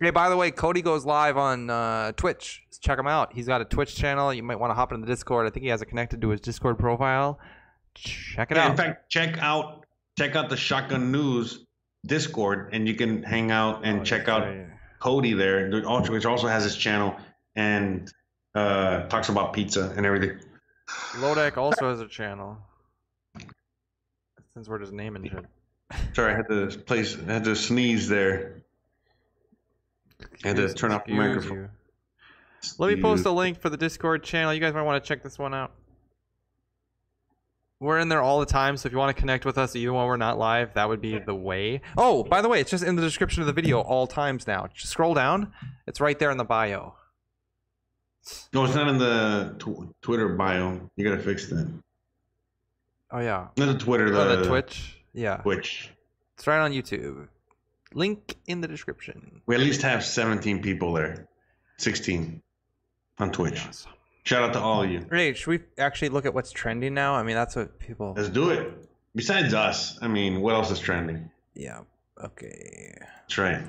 [0.00, 2.62] Hey, by the way, Cody goes live on uh, Twitch.
[2.80, 3.32] Check him out.
[3.32, 4.32] He's got a Twitch channel.
[4.32, 5.46] You might want to hop into the Discord.
[5.46, 7.38] I think he has it connected to his Discord profile.
[7.94, 8.70] Check it Yeah, out.
[8.72, 9.86] in fact, check out
[10.18, 11.64] check out the Shotgun News
[12.04, 14.46] Discord, and you can hang out and Oh, check out.
[14.98, 15.70] Cody there,
[16.10, 17.16] which also has his channel
[17.54, 18.10] and
[18.54, 20.38] uh, talks about pizza and everything.
[21.16, 22.56] Lodek also has a channel.
[24.54, 25.44] Since we're just naming shit.
[26.14, 28.62] Sorry, I had to place, I had to sneeze there.
[30.44, 31.58] I had to turn off the microphone.
[31.58, 31.68] you.
[32.78, 34.52] Let me post a link for the Discord channel.
[34.52, 35.72] You guys might want to check this one out.
[37.78, 39.94] We're in there all the time, so if you want to connect with us even
[39.94, 41.82] when we're not live, that would be the way.
[41.98, 44.66] Oh, by the way, it's just in the description of the video all times now.
[44.74, 45.52] Just scroll down.
[45.86, 46.94] It's right there in the bio.
[48.54, 50.90] No, it's not in the tw- Twitter bio.
[50.96, 51.70] You gotta fix that.
[53.10, 53.48] Oh yeah.
[53.58, 54.96] Not the Twitter, oh, the, Oh, the Twitch.
[55.12, 55.36] Yeah.
[55.36, 55.90] Twitch.
[56.36, 57.28] It's right on YouTube.
[57.94, 59.40] Link in the description.
[59.46, 61.28] We at least have 17 people there.
[61.78, 62.42] 16
[63.18, 63.54] on Twitch.
[63.64, 63.86] Yes.
[64.24, 65.06] Shout out to all of you.
[65.10, 67.14] Hey, should we actually look at what's trending now?
[67.14, 68.14] I mean, that's what people.
[68.16, 68.72] Let's do it.
[69.14, 71.30] Besides us, I mean, what else is trending?
[71.54, 71.80] Yeah.
[72.22, 72.94] Okay.
[73.22, 73.62] That's right.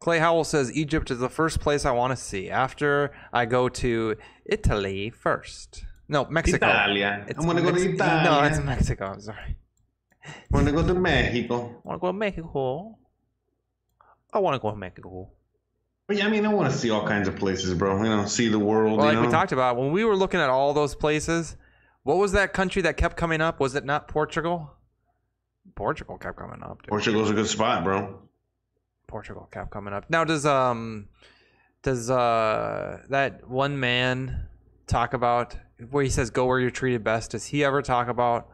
[0.00, 3.68] Clay Howell says Egypt is the first place I want to see after I go
[3.68, 5.84] to Italy first.
[6.08, 6.66] No, Mexico.
[6.66, 7.24] Italia.
[7.28, 8.24] It's I'm gonna go to Mex- Italia.
[8.24, 9.04] No, it's Mexico.
[9.12, 9.56] I'm sorry.
[10.52, 11.80] I'm gonna go to Mexico.
[11.84, 12.98] I want to go to Mexico.
[14.32, 15.30] I want to go to Mexico.
[16.06, 17.96] But yeah, I mean, I want to see all kinds of places, bro.
[18.02, 18.98] You know, see the world.
[18.98, 19.22] Well, like know?
[19.22, 21.56] we talked about, when we were looking at all those places,
[22.02, 23.60] what was that country that kept coming up?
[23.60, 24.72] Was it not Portugal?
[25.74, 26.82] Portugal kept coming up.
[26.82, 26.88] Dude.
[26.88, 28.18] Portugal's a good spot, bro.
[29.06, 30.08] Portugal kept coming up.
[30.08, 31.08] Now does um
[31.82, 34.48] does uh that one man
[34.86, 35.56] talk about
[35.90, 37.30] where he says go where you're treated best?
[37.32, 38.48] Does he ever talk about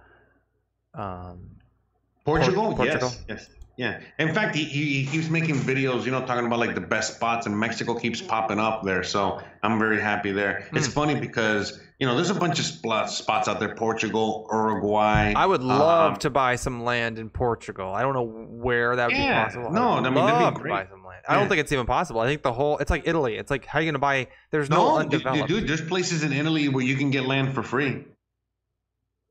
[0.94, 1.56] um
[2.24, 3.10] Portugal, Portugal.
[3.10, 3.48] yes, yes,
[3.78, 4.00] yeah.
[4.18, 7.14] In fact, he, he he keeps making videos, you know, talking about like the best
[7.14, 9.02] spots, and Mexico keeps popping up there.
[9.02, 10.68] So I'm very happy there.
[10.74, 10.92] It's Hmm.
[10.92, 15.32] funny because you know there's a bunch of spots out there: Portugal, Uruguay.
[15.34, 17.92] I would love um, to buy some land in Portugal.
[17.94, 19.70] I don't know where that would Yeah, be possible.
[19.72, 21.22] no, I, would I mean, love to buy some land.
[21.28, 21.48] I don't Yeah.
[21.48, 22.20] think it's even possible.
[22.20, 23.36] I think the whole it's like Italy.
[23.36, 26.32] It's like how are you gonna buy there's no, No, dude, dude, there's places in
[26.32, 28.04] Italy where you can get land for free.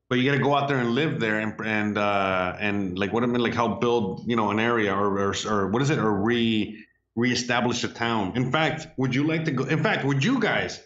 [0.08, 3.12] But you got to go out there and live there and and uh, and like
[3.12, 5.90] what I mean, like help build you know an area or or, or what is
[5.90, 6.82] it or re
[7.14, 8.32] reestablish a town.
[8.36, 9.64] In fact, would you like to go?
[9.64, 10.80] In fact, would you guys?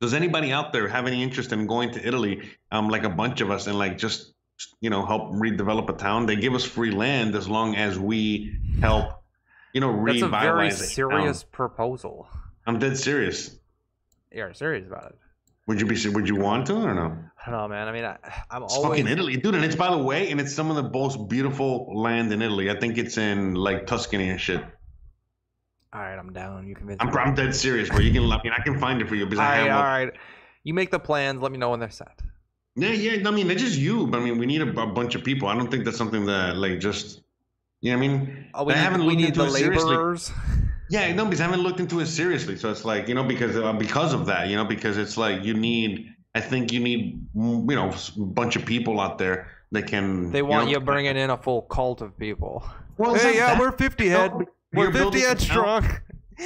[0.00, 2.42] Does anybody out there have any interest in going to Italy?
[2.70, 4.34] Um, like a bunch of us, and like just
[4.80, 6.26] you know help redevelop a town.
[6.26, 9.22] They give us free land as long as we help.
[9.72, 10.86] You know, That's a revitalize very a town.
[11.22, 12.28] serious proposal.
[12.66, 13.56] I'm dead serious.
[14.30, 15.18] You're serious about it.
[15.66, 16.08] Would you be?
[16.08, 17.16] Would you want to or no?
[17.48, 17.88] I don't know, man.
[17.88, 18.18] I mean, I,
[18.50, 20.76] I'm It's always fucking Italy, dude, and it's by the way, and it's some of
[20.76, 22.70] the most beautiful land in Italy.
[22.70, 24.62] I think it's in like Tuscany and shit.
[25.92, 26.66] All right, I'm down.
[26.66, 27.14] You convinced I'm, me.
[27.16, 28.00] I'm dead serious, bro.
[28.00, 30.18] You can, I mean, I can find it for you because all I right, all
[30.62, 31.40] You make the plans.
[31.40, 32.20] Let me know when they're set.
[32.76, 33.26] Yeah, yeah.
[33.26, 35.48] I mean, it's just you, but I mean, we need a, a bunch of people.
[35.48, 37.22] I don't think that's something that like just.
[37.80, 38.46] You know what I mean?
[38.54, 40.34] Oh, we I need, haven't looked into the it seriously.
[40.90, 42.56] Yeah, no, because I haven't looked into it seriously.
[42.56, 45.44] So it's like you know because uh, because of that, you know, because it's like
[45.44, 46.14] you need.
[46.34, 50.30] I think you need you know a bunch of people out there that can.
[50.30, 52.68] They want know, you bringing in a full cult of people.
[52.96, 53.60] Well, hey, yeah, that.
[53.60, 54.32] we're 50 head.
[54.36, 55.82] but We're 50 head a town.
[55.82, 55.98] strong.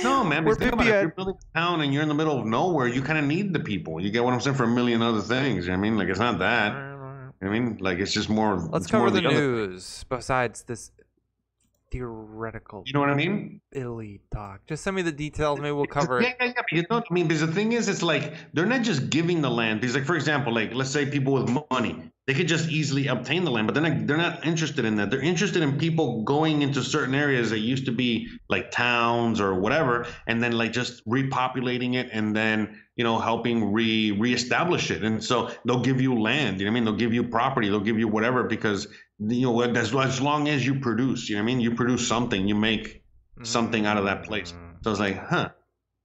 [0.02, 0.44] No, man.
[0.44, 0.88] We're We're think about 50 it.
[0.88, 1.02] If head.
[1.02, 3.52] you're building a town and you're in the middle of nowhere, you kind of need
[3.52, 4.00] the people.
[4.00, 5.66] You get what I'm saying for a million other things.
[5.66, 6.72] You know what I mean, like it's not that.
[6.72, 8.56] You know what I mean, like it's just more.
[8.56, 10.04] Let's it's more cover the other- news.
[10.09, 10.90] Besides this
[11.93, 13.60] theoretical You know what I mean?
[13.70, 14.66] Italy talk.
[14.66, 15.60] Just send me the details.
[15.60, 16.36] Maybe we'll cover yeah, it.
[16.40, 16.62] yeah, yeah.
[16.73, 17.28] You know what I mean?
[17.28, 19.81] Because the thing is, it's like they're not just giving the land.
[19.81, 23.44] Because, like, for example, like let's say people with money, they could just easily obtain
[23.44, 24.06] the land, but they're not.
[24.06, 25.10] They're not interested in that.
[25.10, 29.55] They're interested in people going into certain areas that used to be like towns or
[29.55, 35.05] whatever, and then like just repopulating it, and then you know helping re reestablish it.
[35.05, 36.59] And so they'll give you land.
[36.60, 36.85] You know what I mean?
[36.85, 37.69] They'll give you property.
[37.69, 38.86] They'll give you whatever because
[39.28, 41.28] you know as, as long as you produce.
[41.28, 41.61] You know what I mean?
[41.61, 42.49] You produce something.
[42.49, 43.03] You make
[43.43, 44.53] something out of that place.
[44.53, 44.85] Mm.
[44.85, 45.51] So it's like, huh.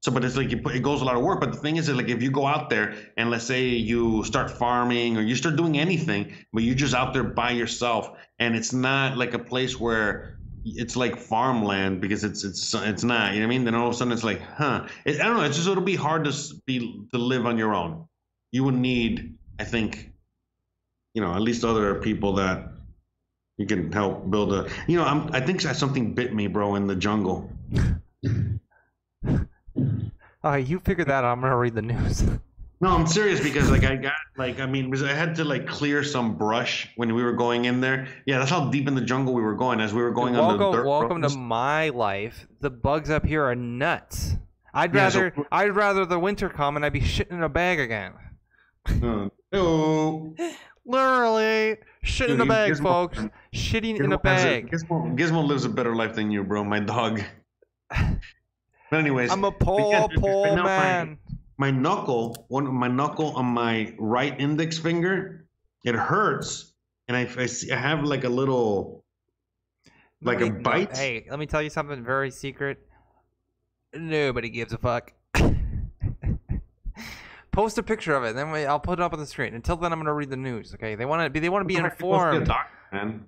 [0.02, 1.40] So, but it's like you put, it goes a lot of work.
[1.40, 4.24] But the thing is, is like if you go out there and let's say you
[4.24, 8.56] start farming or you start doing anything, but you're just out there by yourself, and
[8.56, 13.34] it's not like a place where it's like farmland because it's it's it's not.
[13.34, 13.66] You know what I mean?
[13.66, 14.88] Then all of a sudden it's like, huh?
[15.06, 15.44] It, I don't know.
[15.44, 16.34] It's just it'll be hard to
[16.66, 18.06] be to live on your own.
[18.52, 20.12] You would need, I think,
[21.14, 22.77] you know, at least other people that
[23.58, 24.70] you can help build a.
[24.88, 27.50] You know, I'm, I think something bit me, bro, in the jungle.
[30.44, 31.26] All right, you figure that out.
[31.26, 32.24] I'm gonna read the news.
[32.80, 36.04] No, I'm serious because like I got like I mean I had to like clear
[36.04, 38.08] some brush when we were going in there.
[38.28, 40.58] Yeah, that's how deep in the jungle we were going as we were going on
[40.58, 42.48] the welcome, dirt welcome to my life.
[42.60, 44.36] The bugs up here are nuts.
[44.76, 47.50] I'd Yeah, so- rather I'd rather the winter come and I'd be shitting in a
[47.50, 48.14] bag again.
[49.54, 50.20] Uh.
[50.88, 53.20] Literally shit in a bag, Gizmo- folks.
[53.54, 54.72] Shitting in a Gizmo bag.
[54.72, 56.64] Gizmo, Gizmo lives a better life than you, bro.
[56.64, 57.22] My dog.
[58.90, 61.18] But anyways, I'm a poor, poor now my- man.
[61.58, 65.46] my knuckle, one my knuckle on my right index finger,
[65.84, 66.74] it hurts,
[67.10, 69.04] and I, I, see, I have like a little,
[70.22, 70.96] like a Nobody- no- bite.
[70.96, 72.78] hey, let me tell you something very secret.
[73.94, 75.12] Nobody gives a fuck.
[77.58, 79.56] Post a picture of it, then we, I'll put it up on the screen.
[79.56, 80.76] Until then, I'm gonna read the news.
[80.76, 80.94] Okay?
[80.94, 81.40] They want to be.
[81.40, 82.48] They want to be You're supposed to be a informed.
[82.94, 83.26] man.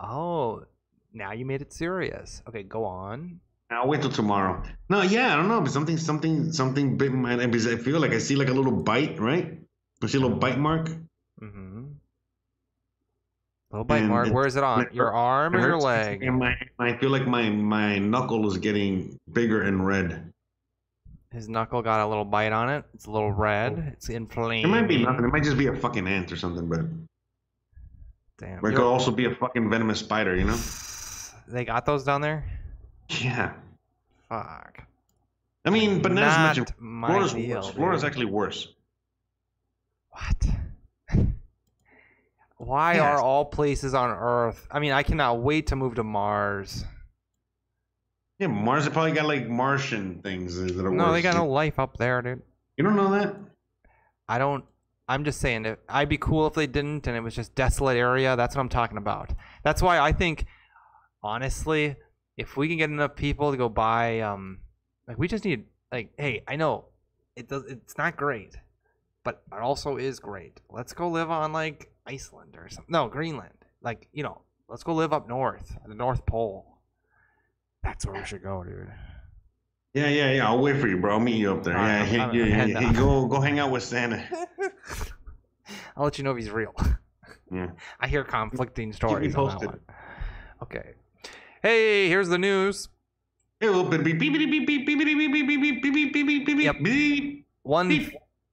[0.00, 0.64] Oh,
[1.12, 2.42] now you made it serious.
[2.48, 3.38] Okay, go on.
[3.70, 4.60] I'll wait till tomorrow.
[4.88, 7.12] No, yeah, I don't know, but something, something, something big.
[7.14, 9.58] Man, I feel like I see like a little bite, right?
[10.02, 10.88] I see a little bite mark.
[11.40, 11.84] Mm-hmm.
[13.70, 14.26] Little bite And mark.
[14.26, 14.82] it- Where is it on?
[14.82, 16.24] it Your arm or your leg?
[16.24, 20.32] And my, I feel like my my knuckle is getting bigger and red.
[21.36, 22.82] His knuckle got a little bite on it.
[22.94, 23.74] It's a little red.
[23.78, 23.92] Oh.
[23.92, 24.64] It's inflamed.
[24.64, 25.26] It might be nothing.
[25.26, 26.80] It might just be a fucking ant or something, but
[28.38, 28.62] Damn.
[28.62, 30.56] but it could also be a fucking venomous spider, you know?
[31.48, 32.44] They got those down there.
[33.08, 33.52] Yeah.
[34.28, 34.82] Fuck.
[35.64, 36.68] I mean, but not, as much.
[36.76, 37.70] my Florida's deal, worse.
[37.70, 38.68] Florida's actually worse.
[40.10, 40.46] What?
[42.56, 43.02] Why Yes.
[43.02, 44.66] are all places on Earth?
[44.72, 46.84] I mean, I cannot wait to move to Mars.
[48.38, 51.12] Yeah, Mars they probably got like Martian things that are No, worse.
[51.14, 52.42] they got no life up there, dude.
[52.76, 53.34] You don't know that?
[54.28, 54.64] I don't.
[55.08, 55.80] I'm just saying it.
[55.88, 58.36] I'd be cool if they didn't, and it was just desolate area.
[58.36, 59.32] That's what I'm talking about.
[59.62, 60.44] That's why I think,
[61.22, 61.96] honestly,
[62.36, 64.58] if we can get enough people to go buy, um,
[65.06, 66.86] like we just need, like, hey, I know
[67.36, 67.64] it does.
[67.64, 68.56] It's not great,
[69.24, 70.60] but it also is great.
[70.68, 72.90] Let's go live on like Iceland or something.
[72.92, 73.54] No, Greenland.
[73.80, 76.75] Like you know, let's go live up north at the North Pole.
[77.82, 78.90] That's where we should go, dude.
[79.94, 80.46] Yeah, yeah, yeah.
[80.46, 81.14] I'll wait for you, bro.
[81.14, 81.76] I'll meet you up there.
[81.76, 84.28] All yeah, right, hey, yeah, yeah, yeah, go, go hang out with Santa.
[85.96, 86.74] I'll let you know if he's real.
[87.50, 87.70] Yeah.
[88.00, 89.80] I hear conflicting stories on that one.
[90.62, 90.94] Okay.
[91.62, 92.88] Hey, here's the news.
[93.60, 93.96] Yep.
[97.62, 98.10] One,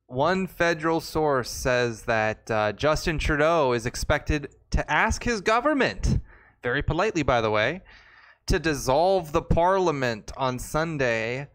[0.07, 6.19] one federal source says that uh, Justin Trudeau is expected to ask his government,
[6.61, 7.81] very politely, by the way,
[8.47, 11.47] to dissolve the parliament on Sunday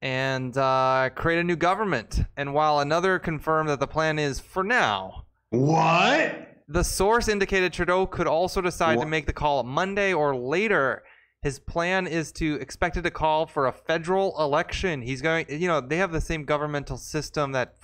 [0.00, 2.20] and uh, create a new government.
[2.36, 6.48] And while another confirmed that the plan is for now, What?
[6.68, 11.04] the source indicated Trudeau could also decide to make the call Monday or later.
[11.42, 15.02] His plan is to expected to call for a federal election.
[15.02, 17.74] He's going, you know, they have the same governmental system that,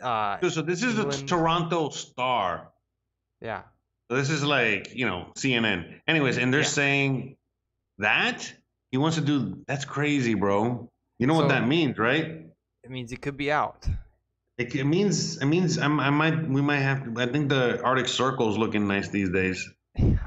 [0.00, 2.70] uh, So, so this is the Toronto Star.
[3.40, 3.62] yeah,
[4.16, 6.00] this is like, you know, CNN.
[6.08, 6.66] Anyways, and they're Yeah.
[6.66, 7.36] saying
[7.98, 8.52] that
[8.90, 10.90] he wants to do that's crazy, bro.
[11.18, 12.46] You know So- what that means, right?
[12.82, 13.86] it means it could be out.
[14.58, 17.20] It, it means it means I'm, I might we might have to.
[17.20, 19.68] I think the Arctic Circle's looking nice these days.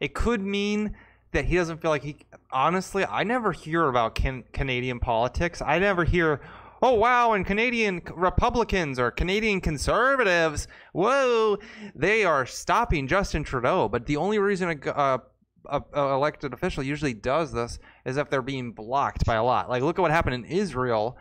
[0.00, 0.96] It could mean
[1.32, 2.16] that he doesn't feel like he.
[2.50, 5.62] Honestly, I never hear about can, Canadian politics.
[5.62, 6.40] I never hear,
[6.84, 11.56] oh wow, and Canadian Republicans or Canadian Conservatives, whoa,
[11.94, 13.88] they are stopping Justin Trudeau.
[13.88, 15.22] But the only reason a, a,
[15.66, 19.70] a, a elected official usually does this is if they're being blocked by a lot.
[19.70, 21.16] Like look at what happened in Israel.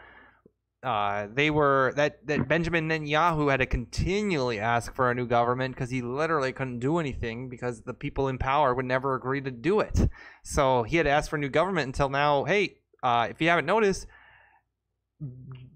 [0.84, 5.74] uh, they were that that Benjamin Netanyahu had to continually ask for a new government
[5.74, 9.52] because he literally couldn't do anything because the people in power would never agree to
[9.52, 10.10] do it.
[10.44, 12.44] So he had to ask for a new government until now.
[12.44, 14.08] Hey, uh, if you haven't noticed,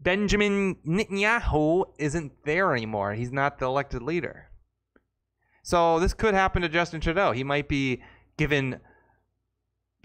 [0.01, 3.13] Benjamin Netanyahu isn't there anymore.
[3.13, 4.49] He's not the elected leader.
[5.63, 7.31] So this could happen to Justin Trudeau.
[7.33, 8.01] He might be
[8.37, 8.79] given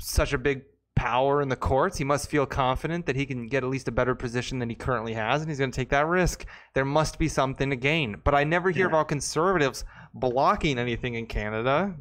[0.01, 0.63] such a big
[0.97, 1.99] power in the courts.
[1.99, 4.75] He must feel confident that he can get at least a better position than he
[4.75, 6.45] currently has, and he's going to take that risk.
[6.75, 8.21] There must be something to gain.
[8.25, 8.89] But I never hear Yeah.
[8.89, 11.95] about conservatives blocking anything in Canada.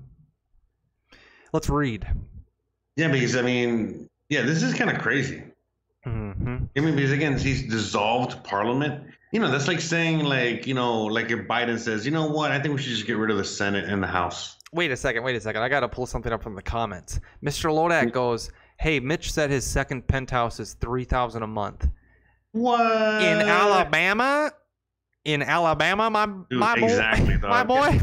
[1.53, 2.07] Let's read.
[2.95, 5.43] Yeah, because I mean, yeah, this is kind of crazy.
[6.03, 9.03] Hmm I mean, because again, he's dissolved parliament.
[9.31, 12.51] You know, that's like saying, like, you know, like if Biden says, you know what,
[12.51, 14.57] I think we should just get rid of the Senate and the House.
[14.73, 15.23] Wait a second.
[15.23, 15.61] Wait a second.
[15.61, 17.19] I got to pull something up from the comments.
[17.43, 17.69] Mr.
[17.71, 21.87] Lodak goes, "Hey, Mitch said his second penthouse is three thousand a month
[22.53, 23.21] What?
[23.21, 24.51] in Alabama.
[25.23, 27.49] In Alabama, my Dude, my boy, exactly, dog.
[27.51, 27.99] my boy."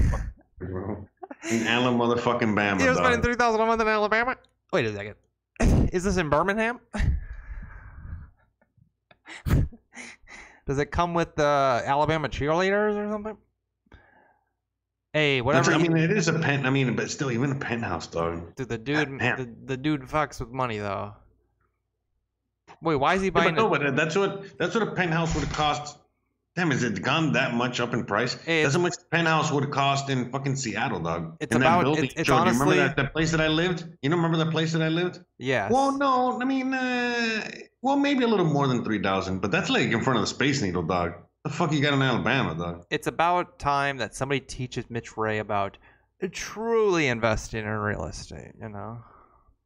[0.61, 4.37] In Alabama, motherfucking Bama, He was spending three thousand a month in Alabama.
[4.73, 5.15] Wait a second.
[5.93, 6.81] Is this in Birmingham?
[10.67, 13.37] Does it come with the Alabama cheerleaders or something?
[15.15, 15.73] Hey, whatever.
[15.73, 16.67] I mean, it is a pen.
[16.67, 18.55] I mean, but still, even a penthouse, dog.
[18.55, 21.15] dude, the dude, the, the dude fucks with money though.
[22.83, 23.55] Wait, why is he Yeah, but buying?
[23.55, 25.97] no, but that's what that's what a penthouse would have cost.
[26.55, 28.35] Damn, is it gone that much up in price?
[28.43, 31.37] Hey, That's how much the penthouse would have cost in fucking Seattle, dog.
[31.41, 32.05] It's in about- that building.
[32.05, 33.85] it's- it's Joe, do you remember that, that place that I lived?
[34.03, 35.21] You don't remember the place that I lived?
[35.39, 35.69] Yeah.
[35.71, 37.49] Well, no, I mean, uh,
[37.83, 40.27] well, maybe a little more than three thousand, but that's like in front of the
[40.27, 41.15] Space Needle, dog.
[41.45, 42.85] The fuck you got in Alabama, dog?
[42.91, 45.79] it's about time that somebody teaches Mitch Ray about
[46.33, 48.53] truly investing in real estate.
[48.61, 48.99] You know,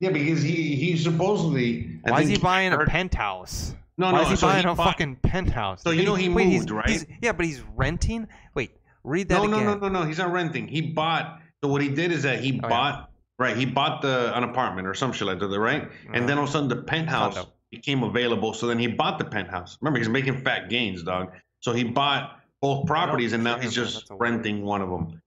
[0.00, 2.00] Yeah, because he he supposedly.
[2.06, 3.74] I why is he buying a penthouse?
[3.98, 4.20] No, Why no.
[4.22, 5.82] is he so buying a bought- fucking penthouse?
[5.82, 6.88] So you know he wait, he's- moved, right?
[6.88, 8.26] he's- yeah, but he's renting.
[8.54, 8.72] Wait,
[9.04, 9.64] read that No, again.
[9.64, 10.06] no, no, no, no.
[10.06, 10.66] He's not renting.
[10.68, 11.40] He bought.
[11.62, 12.68] So what he did is that he Oh, yeah.
[12.68, 13.08] bought.
[13.38, 15.82] Right, he bought the an apartment or some shit like that, right?
[16.06, 16.26] And uh-huh.
[16.26, 17.44] then all of a sudden the penthouse.
[17.72, 18.54] Became available.
[18.54, 19.76] So then he bought the penthouse.
[19.80, 21.32] Remember, he's making fat gains, dog.
[21.60, 24.90] So he bought both properties, and now he's just That's a weird- renting one of
[24.90, 25.20] them.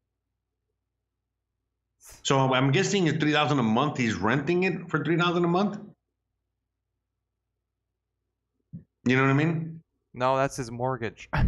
[2.23, 3.97] So I'm guessing it's three thousand a month.
[3.97, 5.79] He's renting it for three thousand a month.
[9.07, 9.81] You know what I mean?
[10.13, 11.29] No, that's his mortgage.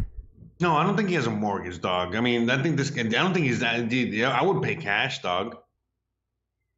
[0.60, 2.15] No, I don't think he has a mortgage, dog.
[2.15, 2.91] I mean, I think this.
[2.98, 3.76] I don't think he's that.
[3.94, 5.56] I would pay cash, dog.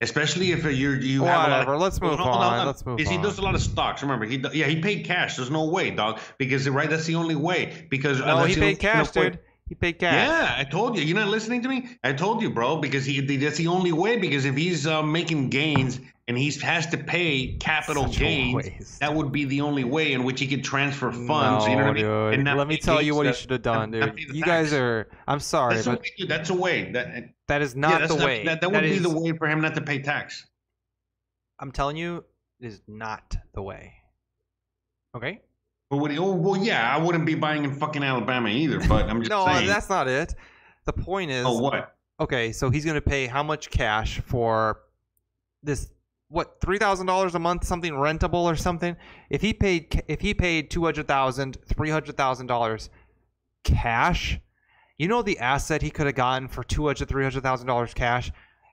[0.01, 1.73] Especially if you're you have a lot Whatever.
[1.73, 1.81] of.
[1.81, 2.53] Let's move hold on.
[2.55, 3.05] hold Let's move on.
[3.05, 4.01] he does a lot of stocks.
[4.01, 5.35] Remember, he yeah he paid cash.
[5.35, 6.19] There's no way, dog.
[6.37, 7.85] Because right, that's the only way.
[7.89, 9.39] Because uh, no, he paid cash, no way- dude.
[9.67, 10.13] He paid cash.
[10.15, 11.03] Yeah, I told you.
[11.03, 11.89] You're not listening to me.
[12.03, 12.77] I told you, bro.
[12.77, 14.17] Because he that's the only way.
[14.17, 15.99] Because if he's uh, making gains
[16.29, 20.23] and he has to pay capital Such gains, that would be the only way in
[20.23, 21.65] which he could transfer funds.
[21.65, 22.47] you know what I mean?
[22.47, 24.13] And Let me tell you what he should have done, dude.
[24.31, 25.09] You guys are.
[25.27, 26.91] I'm sorry, That's, a but way, that's a way.
[26.91, 28.45] That, that is not that's the not- way.
[28.45, 30.45] That, that would be the way for him not to pay tax.
[31.59, 32.23] I'm telling you,
[32.61, 33.95] it is not the way.
[35.17, 35.41] Okay.
[35.89, 38.79] But would he, oh, well, yeah, I wouldn't be buying in fucking Alabama either.
[38.87, 39.65] But I'm just No, saying.
[39.65, 40.35] that's not it.
[40.85, 41.45] The point oh, is.
[41.47, 41.95] oh, what?
[42.19, 44.81] Okay, so he's gonna pay how much cash for
[45.63, 45.89] this?
[46.29, 47.65] What three thousand dollars a month?
[47.65, 48.95] Something rentable or something?
[49.29, 52.89] If he paid, if he paid two hundred thousand, three hundred thousand dollars
[53.63, 54.39] cash,
[54.97, 57.93] you know the asset he could have gotten for two hundred, three hundred thousand dollars
[57.93, 58.31] cash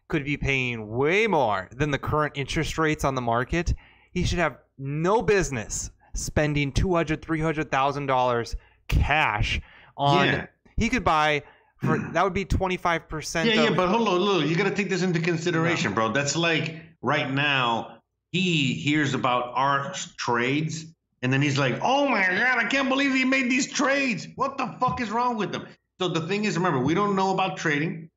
[0.08, 3.74] could be paying way more than the current interest rates on the market.
[4.12, 8.56] He should have no business spending two hundred, three hundred thousand dollars
[8.88, 9.60] cash
[9.96, 10.26] on.
[10.26, 10.46] Yeah.
[10.76, 11.42] He could buy
[11.78, 13.48] for that would be twenty five percent.
[13.48, 16.12] Yeah, yeah, but hold on, look, you got to take this into consideration, bro.
[16.12, 16.76] That's like
[17.06, 17.98] right now
[18.32, 20.84] he hears about our trades,
[21.22, 24.26] and then he's like, "Oh my god, I can't believe he made these trades.
[24.34, 25.66] What the fuck is wrong with them?"
[26.00, 28.10] So the thing is, remember, we don't know about trading.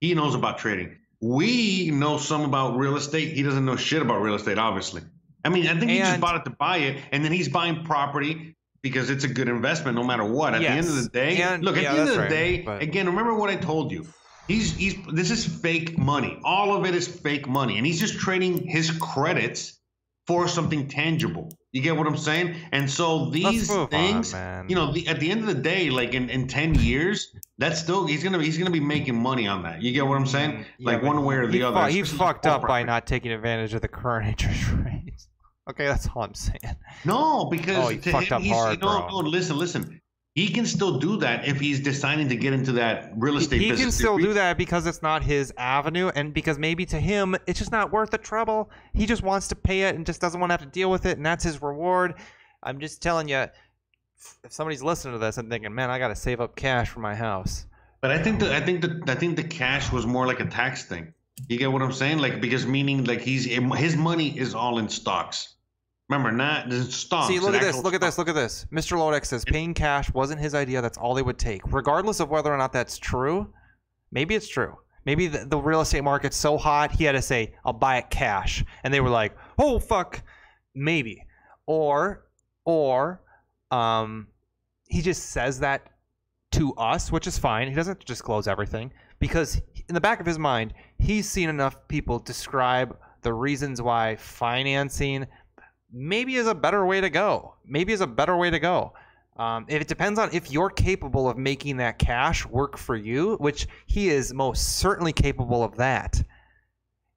[0.00, 0.96] He knows about trading.
[1.20, 3.34] We know some about real estate.
[3.34, 5.02] He doesn't know shit about real estate, obviously.
[5.44, 7.84] I mean, I think he just bought it to buy it, and then he's buying
[7.84, 10.54] property because it's a good investment no matter what.
[10.54, 12.30] At the end of the day, And- look, at yeah, the end of the right,
[12.30, 14.06] day, but- again, remember what I told you.
[14.48, 16.38] He's he's this is fake money.
[16.44, 19.78] All of it is fake money, and he's just trading his credits
[20.26, 21.48] for something tangible.
[21.72, 22.56] You get what I'm saying?
[22.72, 24.32] And so these move on, things,
[24.68, 27.78] you know, the, at the end of the day, like in, in ten years, that's
[27.80, 29.80] still he's gonna he's gonna be making money on that.
[29.82, 30.50] You get what I'm saying?
[30.52, 31.86] Mm, Yeah, like one way or the he other.
[31.86, 35.28] fu- he fucked up by not taking advantage of the current interest rates.
[35.68, 36.58] Okay, that's all I'm saying.
[37.04, 39.08] No, because Oh, he to fucked him, up he's, hard, no, bro.
[39.08, 39.99] no, listen, listen.
[40.34, 43.60] He can still do that if he's deciding to get into that real He, estate
[43.60, 43.86] he business.
[43.86, 47.58] can still do that because it's not his avenue, and because maybe to him it's
[47.58, 48.70] just not worth the trouble.
[48.94, 51.04] He just wants to pay it and just doesn't want to have to deal with
[51.04, 52.14] it, and that's his reward.
[52.62, 53.46] I'm just telling you,
[54.44, 57.00] if somebody's listening to this and thinking, "Man, I got to save up cash for
[57.00, 57.66] my house,"
[58.00, 60.46] But I think the I think the I think the cash was more like a
[60.46, 61.12] tax thing.
[61.48, 62.18] You get what I'm saying?
[62.18, 65.54] Like because meaning like he's his money is all in stocks.
[66.10, 67.28] Remember, not the stocks.
[67.28, 68.66] See, look at this, look at this, look at this.
[68.72, 68.98] Mr.
[68.98, 70.82] Lodek says paying cash wasn't his idea.
[70.82, 73.54] That's all they would take, regardless of whether or not that's true.
[74.10, 74.76] Maybe it's true.
[75.06, 78.10] Maybe the, the real estate market's so hot, he had to say, "I'll buy it
[78.10, 80.20] cash," and they were like, "Oh fuck,
[80.74, 81.24] maybe,"
[81.66, 82.26] or,
[82.64, 83.22] or,
[83.70, 84.26] um,
[84.88, 85.90] he just says that
[86.52, 87.68] to us, which is fine.
[87.68, 92.18] He doesn't disclose everything because in the back of his mind, he's seen enough people
[92.18, 95.26] describe the reasons why financing
[95.92, 97.54] maybe is a better way to go.
[97.66, 98.92] Maybe is a better way to go.
[99.36, 103.36] Um, if it depends on if you're capable of making that cash work for you,
[103.36, 106.22] which he is most certainly capable of that.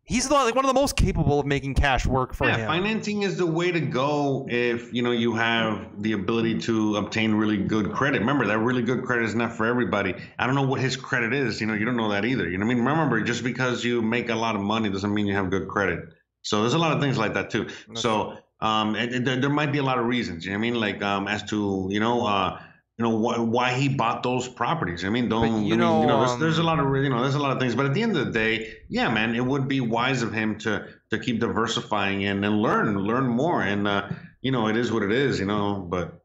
[0.06, 2.52] He's the, like one of the most capable of making cash work for you.
[2.52, 2.68] yeah, him.
[2.68, 7.34] financing is the way to go if you know you have the ability to obtain
[7.34, 8.20] really good credit.
[8.20, 10.14] Remember that really good credit is not for everybody.
[10.38, 11.62] I don't know what his credit is.
[11.62, 12.50] You know, you don't know that either.
[12.50, 12.86] You know what I mean?
[12.86, 16.00] Remember, just because you make a lot of money doesn't mean you have good credit.
[16.42, 17.70] So there's a lot of things like that too.
[17.96, 20.46] So um, and, and there, there might be a lot of reasons.
[20.46, 20.80] You know what I mean?
[20.80, 22.60] Like um, as to you know uh,
[22.98, 25.04] you know wh- why he bought those properties.
[25.04, 26.86] I mean, don't you I mean, know, you know there's, um, there's a lot of
[26.96, 27.76] you know there's a lot of things.
[27.76, 30.58] But at the end of the day, yeah, man, it would be wise of him
[30.60, 33.62] to to keep diversifying and and learn learn more.
[33.62, 34.10] And uh,
[34.42, 35.40] you know, it is what it is.
[35.40, 36.24] You know, but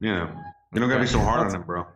[0.00, 0.30] you know,
[0.74, 1.86] you don't gotta be so hard on him, bro.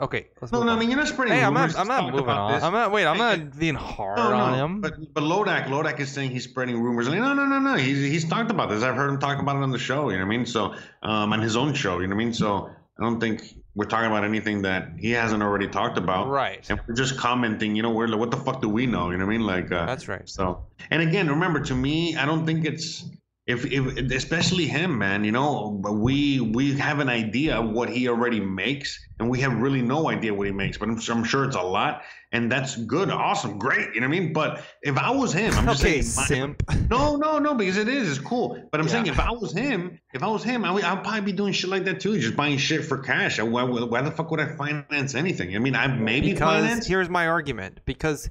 [0.00, 0.04] Yeah.
[0.04, 0.28] Okay.
[0.40, 1.34] Let's No, move no, I mean you're not spreading.
[1.34, 1.74] hey, I'm rumors.
[1.74, 1.80] not.
[1.82, 2.52] I'm not moving on.
[2.52, 2.62] this.
[2.62, 2.90] I'm not.
[2.92, 3.06] Wait.
[3.06, 4.80] I'm Hey, not being hard No, on him.
[4.80, 7.08] But but Lodak, Lodak is saying he's spreading rumors.
[7.08, 7.74] Like, no, no, no, no.
[7.76, 8.82] He's he's talked about this.
[8.82, 10.10] I've heard him talk about it on the show.
[10.10, 10.46] You know what I mean?
[10.46, 12.00] So um, on his own show.
[12.00, 12.34] You know what I mean?
[12.34, 13.42] So I don't think
[13.74, 16.28] we're talking about anything that he hasn't already talked about.
[16.28, 16.68] Right.
[16.68, 17.76] And we're just commenting.
[17.76, 19.10] You know, we're like, what the fuck do we know?
[19.10, 19.46] You know what I mean?
[19.46, 20.28] Like uh, That's right.
[20.28, 20.64] so.
[20.90, 23.04] And again, remember, to me, I don't think it's.
[23.46, 28.06] If, if especially him, man, you know, we we have an idea of what he
[28.08, 30.78] already makes, and we have really no idea what he makes.
[30.78, 32.02] But I'm, I'm sure it's a lot,
[32.32, 33.92] and that's good, awesome, great.
[33.94, 34.32] You know what I mean?
[34.32, 36.62] But if I was him, I'm just Okay, saying, simp.
[36.90, 38.62] no, no, no, because it is, it's cool.
[38.70, 41.22] But I'm saying if I was him, if I was him, I would, I'd probably
[41.22, 43.40] be doing shit like that too, just buying shit for cash.
[43.40, 45.56] Why, why the fuck would I finance anything?
[45.56, 46.86] I mean, I maybe Because finance.
[46.86, 47.80] here's my argument.
[47.84, 48.28] Because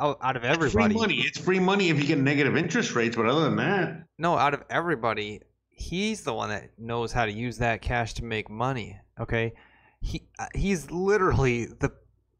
[0.00, 1.14] out out of It's free everybody, money.
[1.26, 4.54] It's free money if you get negative interest rates, but other than that, no, out
[4.54, 5.40] of everybody,
[5.70, 8.98] he's the one that knows how to use that cash to make money.
[9.20, 9.52] Okay,
[10.00, 11.90] he uh, he's literally the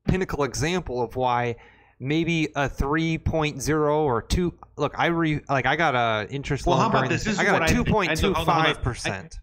[0.09, 1.57] pinnacle example of why
[2.03, 6.91] maybe a 3.0 or 2 look i re like i got a interest Well, loan
[6.91, 7.25] how about this?
[7.25, 7.89] This i is got a I think.
[7.89, 8.75] I do- hold on, hold on.
[8.75, 9.39] 2.25 percent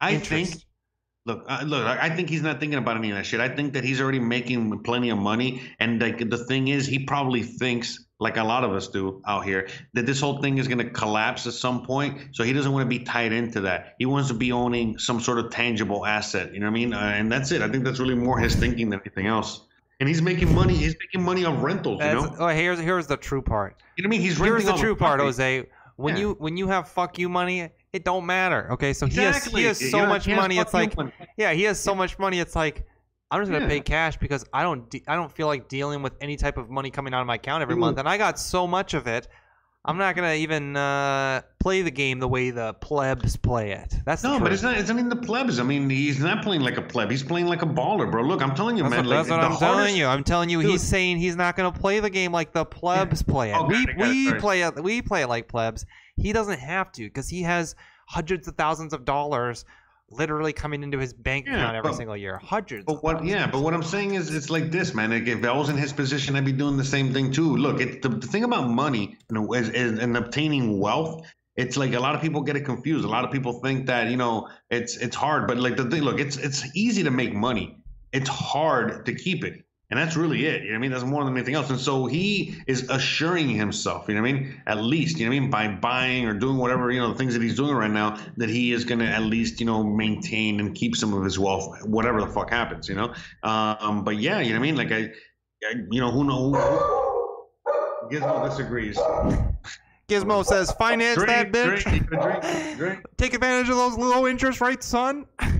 [0.00, 0.52] I Interest.
[0.52, 0.64] think.
[1.28, 1.86] Look, uh, look.
[1.86, 3.38] I think he's not thinking about any of that shit.
[3.38, 6.98] I think that he's already making plenty of money, and like the thing is, he
[7.00, 10.66] probably thinks, like a lot of us do out here, that this whole thing is
[10.66, 12.18] going to collapse at some point.
[12.32, 13.94] So he doesn't want to be tied into that.
[13.98, 16.54] He wants to be owning some sort of tangible asset.
[16.54, 16.94] You know what I mean?
[16.94, 17.60] Uh, and that's it.
[17.60, 19.66] I think that's really more his thinking than anything else.
[20.00, 20.74] And he's making money.
[20.74, 22.00] He's making money on rentals.
[22.02, 22.34] You know?
[22.38, 24.20] oh here's here's the true part You know what I mean?
[24.22, 24.62] He's renting.
[24.62, 25.26] here's the true part property.
[25.26, 26.20] jose when Yeah.
[26.22, 29.62] you when you have fuck you money it don't matter okay so Exactly.
[29.62, 30.94] he has he has so much money it's like
[31.36, 32.86] yeah he has so much money it's like
[33.30, 33.70] i'm just gonna Yeah.
[33.70, 36.68] pay cash because i don't de- i don't feel like dealing with any type of
[36.68, 39.26] money coming out of my account every month and i got so much of it
[39.84, 44.20] i'm not gonna even uh, play the game the way the plebs play it that's
[44.22, 44.76] the No, but it's not.
[44.76, 45.58] It's not even the plebs.
[45.58, 47.10] I mean, he's not playing like a pleb.
[47.10, 48.22] He's playing like a baller, bro.
[48.22, 49.06] Look, I'm telling you, That's man.
[49.06, 50.06] what, like, that's what I'm telling you.
[50.06, 50.70] I'm telling you, Dude.
[50.70, 53.56] he's saying he's not going to play the game like the plebs play it.
[53.56, 54.82] Oh, we it, got it, we play it.
[54.82, 55.84] We play it like plebs.
[56.18, 57.74] He doesn't have to because he has
[58.06, 59.64] hundreds of thousands of dollars
[60.10, 62.38] literally coming into his bank Yeah, account every but- single year.
[62.42, 62.84] Hundreds.
[62.86, 63.24] But what?
[63.24, 65.10] Yeah, but what I'm saying is, it's like this, man.
[65.10, 67.56] Like, if I was in his position, I'd be doing the same thing too.
[67.56, 69.18] Look, it, the, the thing about money
[69.54, 71.26] is, is, and obtaining wealth.
[71.56, 73.04] It's like a lot of people get it confused.
[73.04, 76.02] A lot of people think that you know it's it's hard, but like the thing,
[76.02, 77.76] look, it's it's easy to make money.
[78.12, 80.62] It's hard to keep it, and that's really it.
[80.62, 80.90] You know what I mean?
[80.90, 81.70] That's more than anything else.
[81.70, 84.62] And so he is assuring himself, you know what I mean?
[84.66, 87.18] At least, you know what I mean, by buying or doing whatever you know the
[87.18, 89.82] things that he's doing right now, that he is going to at least you know
[89.82, 93.14] maintain and keep some of his wealth, whatever the fuck happens, you know.
[93.42, 94.76] Um, but yeah, you know what I mean?
[94.76, 95.10] Like I,
[95.64, 96.54] I you know, who knows?
[98.10, 98.98] Gizmo disagrees.
[100.08, 101.82] Gizmo says, finance that bitch.
[101.82, 103.04] Drink, drink, drink.
[103.18, 105.26] Take advantage of those low interest rates, son.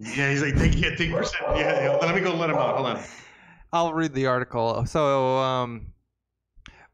[0.00, 1.42] Yeah, he's like, take, yeah, take percent.
[1.56, 2.76] Yeah, let me go let him out.
[2.76, 3.02] Hold on.
[3.72, 4.86] I'll read the article.
[4.86, 5.92] So, um,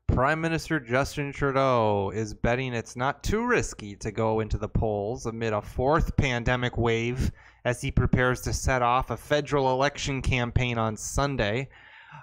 [0.09, 5.27] Prime Minister Justin Trudeau is betting it's not too risky to go into the polls
[5.27, 7.31] amid a fourth pandemic wave
[7.65, 11.69] as he prepares to set off a federal election campaign on Sunday.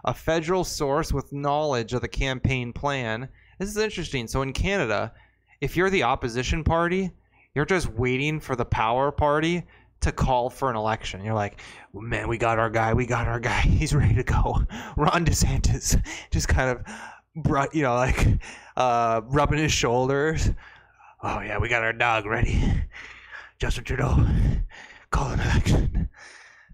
[0.06, 3.30] A federal source with knowledge of the campaign plan.
[3.60, 4.28] This is interesting.
[4.28, 5.14] So, in Canada,
[5.62, 7.12] if you're the opposition party,
[7.54, 9.64] You're just waiting for the power party
[10.02, 11.24] to call for an election.
[11.24, 11.62] You're like,
[11.94, 12.94] man, we got our guy.
[12.94, 13.62] We got our guy.
[13.62, 14.64] He's ready to go.
[14.98, 16.02] Ron DeSantis
[16.32, 16.84] just kind of,
[17.36, 18.28] brought, you know, like
[18.78, 20.52] uh, rubbing his shoulders.
[21.24, 22.62] Oh yeah, we got our dog ready.
[23.60, 24.26] Justin Trudeau,
[25.12, 26.10] call an election.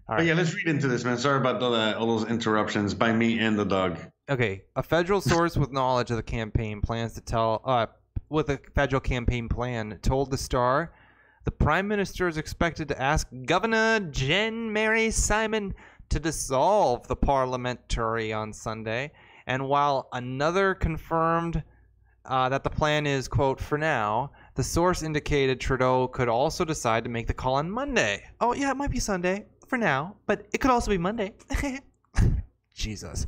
[0.07, 1.17] All But yeah, let's read into this, man.
[1.17, 3.97] Sorry about all, that, all those interruptions by me and the dog.
[4.29, 7.87] Okay, a federal source with knowledge of the campaign plans to tell, uh,
[8.29, 10.93] with a federal campaign plan, told the Star,
[11.47, 15.73] the Prime Minister is expected to ask Governor Jen Mary Simon
[16.09, 19.13] to dissolve the parliamentary on Sunday.
[19.45, 21.63] And while another confirmed
[22.25, 27.05] uh, that the plan is, quote, for now, the source indicated Trudeau could also decide
[27.05, 28.25] to make the call on Monday.
[28.41, 31.31] Oh, yeah, it might be Sunday for now, but it could also be Monday.
[32.75, 33.25] Jesus.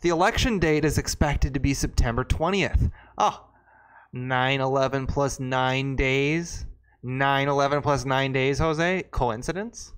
[0.00, 2.90] The election date is expected to be September 20th.
[3.16, 3.46] Oh,
[4.12, 6.66] 9 11 plus 9 days.
[7.02, 9.04] 9 11 plus 9 days, Jose?
[9.10, 9.94] Coincidence?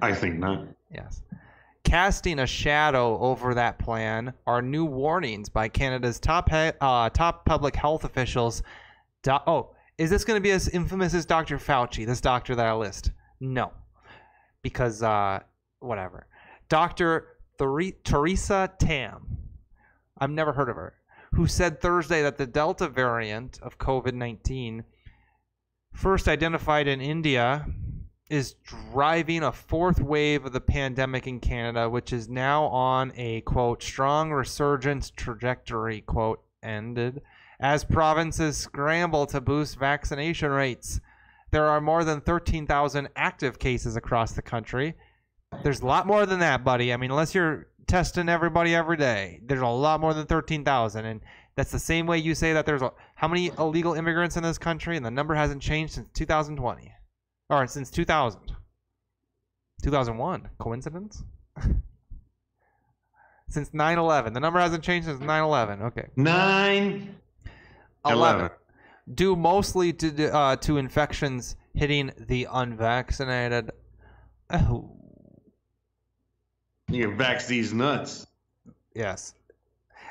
[0.00, 0.66] I think not.
[0.92, 1.22] Yes.
[1.84, 7.44] Casting a shadow over that plan are new warnings by Canada's top he- uh, top
[7.44, 8.62] public health officials.
[9.22, 11.58] Do- oh, is this going to be as infamous as Dr.
[11.58, 13.10] Fauci, this doctor that I list?
[13.40, 13.72] No,
[14.62, 15.40] because uh,
[15.80, 16.26] whatever.
[16.68, 17.26] Dr.
[17.58, 19.38] Theresa Tam,
[20.18, 20.94] I've never heard of her,
[21.34, 24.84] who said Thursday that the Delta variant of COVID 19,
[26.00, 27.66] first identified in India,
[28.30, 33.42] is driving a fourth wave of the pandemic in Canada, which is now on a
[33.42, 37.20] quote strong resurgence trajectory, quote ended,
[37.58, 41.00] as provinces scramble to boost vaccination rates.
[41.50, 44.94] There are more than 13,000 active cases across the country.
[45.64, 46.92] There's a lot more than that, buddy.
[46.94, 51.04] I mean, unless you're testing everybody every day, there's a lot more than 13,000.
[51.04, 51.20] And
[51.56, 54.56] that's the same way you say that there's a, how many illegal immigrants in this
[54.56, 56.90] country, and the number hasn't changed since 2020
[57.50, 58.40] or since 2000
[59.82, 61.22] 2001 coincidence?
[63.48, 66.06] Since 9-11 the number hasn't changed since 9-11 okay.
[66.14, 67.16] Nine.
[68.06, 68.50] 11
[69.12, 73.72] due mostly to uh, to infections hitting the unvaccinated.
[74.50, 74.96] Oh
[76.88, 78.28] You vax these nuts.
[78.94, 79.34] yes.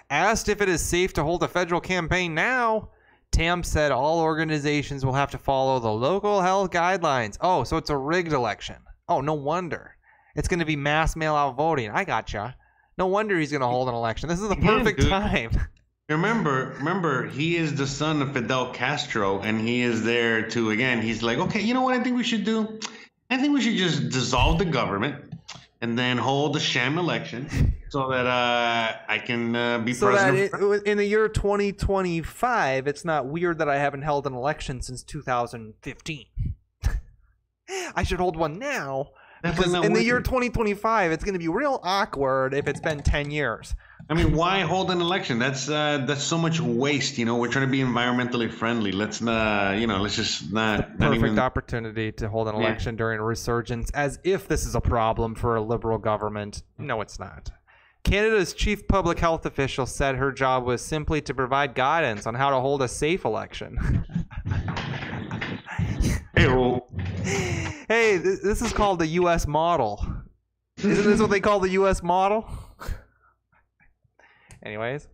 [0.10, 2.90] Asked if it is safe to hold a federal campaign now
[3.31, 7.38] Tam said all organizations will have to follow the local health guidelines.
[7.41, 8.77] Oh, so it's a rigged election.
[9.07, 9.95] Oh, no wonder.
[10.35, 11.91] It's going to be mass mail out voting.
[11.91, 12.56] I gotcha.
[12.97, 14.30] No wonder he's going to hold an election.
[14.30, 15.10] This is the perfect dude.
[15.10, 15.51] time.
[16.10, 21.03] Remember, remember, he is the son of Fidel Castro, and he is there to again.
[21.03, 22.80] He's like, okay, you know what I think we should do?
[23.30, 25.28] I think we should just dissolve the government
[25.81, 30.31] and then hold a sham election so that uh, I can uh, be So that
[30.31, 30.73] president.
[30.73, 35.03] it, in the year 2025, it's not weird that I haven't held an election since
[35.03, 36.26] 2015.
[37.95, 39.11] I should hold one now.
[39.41, 43.31] Because in the year 2025, it's going to be real awkward if it's been 10
[43.31, 43.73] years.
[44.11, 45.38] I mean, why hold an election?
[45.38, 47.19] That's uh, that's so much waste.
[47.19, 48.91] You know, we're trying to be environmentally friendly.
[48.91, 50.98] Let's not, you know, let's just not.
[50.99, 52.61] not perfect even, opportunity to hold an Yeah.
[52.61, 56.64] election during a resurgence as if this is a problem for a liberal government.
[56.80, 57.52] No, it's not.
[58.03, 62.49] Canada's chief public health official said her job was simply to provide guidance on how
[62.49, 63.77] to hold a safe election.
[66.36, 66.88] Hey, well,
[67.88, 70.03] hey, this is called the US model.
[70.77, 72.49] Isn't this what they call the US model?
[74.64, 75.07] Anyways,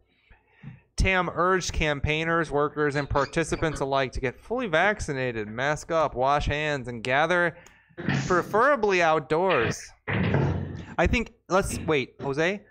[0.96, 6.88] Tam urged campaigners, workers, and participants alike to get fully vaccinated, mask up, wash hands,
[6.88, 7.58] and gather
[8.26, 9.86] preferably outdoors.
[10.98, 12.62] I think let's wait, Jose.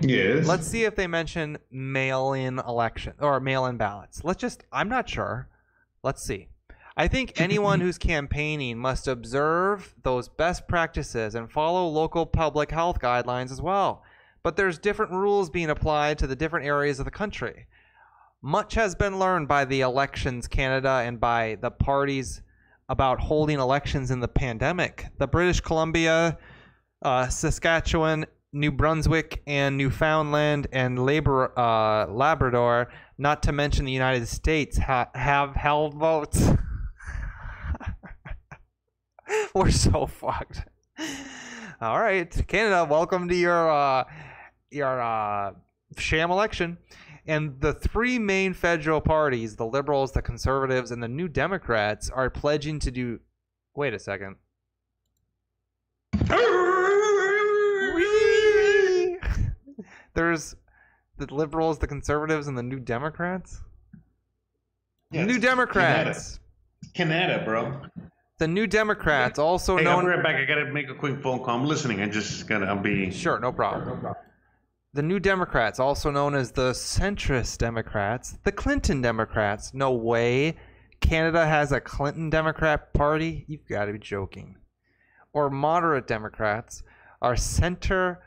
[0.00, 0.46] yes.
[0.46, 4.22] Let's see if they mention mail-in election or mail-in ballots.
[4.22, 5.48] Let's just I'm not sure.
[6.04, 6.48] Let's see.
[6.96, 13.00] I think anyone who's campaigning must observe those best practices and follow local public health
[13.00, 14.04] guidelines as well.
[14.42, 17.66] But there's different rules being applied to the different areas of the country.
[18.42, 22.42] Much has been learned by the Elections Canada and by the parties
[22.88, 25.06] about holding elections in the pandemic.
[25.18, 26.38] The British Columbia,
[27.02, 34.26] uh, Saskatchewan, New Brunswick, and Newfoundland and Labor, uh, Labrador, not to mention the United
[34.26, 36.50] States, ha- have held votes.
[39.54, 40.66] We're so fucked.
[41.80, 44.04] All right, Canada, welcome to your uh,
[44.72, 45.52] your uh,
[45.96, 46.78] sham election.
[47.26, 52.28] And the three main federal parties, the Liberals, the Conservatives, and the New Democrats, are
[52.30, 53.20] pledging to do.
[53.76, 54.36] Wait a second.
[60.14, 60.54] There's
[61.18, 63.60] the Liberals, the Conservatives, and the New Democrats.
[65.10, 66.40] Yes, New Democrats
[66.94, 67.82] Canada, bro.
[68.38, 70.06] The New Democrats, also Hey, known.
[70.06, 70.36] right back.
[70.36, 71.60] I gotta make a quick phone call.
[71.60, 72.00] I'm listening.
[72.00, 72.66] I just gotta.
[72.66, 73.10] I'll be.
[73.10, 74.14] Sure, no problem.
[74.94, 79.72] The New Democrats, also known as the centrist Democrats, the Clinton Democrats.
[79.72, 80.56] No way.
[81.00, 83.46] Canada has a Clinton Democrat Party?
[83.48, 84.56] You've got to be joking.
[85.32, 86.82] Or moderate Democrats
[87.22, 88.22] are center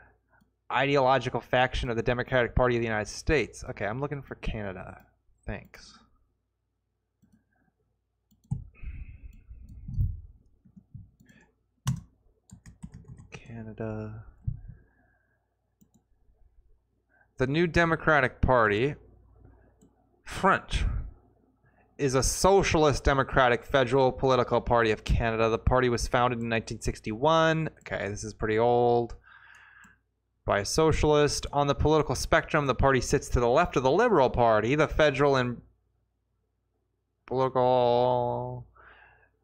[0.72, 3.62] ideological faction of the Democratic Party of the United States.
[3.70, 5.02] Okay, I'm looking for Canada.
[5.46, 5.96] Thanks.
[13.30, 14.25] Canada.
[17.38, 18.94] The New Democratic Party,
[20.24, 20.86] French,
[21.98, 25.50] is a socialist democratic federal political party of Canada.
[25.50, 27.68] The party was founded in 1961.
[27.80, 29.16] Okay, this is pretty old.
[30.46, 31.46] By a socialist.
[31.52, 34.88] On the political spectrum, the party sits to the left of the Liberal Party, the
[34.88, 35.60] federal and
[37.26, 38.66] political.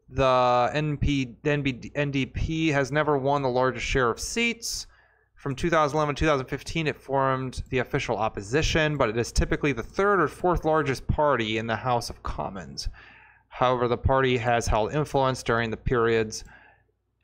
[0.08, 4.86] The NP, NB, NDP has never won the largest share of seats.
[5.42, 10.20] From 2011 to 2015, it formed the official opposition, but it is typically the third
[10.20, 12.88] or fourth largest party in the House of Commons.
[13.48, 16.44] However, the party has held influence during the periods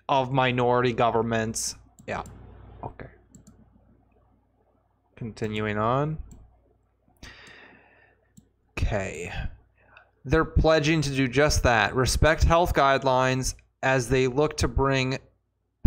[0.08, 1.76] of minority governments.
[2.08, 2.24] Yeah.
[2.82, 3.06] Okay.
[5.14, 6.18] Continuing on.
[8.76, 9.32] Okay.
[10.24, 13.54] They're pledging to do just that respect health guidelines
[13.84, 15.18] as they look to bring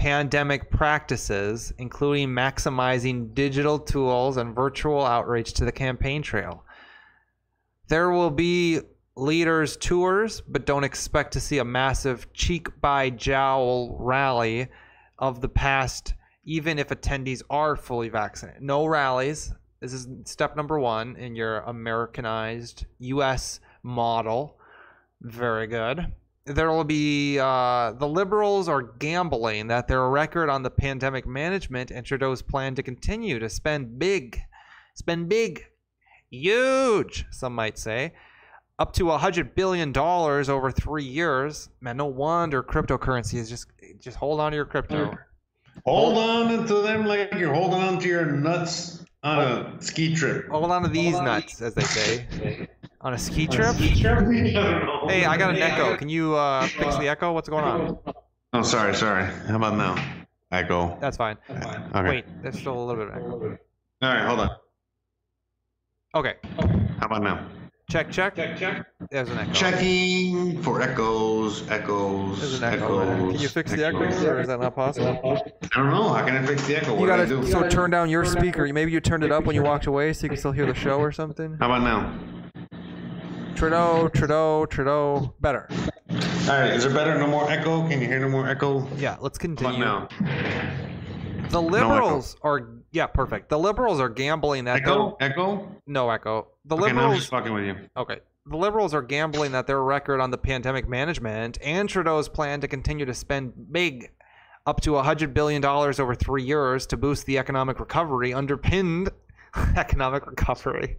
[0.01, 6.65] pandemic practices, including maximizing digital tools and virtual outreach to the campaign trail.
[7.87, 8.79] There will be
[9.15, 14.69] leaders' tours, but don't expect to see a massive cheek by jowl rally
[15.19, 16.15] of the past,
[16.45, 18.63] even if attendees are fully vaccinated.
[18.63, 19.53] No rallies.
[19.81, 23.59] This is step number one in your Americanized U.S.
[23.83, 24.57] model.
[25.21, 26.11] Very good
[26.51, 31.91] there will be uh, the liberals are gambling that their record on the pandemic management
[31.91, 34.39] and Trudeau's plan to continue to spend big,
[34.95, 35.65] spend big,
[36.29, 38.13] huge, some might say,
[38.79, 41.69] up to a hundred billion dollars over three years.
[41.81, 43.67] Man, no wonder cryptocurrency is just
[43.99, 45.17] just hold on to your crypto.
[45.85, 50.47] Hold on to them like you're holding on to your nuts on a ski trip.
[50.49, 52.67] Hold on to these nuts, as they say.
[53.03, 53.75] On a ski trip?
[55.11, 55.97] Hey, I got an echo.
[55.97, 57.33] Can you uh, fix the echo?
[57.33, 57.99] What's going on?
[58.53, 59.25] Oh, sorry, sorry.
[59.25, 60.01] How about now?
[60.53, 60.97] Echo.
[61.01, 61.37] That's fine.
[61.49, 62.09] Okay.
[62.09, 63.57] Wait, there's still a little bit of echo.
[64.03, 64.49] All right, hold on.
[66.15, 66.35] Okay.
[66.99, 67.45] How about now?
[67.89, 68.37] Check, check.
[68.37, 68.87] Check, check.
[69.09, 69.51] There's an echo.
[69.51, 72.99] Checking for echoes, echoes, There's an echo.
[72.99, 73.33] echoes.
[73.33, 75.19] Can you fix the echoes, or is that not possible?
[75.19, 76.13] I don't know.
[76.13, 76.97] How can I fix the echo?
[76.97, 77.51] You gotta do I do?
[77.51, 78.65] so turn down your speaker.
[78.71, 80.73] Maybe you turned it up when you walked away, so you can still hear the
[80.73, 81.57] show or something.
[81.59, 82.40] How about now?
[83.55, 85.33] Trudeau, Trudeau, Trudeau.
[85.39, 85.67] Better.
[86.09, 87.17] All right, is it better?
[87.17, 87.87] No more echo?
[87.87, 88.87] Can you hear no more echo?
[88.97, 89.17] Yeah.
[89.21, 89.79] Let's How about continue.
[89.79, 90.07] now?
[91.49, 93.49] The liberals are yeah, perfect.
[93.49, 95.15] The liberals are gambling that Echo?
[95.19, 95.67] they're- Echo?
[95.87, 96.47] no echo.
[96.65, 97.75] The Okay, now I'm just fucking with you.
[97.95, 98.19] Okay.
[98.47, 102.67] The Liberals are gambling that their record on the pandemic management and Trudeau's plan to
[102.67, 104.09] continue to spend big,
[104.65, 109.09] up to $100 billion over three years to boost the economic recovery, underpinned
[109.75, 110.97] economic recovery,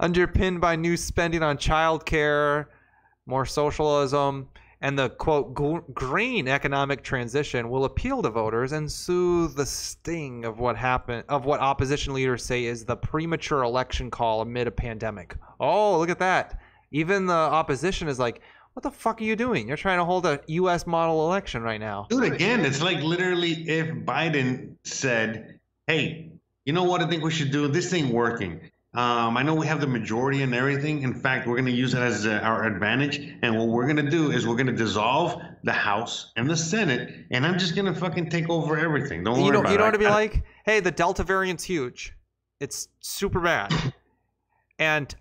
[0.00, 2.66] underpinned by new spending on childcare,
[3.26, 4.48] more socialism,
[4.80, 5.54] and the quote
[5.94, 11.44] green economic transition will appeal to voters and soothe the sting of what happened of
[11.44, 15.36] what opposition leaders say is the premature election call amid a pandemic.
[15.60, 16.60] Oh, look at that.
[16.90, 18.40] Even the opposition is like,
[18.74, 19.68] what the fuck are you doing?
[19.68, 22.06] You're trying to hold a US model election right now.
[22.10, 26.32] Dude, again, it's like literally if Biden said, hey,
[26.64, 27.68] you know what I think we should do?
[27.68, 28.60] This ain't working.
[28.94, 31.00] Um, I know we have the majority and everything.
[31.02, 33.18] In fact, we're going to use it as uh, our advantage.
[33.42, 36.56] And what we're going to do is we're going to dissolve the House and the
[36.56, 37.10] Senate.
[37.30, 39.24] And I'm just going to fucking take over everything.
[39.24, 39.86] Don't worry You know, about you know it.
[39.86, 40.42] what it'd be I- like?
[40.66, 42.12] Hey, the Delta variant's huge.
[42.60, 43.72] It's super bad.
[44.78, 45.14] And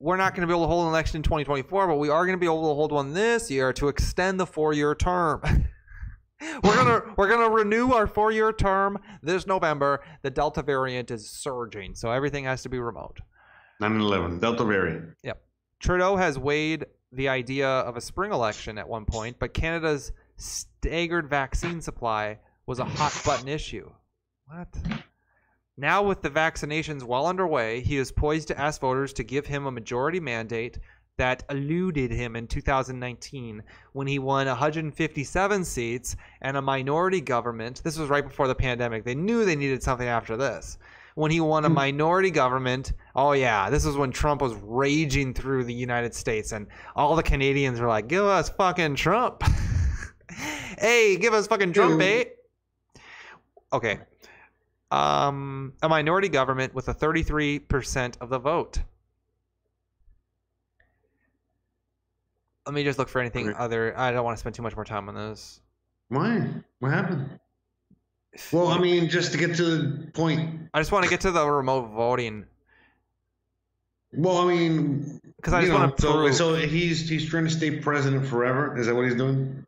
[0.00, 2.26] we're not going to be able to hold an election in 2024, but we are
[2.26, 5.40] going to be able to hold one this year to extend the four-year term.
[6.62, 10.02] we're gonna we're gonna renew our four-year term this November.
[10.22, 13.20] The Delta variant is surging, so everything has to be remote.
[13.82, 15.16] 9/11 Delta variant.
[15.22, 15.42] Yep.
[15.80, 21.28] Trudeau has weighed the idea of a spring election at one point, but Canada's staggered
[21.28, 23.90] vaccine supply was a hot button issue.
[24.46, 24.68] What?
[25.76, 29.66] Now, with the vaccinations well underway, he is poised to ask voters to give him
[29.66, 30.78] a majority mandate
[31.16, 33.62] that eluded him in 2019
[33.92, 37.82] when he won 157 seats and a minority government.
[37.84, 39.04] This was right before the pandemic.
[39.04, 40.78] They knew they needed something after this.
[41.14, 42.92] when he won a minority government.
[43.14, 46.66] Oh yeah, this is when Trump was raging through the United States, and
[46.96, 49.44] all the Canadians were like, "Give us fucking Trump."
[50.78, 52.24] hey, give us fucking Trump, eh?
[53.72, 54.00] Okay.
[54.90, 58.80] Um, a minority government with a 33% of the vote.
[62.66, 63.58] Let me just look for anything Okay.
[63.58, 63.96] other.
[63.98, 65.60] I don't want to spend too much more time on this.
[66.08, 66.46] Why?
[66.78, 67.38] What happened?
[68.52, 70.68] Well, I mean, just to get to the point.
[70.72, 72.46] I just want to get to the remote voting
[74.12, 77.44] Well, I mean, because I just know, want to so, prove so he's he's trying
[77.44, 78.76] to stay president forever.
[78.76, 79.64] Is that what he's doing?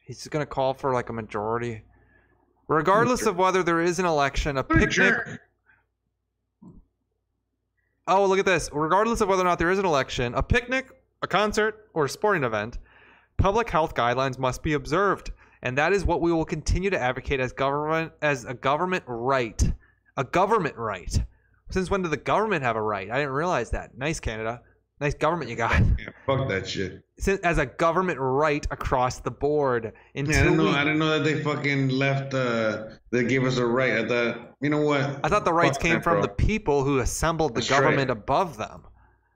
[0.00, 1.82] he's going to call for like a majority,
[2.66, 4.56] regardless of whether there is an election.
[4.56, 5.14] A What picnic.
[8.06, 8.70] Oh, look at this.
[8.72, 12.08] Regardless of whether or not there is an election, a picnic, a concert, or a
[12.08, 12.78] sporting event,
[13.36, 15.30] public health guidelines must be observed,
[15.62, 19.72] and that is what we will continue to advocate as government as a government right.
[20.16, 21.22] A government right.
[21.70, 23.10] Since when did the government have a right?
[23.10, 23.96] I didn't realize that.
[23.96, 24.62] Nice Canada.
[25.00, 25.80] Nice government you got.
[25.98, 27.04] Yeah, fuck that shit.
[27.20, 29.92] Since, as a government right across the board.
[30.16, 30.64] Until Yeah, I didn't know.
[30.64, 32.34] we, I didn't know that they fucking left.
[32.34, 33.92] Uh, they gave us a right.
[33.92, 34.56] I thought.
[34.60, 35.20] You know what?
[35.22, 36.22] I thought the rights Fuck came that, from bro.
[36.22, 37.80] the people who assembled the That's right.
[37.80, 38.82] government above them.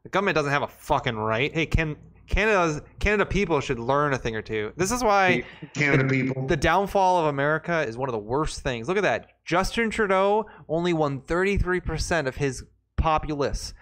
[0.05, 1.53] The government doesn't have a fucking right.
[1.53, 1.97] Hey, can
[2.27, 4.73] Canada's Canada people should learn a thing or two.
[4.77, 6.47] This is why Canada people.
[6.47, 8.89] the downfall of America is one of the worst things.
[8.89, 9.31] Look at that.
[9.45, 12.65] Justin Trudeau only won 33% of his
[12.97, 13.75] populace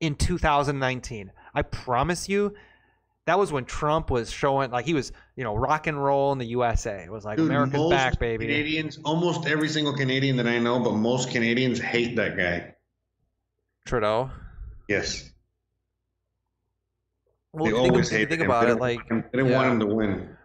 [0.00, 1.32] in 2019.
[1.54, 2.54] I promise you
[3.26, 6.38] that was when Trump was showing like he was, you know, rock and roll in
[6.38, 7.04] the USA.
[7.04, 8.46] It was like Dude, America's back, baby.
[8.46, 12.74] Canadians, almost every single Canadian that I know, but most Canadians hate that guy.
[13.86, 14.30] Trudeau.
[14.88, 15.30] Yes,
[17.52, 19.72] Well, they think, always you hate think about it, like want they didn't want yeah.
[19.72, 20.36] him to win.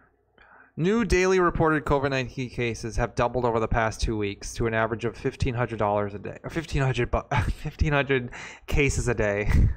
[0.76, 4.74] New daily reported COVID 19 cases have doubled over the past two weeks to an
[4.74, 6.38] average of $1,500 a day.
[6.42, 8.30] Or 1,500, bu- 1,500
[8.66, 9.48] cases a day.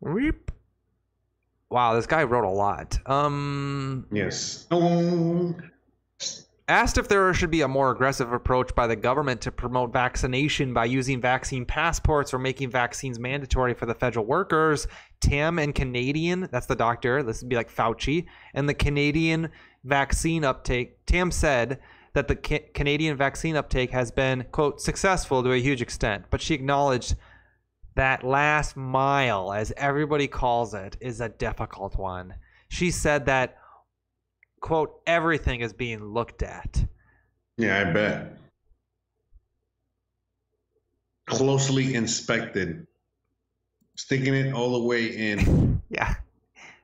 [0.00, 0.50] Reap.
[1.70, 2.98] Wow, this guy wrote a lot.
[3.06, 4.66] Um, Yes.
[4.72, 5.54] Oh,
[6.68, 10.72] asked if there should be a more aggressive approach by the government to promote vaccination
[10.72, 14.86] by using vaccine passports or making vaccines mandatory for the federal workers.
[15.20, 19.50] Tam and Canadian, that's the doctor, this would be like Fauci, and the Canadian
[19.84, 21.04] vaccine uptake.
[21.06, 21.80] Tam said
[22.14, 26.40] that the ca- Canadian vaccine uptake has been, quote, successful to a huge extent, but
[26.40, 27.16] she acknowledged
[27.94, 32.34] that last mile, as everybody calls it, is a difficult one.
[32.68, 33.58] She said that
[34.62, 36.82] quote everything is being looked at
[37.58, 38.38] yeah, I bet.
[41.26, 42.86] Closely inspected,
[43.96, 45.80] sticking it all the way in.
[45.90, 46.14] yeah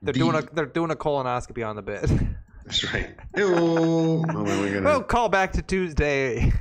[0.02, 2.09] they're doing a they're doing a colonoscopy on the bed
[2.64, 3.16] That's right.
[3.36, 6.52] Oh, gonna, well call back to tuesday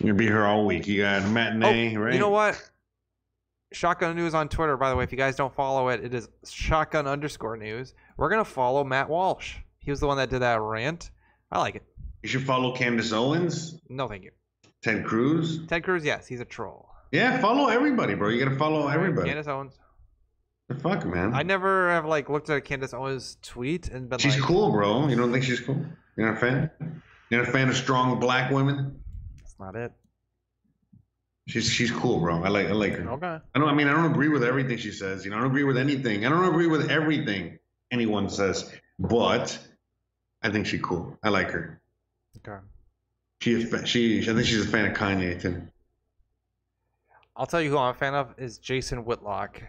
[0.00, 0.86] You'll be here all week.
[0.86, 2.10] You got a matinee, right?
[2.10, 2.70] Oh, you know what
[3.72, 6.28] shotgun news on twitter by the way if you guys don't follow it it is
[6.48, 10.60] shotgun underscore news we're gonna follow matt walsh he was the one that did that
[10.60, 11.10] rant
[11.52, 11.82] i like it
[12.22, 14.30] You should follow Candace Owens, no thank you
[14.82, 15.66] Ted Cruz.
[15.66, 18.28] ted cruz yes he's a troll Yeah, follow everybody, bro.
[18.30, 19.28] You gotta follow everybody.
[19.28, 19.78] candace owens
[20.68, 21.34] The fuck, man.
[21.34, 25.08] i never have like looked at candace owens tweet and been she's like cool, bro.
[25.08, 25.84] You don't think she's cool?
[26.16, 26.70] You're not a fan?
[27.30, 28.98] You're not a fan of strong black women?
[29.38, 29.92] that's not it
[31.48, 32.44] She's she's cool, bro.
[32.44, 33.08] I like I like her.
[33.12, 33.68] okay I don't.
[33.68, 35.24] I mean, I don't agree with everything she says.
[35.24, 36.26] You know, I don't agree with anything.
[36.26, 37.58] I don't agree with everything
[37.90, 38.70] anyone says.
[38.98, 39.58] But
[40.42, 41.16] I think she's cool.
[41.22, 41.80] I like her.
[42.36, 42.58] okay
[43.40, 44.20] She is fa- she.
[44.20, 45.62] I think she's a fan of Kanye too.
[47.34, 49.62] I'll tell you who I'm a fan of is Jason Whitlock.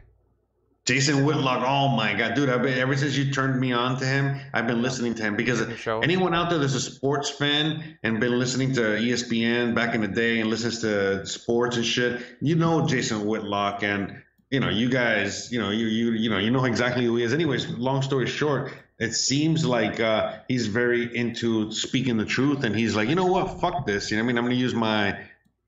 [0.89, 1.63] Jason Whitlock.
[1.63, 2.49] Oh my god, dude!
[2.49, 4.39] I've been ever since you turned me on to him.
[4.51, 5.61] I've been listening to him because
[6.01, 10.07] anyone out there that's a sports fan and been listening to ESPN back in the
[10.07, 14.89] day and listens to sports and shit, you know Jason Whitlock and you know you
[14.89, 17.35] guys, you know you you you know you know exactly who he is.
[17.35, 22.75] Anyways, long story short, it seems like uh, he's very into speaking the truth and
[22.75, 24.09] he's like, you know what, fuck this.
[24.09, 25.19] You know, what I mean, I'm gonna use my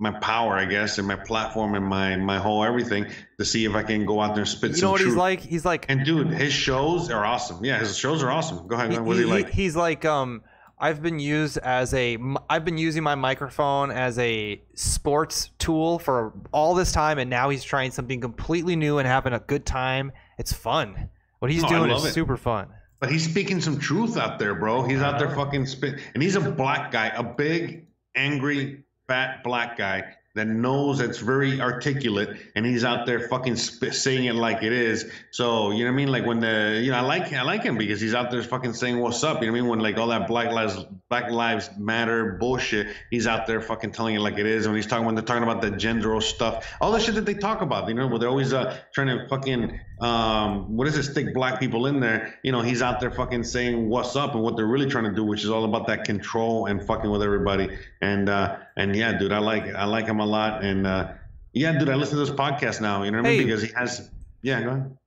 [0.01, 3.05] my power, I guess, and my platform and my my whole everything
[3.37, 5.11] to see if I can go out there and spit You some know what truth.
[5.13, 5.39] he's like?
[5.41, 7.63] He's like And dude, his shows are awesome.
[7.63, 8.67] Yeah, his shows are awesome.
[8.67, 8.91] Go ahead.
[8.91, 8.97] he-.
[8.99, 9.49] What's he, he- like?
[9.49, 10.41] he's like um
[10.83, 12.17] I've been used as a,
[12.49, 17.49] I've been using my microphone as a sports tool for all this time and now
[17.49, 20.11] he's trying something completely new and having a good time.
[20.39, 21.09] It's fun.
[21.37, 22.13] What he's Oh, doing is it.
[22.13, 22.69] super fun.
[22.99, 24.81] But he's speaking some truth out there, bro.
[24.81, 29.77] He's out there fucking spit, and he's a black guy, a big, angry, fat black
[29.77, 34.63] guy that knows that's very articulate and he's out there fucking sp- saying it like
[34.63, 35.11] it is.
[35.31, 36.07] So, you know what I mean?
[36.07, 38.71] Like when the, you know, I like, I like him because he's out there fucking
[38.71, 39.41] saying what's up.
[39.41, 39.69] You know what I mean?
[39.69, 40.77] When like all that Black Lives,
[41.09, 44.65] Black Lives Matter bullshit, he's out there fucking telling it like it is.
[44.65, 47.33] When he's talking, when they're talking about the gender stuff, all the shit that they
[47.33, 51.03] talk about, you know, where they're always uh, trying to fucking, um, what is it,
[51.03, 52.39] stick black people in there.
[52.43, 55.13] You know, he's out there fucking saying what's up and what they're really trying to
[55.13, 57.77] do, which is all about that control and fucking with everybody.
[58.01, 60.63] And, uh, and yeah, dude, I like, I like him a lot.
[60.63, 61.13] And, uh,
[61.53, 63.45] yeah, dude, I listen to this podcast now, you know what I mean?
[63.45, 64.09] Because he has,
[64.41, 64.97] yeah, go ahead.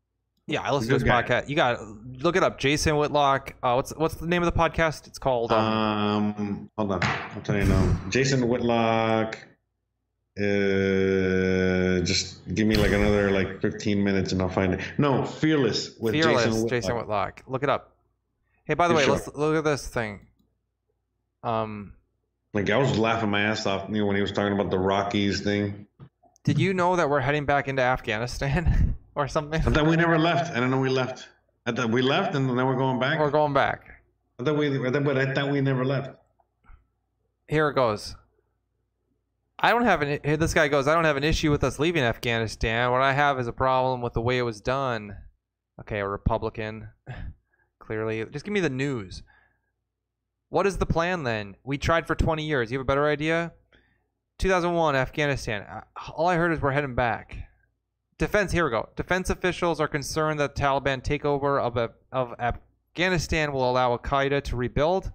[0.46, 1.22] Yeah, I listen to guy.
[1.22, 1.48] podcast.
[1.48, 1.80] You got
[2.22, 2.58] look it up.
[2.58, 3.54] Jason Whitlock.
[3.62, 5.06] Uh, what's what's the name of the podcast?
[5.06, 5.50] It's called.
[5.52, 7.98] Um, Um, hold on, I'll tell you now.
[8.10, 9.38] Jason Whitlock.
[10.36, 14.80] Uh, just give me like another like 15 minutes and I'll find it.
[14.98, 17.36] No, Fearless with Fearless, Jason Jason Whitlock.
[17.38, 17.42] Whitlock.
[17.46, 17.96] Look it up.
[18.64, 19.14] Hey, by the way, sure.
[19.14, 20.26] let's look at this thing.
[21.44, 21.92] Um,
[22.52, 24.78] Like I was laughing my ass off you know, when he was talking about the
[24.78, 25.86] Rockies thing.
[26.42, 29.60] did you know that we're heading back into Afghanistan or something?
[29.60, 30.52] I thought we never left.
[30.56, 31.28] I don't know we left.
[31.66, 33.20] I thought we left and then we're going back.
[33.20, 34.02] We're going back.
[34.40, 36.10] I thought we, but I thought we never left.
[37.46, 38.16] Here it goes.
[39.64, 40.20] I don't have an.
[40.38, 40.86] This guy goes.
[40.86, 42.90] I don't have an issue with us leaving Afghanistan.
[42.90, 45.16] What I have is a problem with the way it was done.
[45.80, 46.90] Okay, a Republican.
[47.78, 49.22] Clearly, just give me the news.
[50.50, 51.56] What is the plan then?
[51.64, 52.70] We tried for 20 years.
[52.70, 53.54] You have a better idea?
[54.38, 55.62] 2001, Afghanistan.
[55.62, 55.80] Uh,
[56.14, 57.34] All I heard is we're heading back.
[58.18, 58.52] Defense.
[58.52, 58.90] Here we go.
[58.96, 64.44] Defense officials are concerned that Taliban takeover of Af- of Afghanistan will allow Al Qaeda
[64.44, 65.10] to rebuild.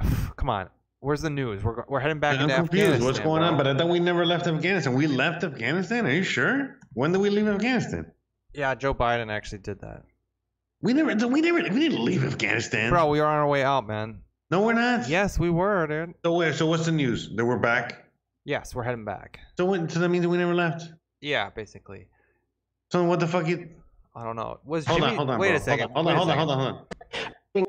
[0.36, 0.70] Come on.
[1.00, 1.64] Where's the news?
[1.64, 2.82] We're, we're heading back I'm into confused.
[2.84, 3.06] Afghanistan.
[3.06, 3.56] What's going on?
[3.56, 4.94] But I thought we never left Afghanistan.
[4.94, 6.06] We left Afghanistan?
[6.06, 6.76] Are you sure?
[6.92, 8.12] When did we leave Afghanistan?
[8.52, 10.02] yeah, Joe Biden actually did that.
[10.82, 12.90] We never, we never, we didn't leave Afghanistan.
[12.90, 14.20] Bro, we are on our way out, man.
[14.50, 15.08] No, we're not.
[15.08, 16.14] Yes, we were, dude.
[16.24, 16.52] So where?
[16.52, 17.30] So what's the news?
[17.36, 18.04] That we're back.
[18.44, 19.38] Yes, we're heading back.
[19.56, 19.90] So what?
[19.92, 20.82] So that means we never left.
[21.20, 22.08] Yeah, basically.
[22.90, 23.46] So what the fuck?
[23.46, 23.68] You?
[24.16, 24.58] I don't know.
[24.64, 25.10] Was Hold Jimmy?
[25.12, 25.38] on, hold on.
[25.38, 25.56] Wait bro.
[25.56, 25.90] a second.
[25.92, 26.86] Hold wait on, hold on, hold on, hold on.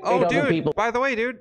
[0.04, 0.50] Oh, Eight other dude.
[0.50, 0.74] people.
[0.76, 1.40] By the way, dude,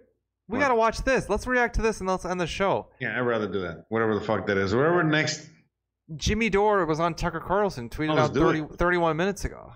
[0.51, 0.64] we What?
[0.64, 1.28] gotta watch this.
[1.28, 2.89] Let's react to this and let's end the show.
[3.01, 3.86] Yeah, I'd rather do that.
[3.89, 4.74] Whatever the fuck that is.
[4.74, 5.48] Whatever next.
[6.16, 9.72] Jimmy Dore was on Tucker Carlson, tweeted Oh, out 30, 31 minutes ago.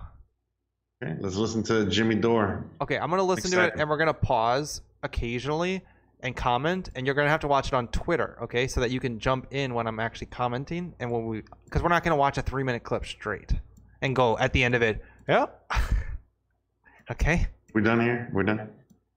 [1.01, 2.65] Okay, let's listen to Jimmy Dore.
[2.81, 5.81] Okay, I'm gonna listen to it and we're gonna pause occasionally
[6.21, 8.99] and comment, and you're gonna have to watch it on Twitter, okay, so that you
[8.99, 12.37] can jump in when I'm actually commenting and when we, because we're not gonna watch
[12.37, 13.53] a three minute clip straight
[14.01, 15.01] and go at the end of it.
[15.29, 15.71] Yep.
[17.11, 18.29] okay, We're done here.
[18.33, 18.69] We're done.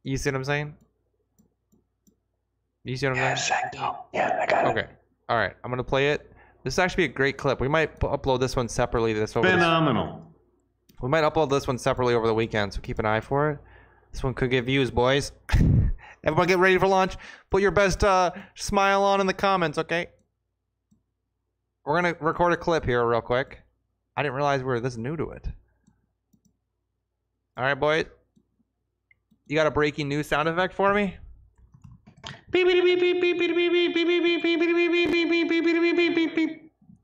[0.04, 0.76] you see what I'm saying?
[2.84, 3.60] You see what I'm saying?
[4.14, 4.70] Yeah, I got it.
[4.70, 4.90] Okay.
[5.28, 6.32] All right, I'm gonna play it.
[6.64, 7.60] This is actually a great clip.
[7.60, 9.12] We might p- upload this one separately.
[9.12, 10.24] This over this Phenomenal.
[11.00, 13.58] We might upload this one separately over the weekend, so keep an eye for it.
[14.12, 15.32] This one could get views, boys.
[16.24, 17.16] Everybody get ready for launch.
[17.50, 20.08] Put your best uh, smile on in the comments, okay?
[21.84, 23.62] We're going to record a clip here real quick.
[24.16, 25.46] I didn't realize we were this new to it.
[27.56, 28.06] All right, boys.
[29.46, 31.16] You got a breaking news sound effect for me?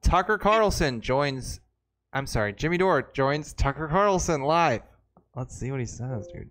[0.03, 1.61] Tucker Carlson joins.
[2.13, 4.83] I'm sorry, Jimmy Dore joins Tucker Carlson live.
[5.35, 6.51] Let's see what he says, dude.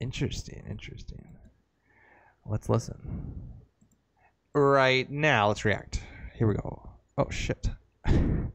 [0.00, 1.24] Interesting, interesting.
[2.46, 3.52] Let's listen.
[4.54, 6.02] Right now, let's react.
[6.34, 6.90] Here we go.
[7.16, 7.70] Oh shit.
[8.08, 8.50] okay.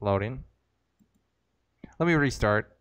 [0.00, 0.44] Loading.
[1.98, 2.77] Let me restart.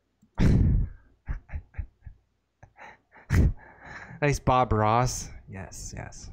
[4.22, 5.30] Nice Bob Ross.
[5.49, 6.30] Yes, yes.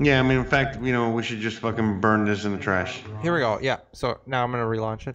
[0.00, 2.58] Yeah, I mean, in fact, you know, we should just fucking burn this in the
[2.58, 3.02] trash.
[3.22, 3.58] Here we go.
[3.62, 3.78] Yeah.
[3.92, 5.14] So now I'm gonna relaunch it.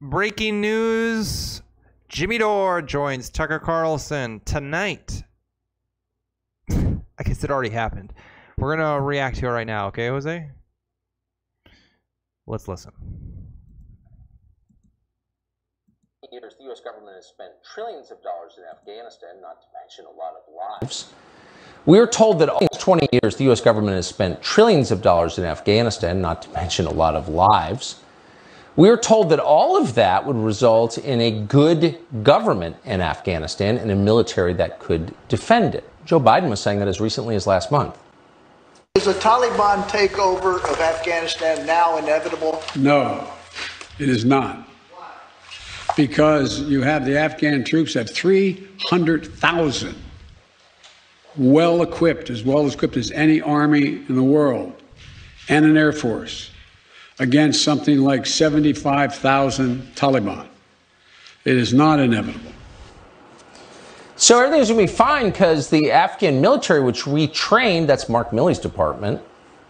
[0.00, 1.62] Breaking news:
[2.08, 5.24] Jimmy Dore joins Tucker Carlson tonight.
[6.70, 8.12] I guess it already happened.
[8.56, 9.88] We're gonna react to it right now.
[9.88, 10.48] Okay, Jose?
[12.48, 12.92] Let's listen.
[16.32, 16.80] years, the U.S.
[16.80, 20.42] government has spent trillions of dollars in Afghanistan, not to mention a lot of
[20.82, 21.12] lives.
[21.84, 23.60] We are told that in 20 years, the U.S.
[23.60, 28.00] government has spent trillions of dollars in Afghanistan, not to mention a lot of lives.
[28.76, 33.76] We are told that all of that would result in a good government in Afghanistan
[33.76, 35.88] and a military that could defend it.
[36.04, 37.98] Joe Biden was saying that as recently as last month.
[38.98, 42.60] Is a Taliban takeover of Afghanistan now inevitable?
[42.74, 43.30] No,
[44.00, 44.68] it is not.
[45.96, 49.94] Because you have the Afghan troops have 300,000
[51.36, 54.72] well equipped, as well equipped as any army in the world.
[55.48, 56.50] and an air force
[57.20, 60.48] against something like 75,000 Taliban.
[61.44, 62.50] It is not inevitable.
[64.20, 68.58] So everything's to be fine because the Afghan military, which we trained, that's Mark Milley's
[68.58, 69.22] department,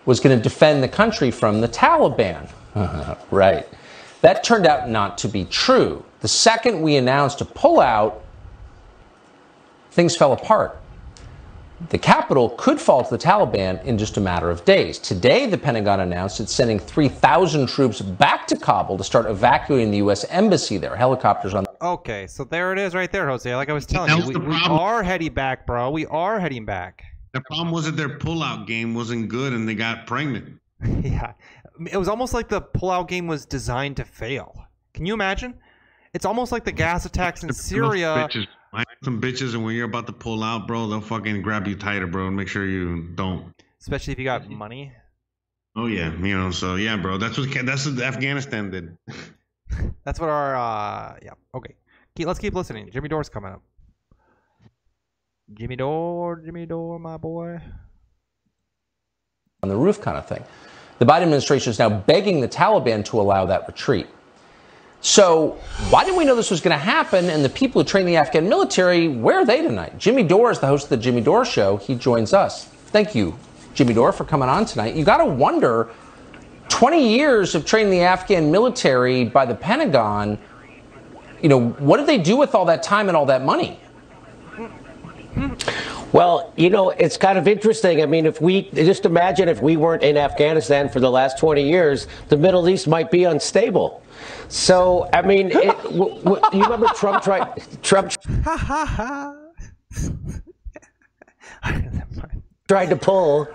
[0.06, 2.48] was going to defend the country from the Taliban.
[3.30, 3.68] right.
[4.22, 6.02] That turned out not to be true.
[6.20, 8.20] The second we announced a pullout,
[9.90, 10.80] things fell apart.
[11.90, 14.98] The capital could fall to the Taliban in just a matter of days.
[14.98, 19.98] Today, the Pentagon announced it's sending 3,000 troops back to Kabul to start evacuating the
[19.98, 20.24] U.S.
[20.30, 20.96] embassy there.
[20.96, 21.67] Helicopters on.
[21.80, 23.54] Okay, so there it is right there, Jose.
[23.54, 25.90] Like I was telling you, we, we are heading back, bro.
[25.90, 27.04] We are heading back.
[27.32, 30.58] The problem was that their pullout game wasn't good and they got pregnant.
[31.02, 31.34] yeah.
[31.90, 34.66] It was almost like the pullout game was designed to fail.
[34.94, 35.54] Can you imagine?
[36.14, 38.28] It's almost like the gas attacks in Syria.
[38.28, 38.46] Bitches,
[39.04, 42.06] some bitches, and when you're about to pull out, bro, they'll fucking grab you tighter,
[42.06, 43.54] bro, and make sure you don't.
[43.80, 44.92] Especially if you got money.
[45.76, 46.50] Oh yeah, you know.
[46.50, 48.96] So yeah, bro, that's what that's what Afghanistan did.
[50.04, 51.32] That's what our uh yeah.
[51.54, 51.74] Okay.
[52.16, 52.90] Keep, let's keep listening.
[52.90, 53.62] Jimmy Dore's coming up.
[55.54, 57.60] Jimmy Dore, Jimmy Dore, my boy.
[59.62, 60.44] on the roof kind of thing.
[60.98, 64.06] The Biden administration is now begging the Taliban to allow that retreat.
[65.00, 65.58] So,
[65.90, 67.30] why didn't we know this was going to happen?
[67.30, 69.96] And the people who train the Afghan military, where are they tonight?
[69.96, 71.76] Jimmy Dore is the host of the Jimmy Dore Show.
[71.76, 72.64] He joins us.
[72.64, 73.38] Thank you,
[73.74, 74.96] Jimmy Dore, for coming on tonight.
[74.96, 75.88] You got to wonder
[76.68, 80.38] 20 years of training the Afghan military by the Pentagon,
[81.42, 83.80] you know, what did they do with all that time and all that money?
[86.12, 88.02] Well, you know, it's kind of interesting.
[88.02, 91.62] I mean, if we just imagine if we weren't in Afghanistan for the last 20
[91.68, 94.02] years, the Middle East might be unstable.
[94.48, 98.10] So, I mean, it, w- w- you remember Trump tried Trump
[102.68, 103.46] tried to pull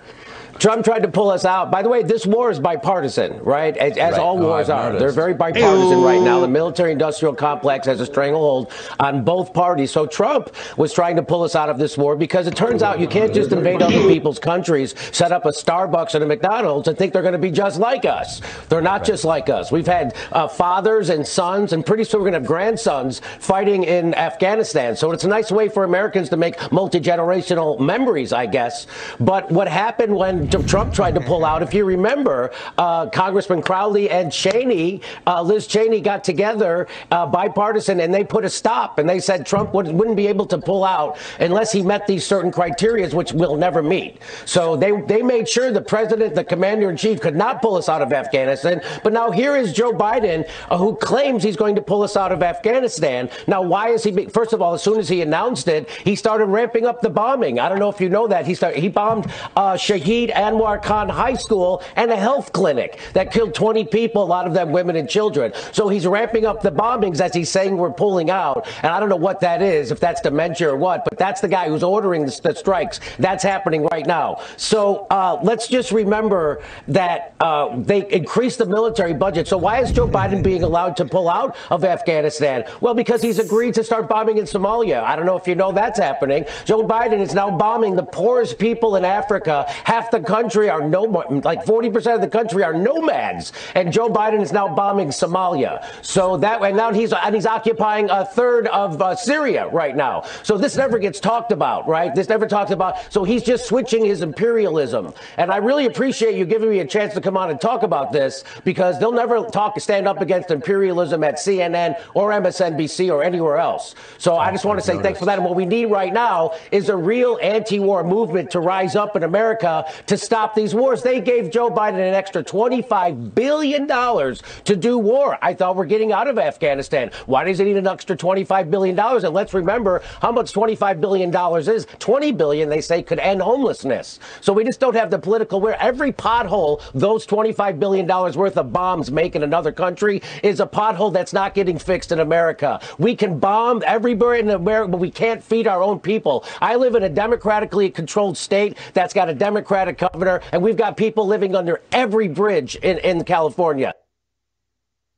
[0.59, 1.71] Trump tried to pull us out.
[1.71, 3.75] By the way, this war is bipartisan, right?
[3.75, 4.21] As, as Right.
[4.21, 4.83] all Oh, wars I've are.
[4.93, 4.99] noticed.
[4.99, 6.39] They're very bipartisan right now.
[6.39, 9.91] The military-industrial complex has a stranglehold on both parties.
[9.91, 12.99] So Trump was trying to pull us out of this war because it turns out
[12.99, 16.97] you can't just invade other people's countries, set up a Starbucks and a McDonald's, and
[16.97, 18.41] think they're going to be just like us.
[18.69, 19.71] They're not just like us.
[19.71, 23.83] We've had uh, fathers and sons, and pretty soon we're going to have grandsons fighting
[23.83, 24.95] in Afghanistan.
[24.95, 28.87] So it's a nice way for Americans to make multi-generational memories, I guess.
[29.19, 34.09] But what happened when Trump tried to pull out, if you remember, uh, Congressman Crowley
[34.09, 38.99] and Cheney, uh, Liz Cheney got together, uh, bipartisan, and they put a stop.
[38.99, 42.25] And they said Trump would, wouldn't be able to pull out unless he met these
[42.25, 44.19] certain criteria, which we'll never meet.
[44.45, 47.89] So they, they made sure the president, the commander in chief, could not pull us
[47.89, 48.81] out of Afghanistan.
[49.03, 52.31] But now here is Joe Biden, uh, who claims he's going to pull us out
[52.31, 53.29] of Afghanistan.
[53.47, 54.11] Now, why is he?
[54.11, 57.09] Be- First of all, as soon as he announced it, he started ramping up the
[57.09, 57.59] bombing.
[57.59, 58.45] I don't know if you know that.
[58.45, 59.25] He started, he bombed
[59.55, 64.25] uh, Shahid Anwar Khan High School and a health clinic that killed 20 people, a
[64.25, 65.53] lot of them women and children.
[65.71, 68.67] So he's ramping up the bombings as he's saying we're pulling out.
[68.83, 71.47] And I don't know what that is, if that's dementia or what, but that's the
[71.47, 72.99] guy who's ordering the, the strikes.
[73.19, 74.41] That's happening right now.
[74.57, 79.47] So uh, let's just remember that uh, they increased the military budget.
[79.47, 82.65] So why is Joe Biden being allowed to pull out of Afghanistan?
[82.81, 85.03] Well, because he's agreed to start bombing in Somalia.
[85.03, 86.45] I don't know if you know that's happening.
[86.65, 89.65] Joe Biden is now bombing the poorest people in Africa.
[89.83, 94.41] Half the country are no like 40% of the country are nomads, and Joe Biden
[94.41, 95.85] is now bombing Somalia.
[96.03, 100.23] So that and now he's and he's occupying a third of uh, Syria right now.
[100.43, 102.13] So this never gets talked about, right?
[102.15, 103.11] This never talks about.
[103.11, 107.13] So he's just switching his imperialism, and I really appreciate you giving me a chance
[107.13, 111.23] to come on and talk about this because they'll never talk stand up against imperialism
[111.23, 113.95] at CNN or MSNBC or anywhere else.
[114.17, 115.37] So I just want to say thanks for that.
[115.37, 119.23] And what we need right now is a real anti-war movement to rise up in
[119.23, 121.01] America to stop these wars.
[121.01, 125.37] They gave Joe Biden an extra $25 billion to do war.
[125.41, 127.11] I thought we're getting out of Afghanistan.
[127.25, 128.99] Why does it need an extra $25 billion?
[128.99, 131.33] And let's remember how much $25 billion
[131.67, 131.87] is.
[131.99, 134.19] 20 billion, they say, could end homelessness.
[134.41, 138.73] So we just don't have the political where every pothole those $25 billion worth of
[138.73, 142.79] bombs make in another country is a pothole that's not getting fixed in America.
[142.97, 146.45] We can bomb everywhere in America, but we can't feed our own people.
[146.61, 150.97] I live in a democratically controlled state that's got a Democratic governor, and we've got
[150.97, 153.93] people living under every bridge in, in California.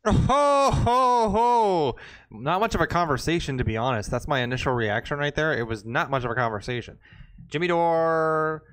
[0.06, 1.96] Ho ho ho!
[2.30, 4.12] Not much of a conversation, to be honest.
[4.12, 5.58] That's my initial reaction right there.
[5.58, 7.00] It was not much of a conversation.
[7.48, 8.64] Jimmy Dore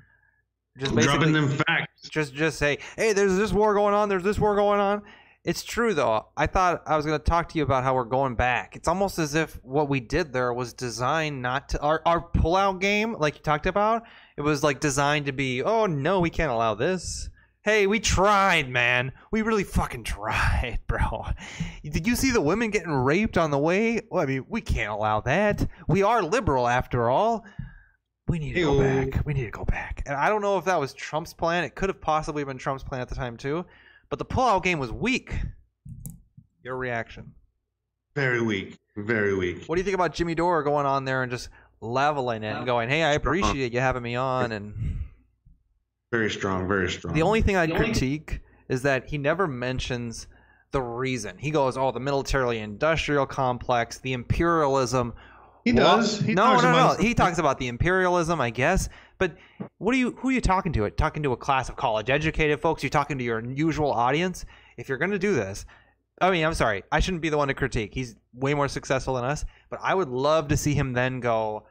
[0.79, 2.09] just basically Dropping them facts.
[2.11, 4.09] just just say, "Hey, there's this war going on.
[4.09, 5.03] There's this war going on."
[5.45, 6.29] It's true though.
[6.37, 8.77] I thought I was going to talk to you about how we're going back.
[8.77, 12.81] It's almost as if what we did there was designed not to our our pullout
[12.81, 14.05] game, like you talked about.
[14.37, 17.29] It was like designed to be, "Oh no, we can't allow this."
[17.65, 19.13] Hey, we tried, man.
[19.31, 21.27] We really fucking tried, bro.
[21.85, 24.01] Did you see the women getting raped on the way?
[24.11, 25.69] Well, I mean, we can't allow that.
[25.87, 27.45] We are liberal after all.
[28.27, 29.25] We need to go back.
[29.25, 30.03] We need to go back.
[30.07, 31.63] And I don't know if that was Trump's plan.
[31.65, 33.65] It could have possibly been Trump's plan at the time too.
[34.09, 35.39] But the pullout game was weak.
[36.65, 37.33] Your reaction?
[38.15, 38.79] Very weak.
[38.97, 39.65] Very weak.
[39.67, 41.49] What do you think about Jimmy Dore going on there and just
[41.83, 44.99] leveling it and going, "Hey, I appreciate you having me on." And
[46.11, 46.69] Very strong.
[46.69, 47.15] Very strong.
[47.15, 50.27] the only thing I'd critique is that he never mentions
[50.71, 51.37] the reason.
[51.39, 55.13] He goes, "Oh, the military-industrial complex, the imperialism."
[55.65, 55.81] He What?
[55.81, 56.19] does.
[56.21, 57.05] He no, talks no, about- no.
[57.05, 58.89] He talks about the imperialism, I guess.
[59.19, 59.37] But
[59.79, 60.13] what are you?
[60.19, 60.85] Who are you talking to?
[60.85, 62.83] It Talking to a class of college-educated folks?
[62.83, 64.45] You're talking to your usual audience.
[64.77, 65.65] If you're going to do this,
[66.21, 66.83] I mean, I'm sorry.
[66.91, 67.93] I shouldn't be the one to critique.
[67.95, 69.45] He's way more successful than us.
[69.71, 71.65] But I would love to see him then go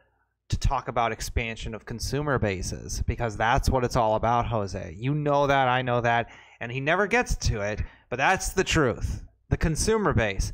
[0.52, 4.96] to talk about expansion of consumer bases because that's what it's all about, Jose.
[4.98, 6.30] You know that, I know that,
[6.60, 9.24] and he never gets to it, but that's the truth.
[9.50, 10.54] The consumer base.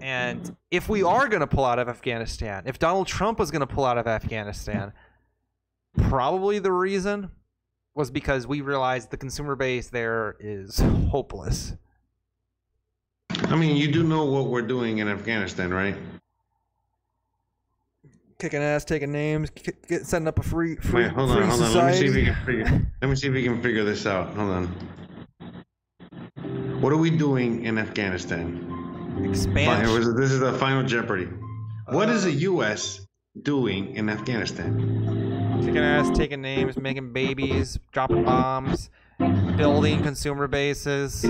[0.00, 3.60] And if we are going to pull out of Afghanistan, if Donald Trump was going
[3.60, 4.92] to pull out of Afghanistan,
[6.08, 7.30] probably the reason
[7.94, 10.78] was because we realized the consumer base there is
[11.10, 11.76] hopeless.
[13.30, 15.96] I mean, you do know what we're doing in Afghanistan, right?
[18.38, 21.62] Kicking ass, taking names, get, setting up a free, free, Wait, hold free on, hold
[21.62, 21.74] on.
[21.74, 22.86] Let me see if we can figure.
[23.02, 24.32] Let me see if we can figure this out.
[24.34, 24.66] Hold on.
[26.80, 28.64] What are we doing in Afghanistan?
[29.24, 30.14] Expansion.
[30.14, 31.28] this is the final Jeopardy.
[31.88, 32.38] What is the uh-huh.
[32.38, 33.04] U.S.
[33.42, 35.58] doing in Afghanistan?
[35.60, 38.88] Kicking ass, taking names, making babies, dropping bombs,
[39.56, 41.26] building consumer bases,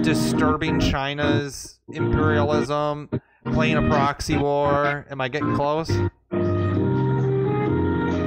[0.00, 3.10] disturbing China's imperialism,
[3.44, 5.06] playing a proxy war.
[5.10, 5.88] Am I getting close?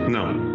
[0.08, 0.52] No.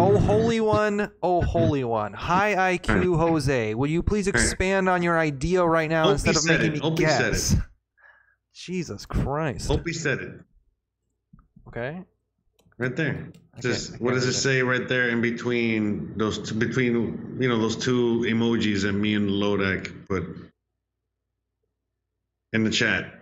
[0.00, 1.10] Oh, holy one.
[1.22, 2.12] Oh, holy one.
[2.12, 6.44] High IQ Jose, will you please expand on your idea right now Opie instead of
[6.46, 6.84] making it.
[6.84, 7.52] me said guess?
[7.54, 7.58] it.
[8.54, 9.68] Jesus Christ.
[9.68, 10.32] Hope he said it
[11.66, 12.02] Okay.
[12.78, 13.28] right there.
[13.60, 14.32] Just what does it it.
[14.34, 19.14] say right there in between those two, between you know those two emojis and me
[19.14, 20.24] and Lodak put
[22.52, 23.12] in the chat?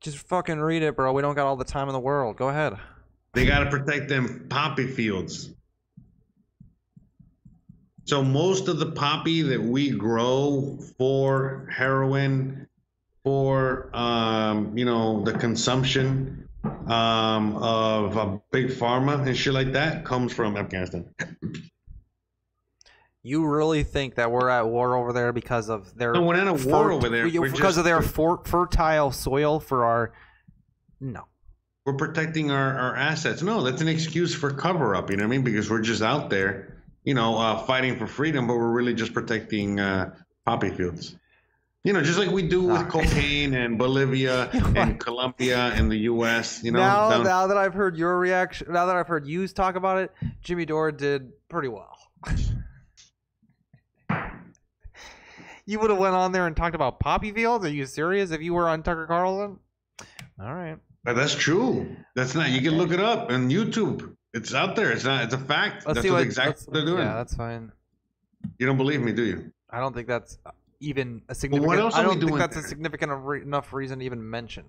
[0.00, 1.12] Just fucking read it, bro.
[1.12, 2.36] We don't got all the time in the world.
[2.36, 2.74] Go ahead.
[3.32, 5.50] They got to protect them poppy fields.
[8.04, 12.68] So most of the poppy that we grow for heroin,
[13.24, 16.48] for um, you know the consumption
[16.86, 21.12] um, of uh, big pharma and shit like that, comes from Afghanistan.
[23.26, 26.46] You really think that we're at war over there because of their No, we're not
[26.46, 27.24] at war over there.
[27.24, 30.12] We're because just- of their for, fertile soil for our
[31.00, 31.24] no.
[31.84, 33.42] We're protecting our, our assets.
[33.42, 35.10] No, that's an excuse for cover up.
[35.10, 35.42] You know what I mean?
[35.42, 39.12] Because we're just out there, you know, uh, fighting for freedom, but we're really just
[39.12, 41.16] protecting uh, poppy fields.
[41.82, 46.62] You know, just like we do with cocaine and Bolivia and Colombia and the U.S.
[46.62, 49.48] You know, now, down- now that I've heard your reaction, now that I've heard you
[49.48, 50.12] talk about it,
[50.42, 51.98] Jimmy Dore did pretty well.
[55.66, 57.64] you would have went on there and talked about poppy fields.
[57.64, 58.30] Are you serious?
[58.30, 59.58] If you were on Tucker Carlson,
[60.40, 60.78] all right.
[61.04, 61.94] But that's true.
[62.14, 62.50] That's not.
[62.50, 64.16] You can look it up on YouTube.
[64.32, 64.92] It's out there.
[64.92, 65.24] It's not.
[65.24, 65.86] It's a fact.
[65.86, 66.98] Let's that's what exactly what they're doing.
[67.06, 67.72] Yeah, that's fine.
[68.58, 69.52] you don't believe me, do you?
[69.70, 70.38] I don't think that's
[70.80, 71.68] even a significant.
[71.68, 73.12] What else I don't think that's a significant
[73.42, 74.64] enough reason to even mention.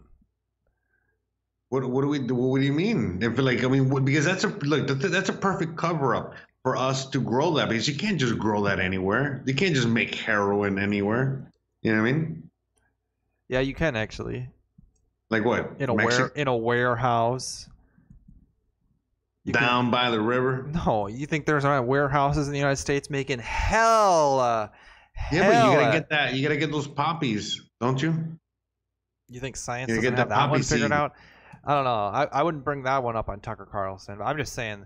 [1.70, 2.34] What What do we do?
[2.36, 3.20] What do you mean?
[3.22, 4.88] If like, I mean, what- because that's a look.
[4.88, 6.34] That's a perfect cover up
[6.68, 9.42] for us to grow that because you can't just grow that anywhere.
[9.46, 11.50] You can't just make heroin anywhere.
[11.82, 12.50] You know what I mean?
[13.48, 14.50] Yeah, you can actually
[15.30, 15.76] Like what?
[15.80, 17.70] in a Mexi- ware in a warehouse.
[19.46, 20.68] You can- down by the river.
[20.86, 24.42] no, you think there's not warehouses in the United States making hell?
[24.42, 24.68] Uh,
[25.32, 26.34] Yeah, but you gotta get that.
[26.34, 28.38] You gotta get those poppies, don't you?
[29.30, 30.92] You think science You doesn't get have that one poppy figured seed.
[30.92, 31.14] out?
[31.64, 31.90] I don't know.
[31.96, 34.20] I, I wouldn't bring that one up on Tucker Carlson.
[34.22, 34.86] I'm just saying,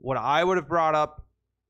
[0.00, 1.24] what I would have brought up.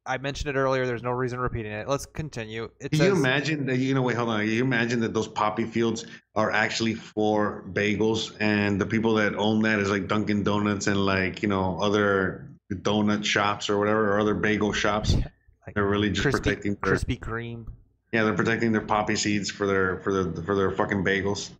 [0.07, 0.87] I mentioned it earlier.
[0.87, 1.87] There's no reason repeating it.
[1.87, 2.71] Let's continue.
[2.81, 3.77] It Can says, you imagine that?
[3.77, 4.41] You know, wait, hold on.
[4.41, 9.35] Can you imagine that those poppy fields are actually for bagels, and the people that
[9.35, 14.15] own that is like Dunkin' Donuts and like you know other donut shops or whatever,
[14.15, 15.15] or other bagel shops.
[15.15, 17.67] like They're really just Krispy, protecting their Krispy Kreme,
[18.13, 21.51] yeah, they're protecting their poppy seeds for their for their for their fucking bagels.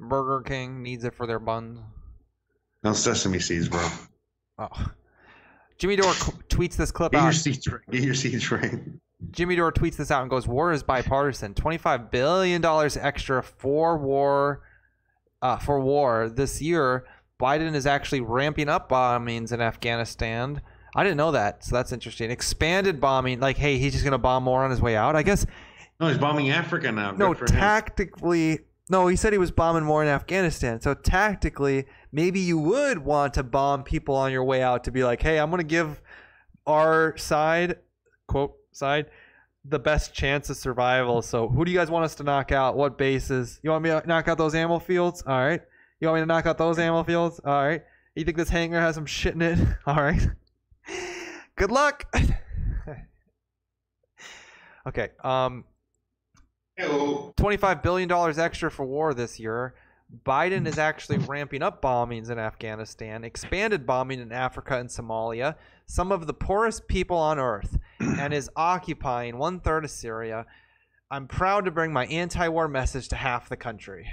[0.00, 1.78] Burger King needs it for their buns.
[2.82, 3.88] No sesame seeds, bro.
[4.58, 4.86] Oh.
[5.78, 6.12] Jimmy Dore
[6.48, 7.34] tweets this clip Get your out.
[7.34, 7.80] seeds right.
[7.90, 8.78] Get your seeds right.
[9.30, 11.54] Jimmy Dore tweets this out and goes, "War is bipartisan.
[11.54, 14.62] Twenty-five billion dollars extra for war,
[15.42, 17.06] uh, for war this year.
[17.40, 20.60] Biden is actually ramping up bombings in Afghanistan.
[20.94, 22.30] I didn't know that, so that's interesting.
[22.30, 25.14] Expanded bombing, like, hey, he's just gonna bomb more on his way out.
[25.16, 25.44] I guess
[26.00, 27.10] No, he's bombing Africa now.
[27.12, 27.48] no, for him.
[27.58, 29.06] tactically, no.
[29.06, 30.80] He said he was bombing more in Afghanistan.
[30.80, 31.84] So tactically,
[32.16, 35.38] maybe you would want to bomb people on your way out to be like, hey,
[35.38, 36.00] I'm gonna give
[36.66, 37.76] our side,
[38.26, 39.10] quote side,
[39.66, 41.20] the best chance of survival.
[41.20, 42.74] So who do you guys want us to knock out?
[42.74, 43.60] What bases?
[43.62, 45.22] You want me to knock out those ammo fields?
[45.26, 45.60] All right.
[46.00, 47.38] You want me to knock out those ammo fields?
[47.44, 47.84] All right.
[48.14, 49.58] You think this hangar has some shit in it?
[49.86, 50.26] All right.
[51.54, 52.06] Good luck.
[54.88, 55.10] okay.
[55.22, 55.64] Um.
[56.78, 57.34] Hello.
[57.36, 59.74] $25 billion extra for war this year.
[60.24, 65.56] Biden is actually ramping up bombings in Afghanistan, expanded bombing in Africa and Somalia,
[65.86, 70.46] some of the poorest people on earth, and is occupying one third of Syria.
[71.10, 74.08] I'm proud to bring my anti war message to half the country.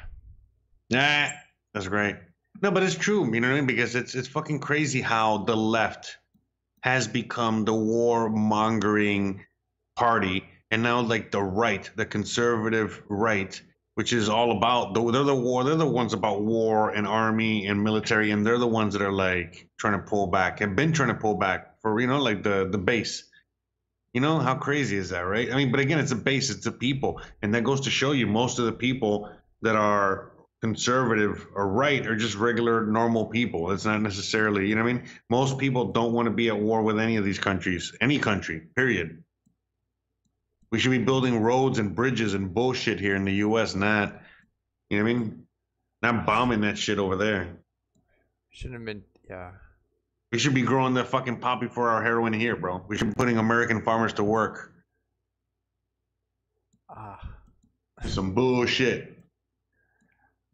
[0.89, 1.29] Nah,
[1.73, 2.15] that's great.
[2.61, 3.33] No, but it's true.
[3.33, 3.67] You know what I mean?
[3.67, 6.17] Because it's it's fucking crazy how the left
[6.81, 9.45] has become the war mongering
[9.95, 13.59] party, and now like the right, the conservative right,
[13.95, 15.63] which is all about the, they're the war.
[15.63, 19.11] They're the ones about war and army and military, and they're the ones that are
[19.11, 22.43] like trying to pull back, have been trying to pull back for you know like
[22.43, 23.29] the the base.
[24.13, 25.51] You know how crazy is that, right?
[25.51, 28.11] I mean, but again, it's a base, it's the people, and that goes to show
[28.11, 29.29] you most of the people
[29.63, 30.33] that are
[30.63, 33.71] conservative or right are just regular normal people.
[33.71, 35.03] It's not necessarily, you know I mean?
[35.29, 38.61] Most people don't want to be at war with any of these countries, any country,
[38.73, 39.23] period.
[40.73, 44.19] We should be building roads and bridges and bullshit here in the US, not,
[44.89, 45.43] you know what I mean?
[46.01, 47.59] Not bombing that shit over there.
[48.49, 49.51] Shouldn't have been, yeah.
[50.31, 52.83] We should be growing the fucking poppy for our heroin here, bro.
[52.87, 54.73] We should be putting American farmers to work.
[56.89, 57.19] Ah.
[58.07, 59.15] Some bullshit.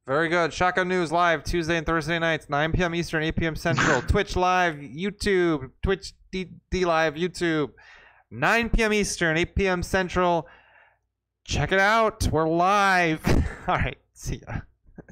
[0.06, 0.52] Very good.
[0.52, 2.94] Shotgun News live Tuesday and Thursday nights, 9 p.m.
[2.94, 3.56] Eastern, 8 p.m.
[3.56, 4.02] Central.
[4.10, 7.70] Twitch live, YouTube, Twitch D, D live, YouTube,
[8.32, 8.94] 9 p.m.
[8.94, 9.84] Eastern, 8 p.m.
[9.84, 10.48] Central.
[11.46, 12.28] Check it out.
[12.32, 13.26] We're live.
[13.68, 13.98] All right.
[14.14, 14.60] See ya.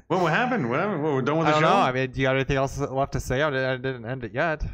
[0.06, 0.70] What, what happened?
[0.70, 1.02] What happened?
[1.02, 1.76] What, we're done with I the don't show?
[1.76, 1.82] know.
[1.82, 3.42] I mean, do you got anything else left to say?
[3.42, 4.64] I I didn't end it yet.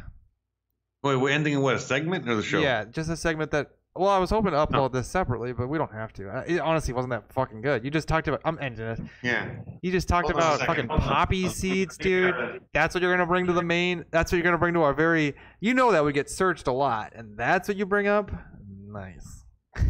[1.03, 2.59] Wait, we're ending in what, a segment or the show?
[2.59, 3.71] Yeah, just a segment that.
[3.97, 4.87] Well, I was hoping to upload oh.
[4.89, 6.43] this separately, but we don't have to.
[6.45, 7.85] It honestly wasn't that fucking good.
[7.85, 8.41] You just talked about.
[8.43, 8.99] I'm ending it.
[9.23, 9.49] Yeah.
[9.81, 11.07] You just talked Hold about fucking Hold on.
[11.07, 12.35] poppy seeds, dude.
[12.73, 14.03] That's what you're gonna bring to the main.
[14.11, 15.35] That's what you're gonna bring to our very.
[15.61, 18.31] You know that we get searched a lot, and that's what you bring up.
[18.67, 19.45] Nice,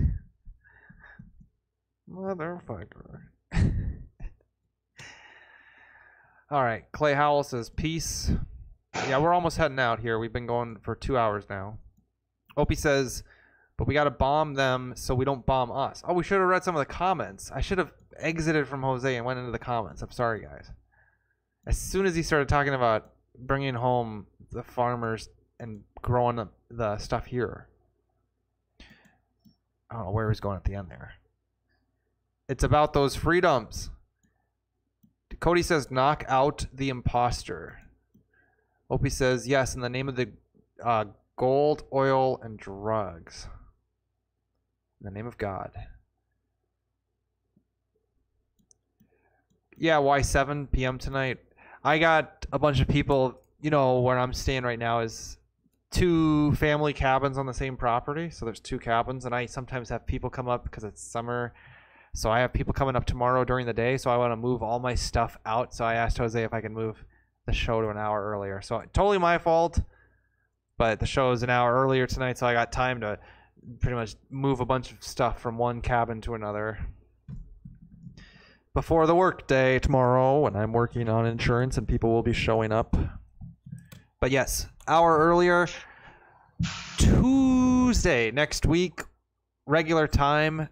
[2.08, 3.22] motherfucker.
[6.52, 8.32] All right, Clay Howell says peace.
[9.08, 10.20] Yeah, we're almost heading out here.
[10.20, 11.80] We've been going for two hours now.
[12.56, 13.24] Opie says,
[13.78, 16.02] but we got to bomb them so we don't bomb us.
[16.08, 17.52] Oh, we should have read some of the comments.
[17.54, 20.02] I should have exited from Jose and went into the comments.
[20.02, 20.72] I'm sorry, guys.
[21.68, 25.30] As soon as he started talking about bringing home the farmers
[25.60, 27.68] and growing the, the stuff here,
[29.90, 31.14] I don't know where he's going at the end there.
[32.48, 33.90] It's about those freedoms.
[35.40, 37.80] Cody says, knock out the imposter.
[38.90, 40.30] Opie says, yes, in the name of the
[40.84, 43.48] uh, gold, oil, and drugs.
[45.06, 45.72] In the name of God.
[49.78, 50.98] Yeah, why 7 p.m.
[50.98, 51.38] tonight?
[51.84, 55.38] I got a bunch of people, you know, where I'm staying right now is
[55.92, 58.32] two family cabins on the same property.
[58.32, 61.54] So there's two cabins, and I sometimes have people come up because it's summer.
[62.16, 63.98] So I have people coming up tomorrow during the day.
[63.98, 65.76] So I want to move all my stuff out.
[65.76, 67.06] So I asked Jose if I can move
[67.46, 68.60] the show to an hour earlier.
[68.60, 69.82] So totally my fault
[70.78, 73.18] but the show is an hour earlier tonight, so I got time to
[73.80, 76.80] pretty much move a bunch of stuff from one cabin to another
[78.76, 82.74] before the work day tomorrow when I'm working on insurance and people will be showing
[82.74, 82.96] up.
[84.20, 85.68] But yes, hour earlier,
[86.98, 89.02] Tuesday next week,
[89.66, 90.68] regular time,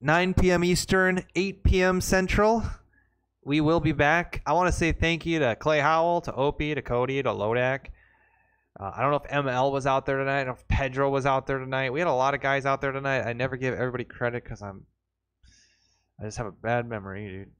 [0.00, 0.62] 9 p.m.
[0.62, 2.00] Eastern, 8 p.m.
[2.00, 2.62] Central.
[3.44, 4.40] We will be back.
[4.46, 7.86] I want to say thank you to Clay Howell, to Opie, to Cody, to Lodak.
[8.80, 10.42] Uh, I don't know if ML was out there tonight.
[10.42, 11.92] I don't know if Pedro was out there tonight.
[11.92, 13.22] We had a lot of guys out there tonight.
[13.22, 14.86] I never give everybody credit because I'm.
[16.20, 17.50] I just have a bad memory, dude.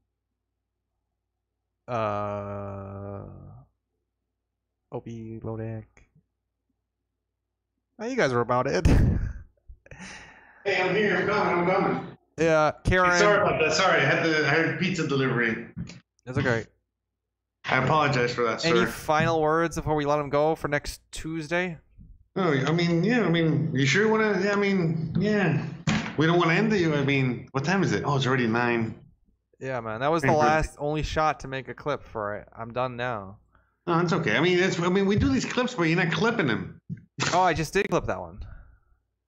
[1.93, 3.23] Uh.
[4.91, 5.85] Opie, Lodak.
[7.99, 8.87] Oh, you guys are about it.
[10.65, 11.15] Hey, I'm here.
[11.15, 11.53] I'm coming.
[11.53, 12.17] I'm coming.
[12.37, 13.17] yeah, Karen.
[13.17, 13.73] Sorry about that.
[13.73, 15.67] Sorry, I had the I had pizza delivery.
[16.25, 16.65] That's okay.
[17.71, 18.69] I apologize for that, sir.
[18.69, 18.87] Any sir.
[18.87, 21.77] final words before we let him go for next Tuesday?
[22.35, 23.21] Oh, I mean, yeah.
[23.21, 24.43] I mean, you sure want to?
[24.43, 25.63] Yeah, I mean, yeah.
[26.17, 26.93] We don't want to end the.
[26.95, 28.03] I mean, what time is it?
[28.05, 28.99] Oh, it's already nine.
[29.59, 29.99] Yeah, man.
[29.99, 32.47] That was the last, only shot to make a clip for it.
[32.57, 33.37] I'm done now.
[33.85, 34.35] No, it's okay.
[34.35, 34.79] I mean, it's.
[34.79, 36.79] I mean, we do these clips, but you're not clipping them.
[37.33, 38.39] Oh, I just did clip that one.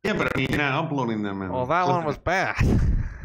[0.05, 1.39] Yeah, but I mean, you're not uploading them.
[1.39, 2.55] Well, that one was bad.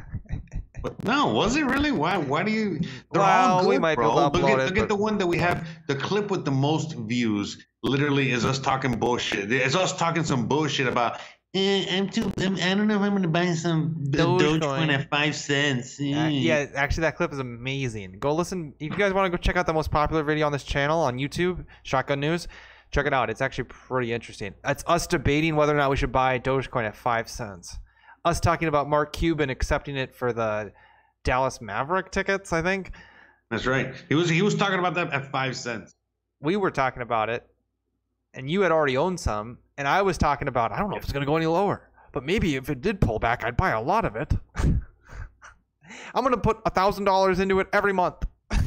[0.87, 1.91] But no, was it really?
[1.93, 2.17] Why?
[2.17, 2.79] Why do you?
[3.13, 4.15] They're Well, all good, we might bro.
[4.15, 5.67] look at, it, look at the one that we have.
[5.89, 9.51] The clip with the most views, literally, is us talking bullshit.
[9.51, 11.19] It's us talking some bullshit about.
[11.55, 12.31] Eh, I'm too.
[12.39, 14.61] I'm, I don't know if I'm gonna buy some Dogecoin.
[14.61, 15.99] Dogecoin at five cents.
[15.99, 16.29] Uh, Eh.
[16.29, 18.19] yeah, actually, that clip is amazing.
[18.19, 18.75] Go listen.
[18.79, 21.01] If you guys want to go check out the most popular video on this channel
[21.01, 22.47] on YouTube, Shotgun News,
[22.91, 23.31] check it out.
[23.31, 24.55] It's actually pretty interesting.
[24.67, 27.79] It's us debating whether or not we should buy Dogecoin at five cents.
[28.27, 30.73] Us talking about Mark Cuban accepting it for the
[31.23, 32.53] Dallas Maverick tickets.
[32.53, 32.91] I think
[33.53, 33.95] That's right.
[34.09, 35.95] He was he was talking about that at five cents.
[36.41, 37.47] we were talking about it,
[38.35, 41.05] and you had already owned some, and I was talking about I don't know if
[41.05, 43.81] it's gonna go any lower, but maybe if it did pull back, I'd buy a
[43.81, 44.35] lot of it.
[44.57, 48.27] I'm gonna put a thousand dollars into it every month.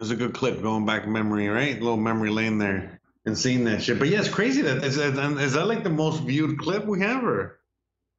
[0.00, 1.76] It was a good clip going back in memory, right?
[1.76, 3.98] A little memory lane there and seeing that shit.
[4.00, 7.00] But yeah, it's crazy that is that, is that like the most viewed clip we
[7.00, 7.60] have, or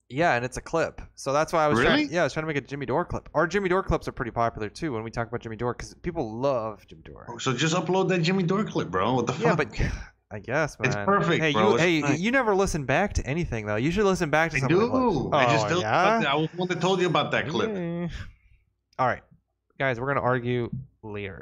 [0.08, 1.02] Yeah, and it's a clip.
[1.16, 1.90] So that's why I was Really?
[1.90, 2.12] trying.
[2.14, 3.28] Yeah, I was trying to make a Jimmy Dore clip.
[3.34, 5.94] Our Jimmy Dore clips are pretty popular too when we talk about Jimmy Dore because
[5.96, 7.28] people love Jimmy Dore.
[7.30, 9.14] Oh, so just upload that Jimmy Dore clip, bro.
[9.16, 9.70] What the Yeah, fuck?
[9.70, 9.92] but
[10.32, 10.88] I guess man.
[10.88, 11.72] It's perfect, Hey, bro.
[11.72, 12.20] you, hey, fine.
[12.22, 13.76] you never listen back to anything though.
[13.78, 15.30] You should listen back to I some of the do.
[15.34, 16.24] I just Oh, told yeah?
[16.28, 17.72] I was the one that told you about that clip.
[17.74, 18.08] Yeah.
[19.00, 19.24] All right,
[19.80, 20.70] guys, we're gonna argue
[21.04, 21.42] later.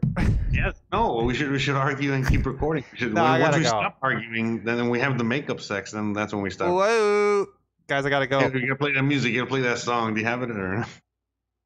[0.51, 0.81] Yes.
[0.91, 2.83] No, we should we should argue and keep recording.
[2.91, 3.69] We should, No, when- I gotta once we go.
[3.69, 5.91] stop arguing, then we have the makeup sex.
[5.91, 6.69] Then that's when we stop.
[6.69, 7.45] Whoa,
[7.87, 8.39] guys, I gotta go.
[8.39, 9.31] Hey, you gotta play that music.
[9.33, 10.13] You gotta play that song.
[10.13, 10.85] Do you have it or?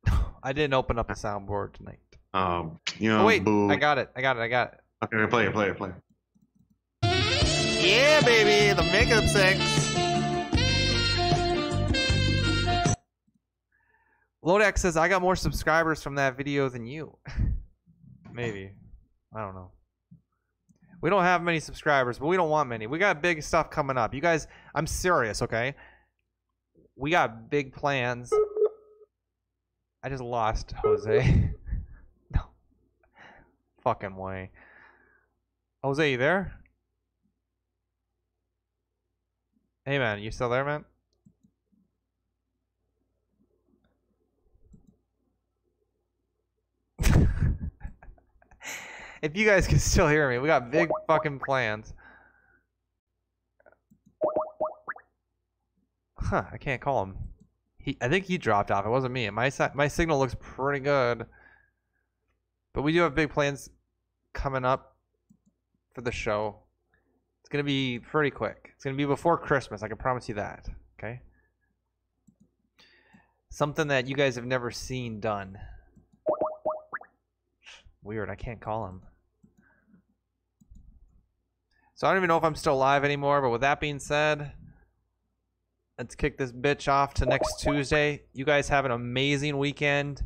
[0.43, 1.99] I didn't open up the soundboard tonight.
[2.33, 3.69] Um, you know, Oh wait, boo.
[3.69, 4.09] I got it.
[4.15, 4.39] I got it.
[4.41, 4.79] I got it.
[5.03, 5.95] Okay, play it, play it, play it.
[7.83, 9.59] Yeah, baby, the makeup sex.
[14.43, 17.17] Lodax says I got more subscribers from that video than you.
[18.33, 18.71] Maybe.
[19.35, 19.71] I don't know.
[21.01, 22.85] We don't have many subscribers, but we don't want many.
[22.85, 24.13] We got big stuff coming up.
[24.13, 25.75] You guys, I'm serious, okay?
[26.95, 28.31] We got big plans.
[30.03, 31.51] I just lost Jose.
[32.33, 32.41] no.
[33.83, 34.51] Fucking way.
[35.83, 36.53] Jose, you there?
[39.85, 40.85] Hey man, you still there, man?
[49.21, 51.93] If you guys can still hear me, we got big fucking plans.
[56.17, 57.17] Huh, I can't call him.
[57.77, 58.85] He, I think he dropped off.
[58.85, 59.29] It wasn't me.
[59.29, 61.25] My my signal looks pretty good.
[62.73, 63.69] But we do have big plans
[64.33, 64.95] coming up
[65.93, 66.57] for the show.
[67.41, 68.71] It's gonna be pretty quick.
[68.75, 69.83] It's gonna be before Christmas.
[69.83, 70.69] I can promise you that.
[70.97, 71.21] Okay.
[73.49, 75.57] Something that you guys have never seen done.
[78.03, 78.29] Weird.
[78.29, 79.01] I can't call him.
[82.01, 83.43] So I don't even know if I'm still live anymore.
[83.43, 84.53] But with that being said,
[85.99, 88.23] let's kick this bitch off to next Tuesday.
[88.33, 90.25] You guys have an amazing weekend.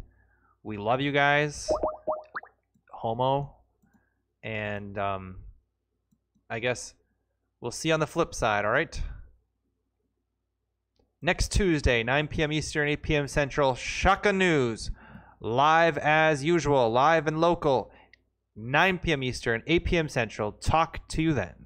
[0.63, 1.69] We love you guys.
[2.89, 3.57] Homo.
[4.41, 5.39] And um,
[6.49, 6.93] I guess
[7.59, 8.97] we'll see you on the flip side, all right?
[11.21, 12.53] Next Tuesday, 9 p.m.
[12.53, 13.27] Eastern, 8 p.m.
[13.27, 14.91] Central, Shaka News.
[15.41, 17.91] Live as usual, live and local.
[18.55, 19.23] 9 p.m.
[19.23, 20.07] Eastern, 8 p.m.
[20.07, 20.53] Central.
[20.53, 21.64] Talk to you then.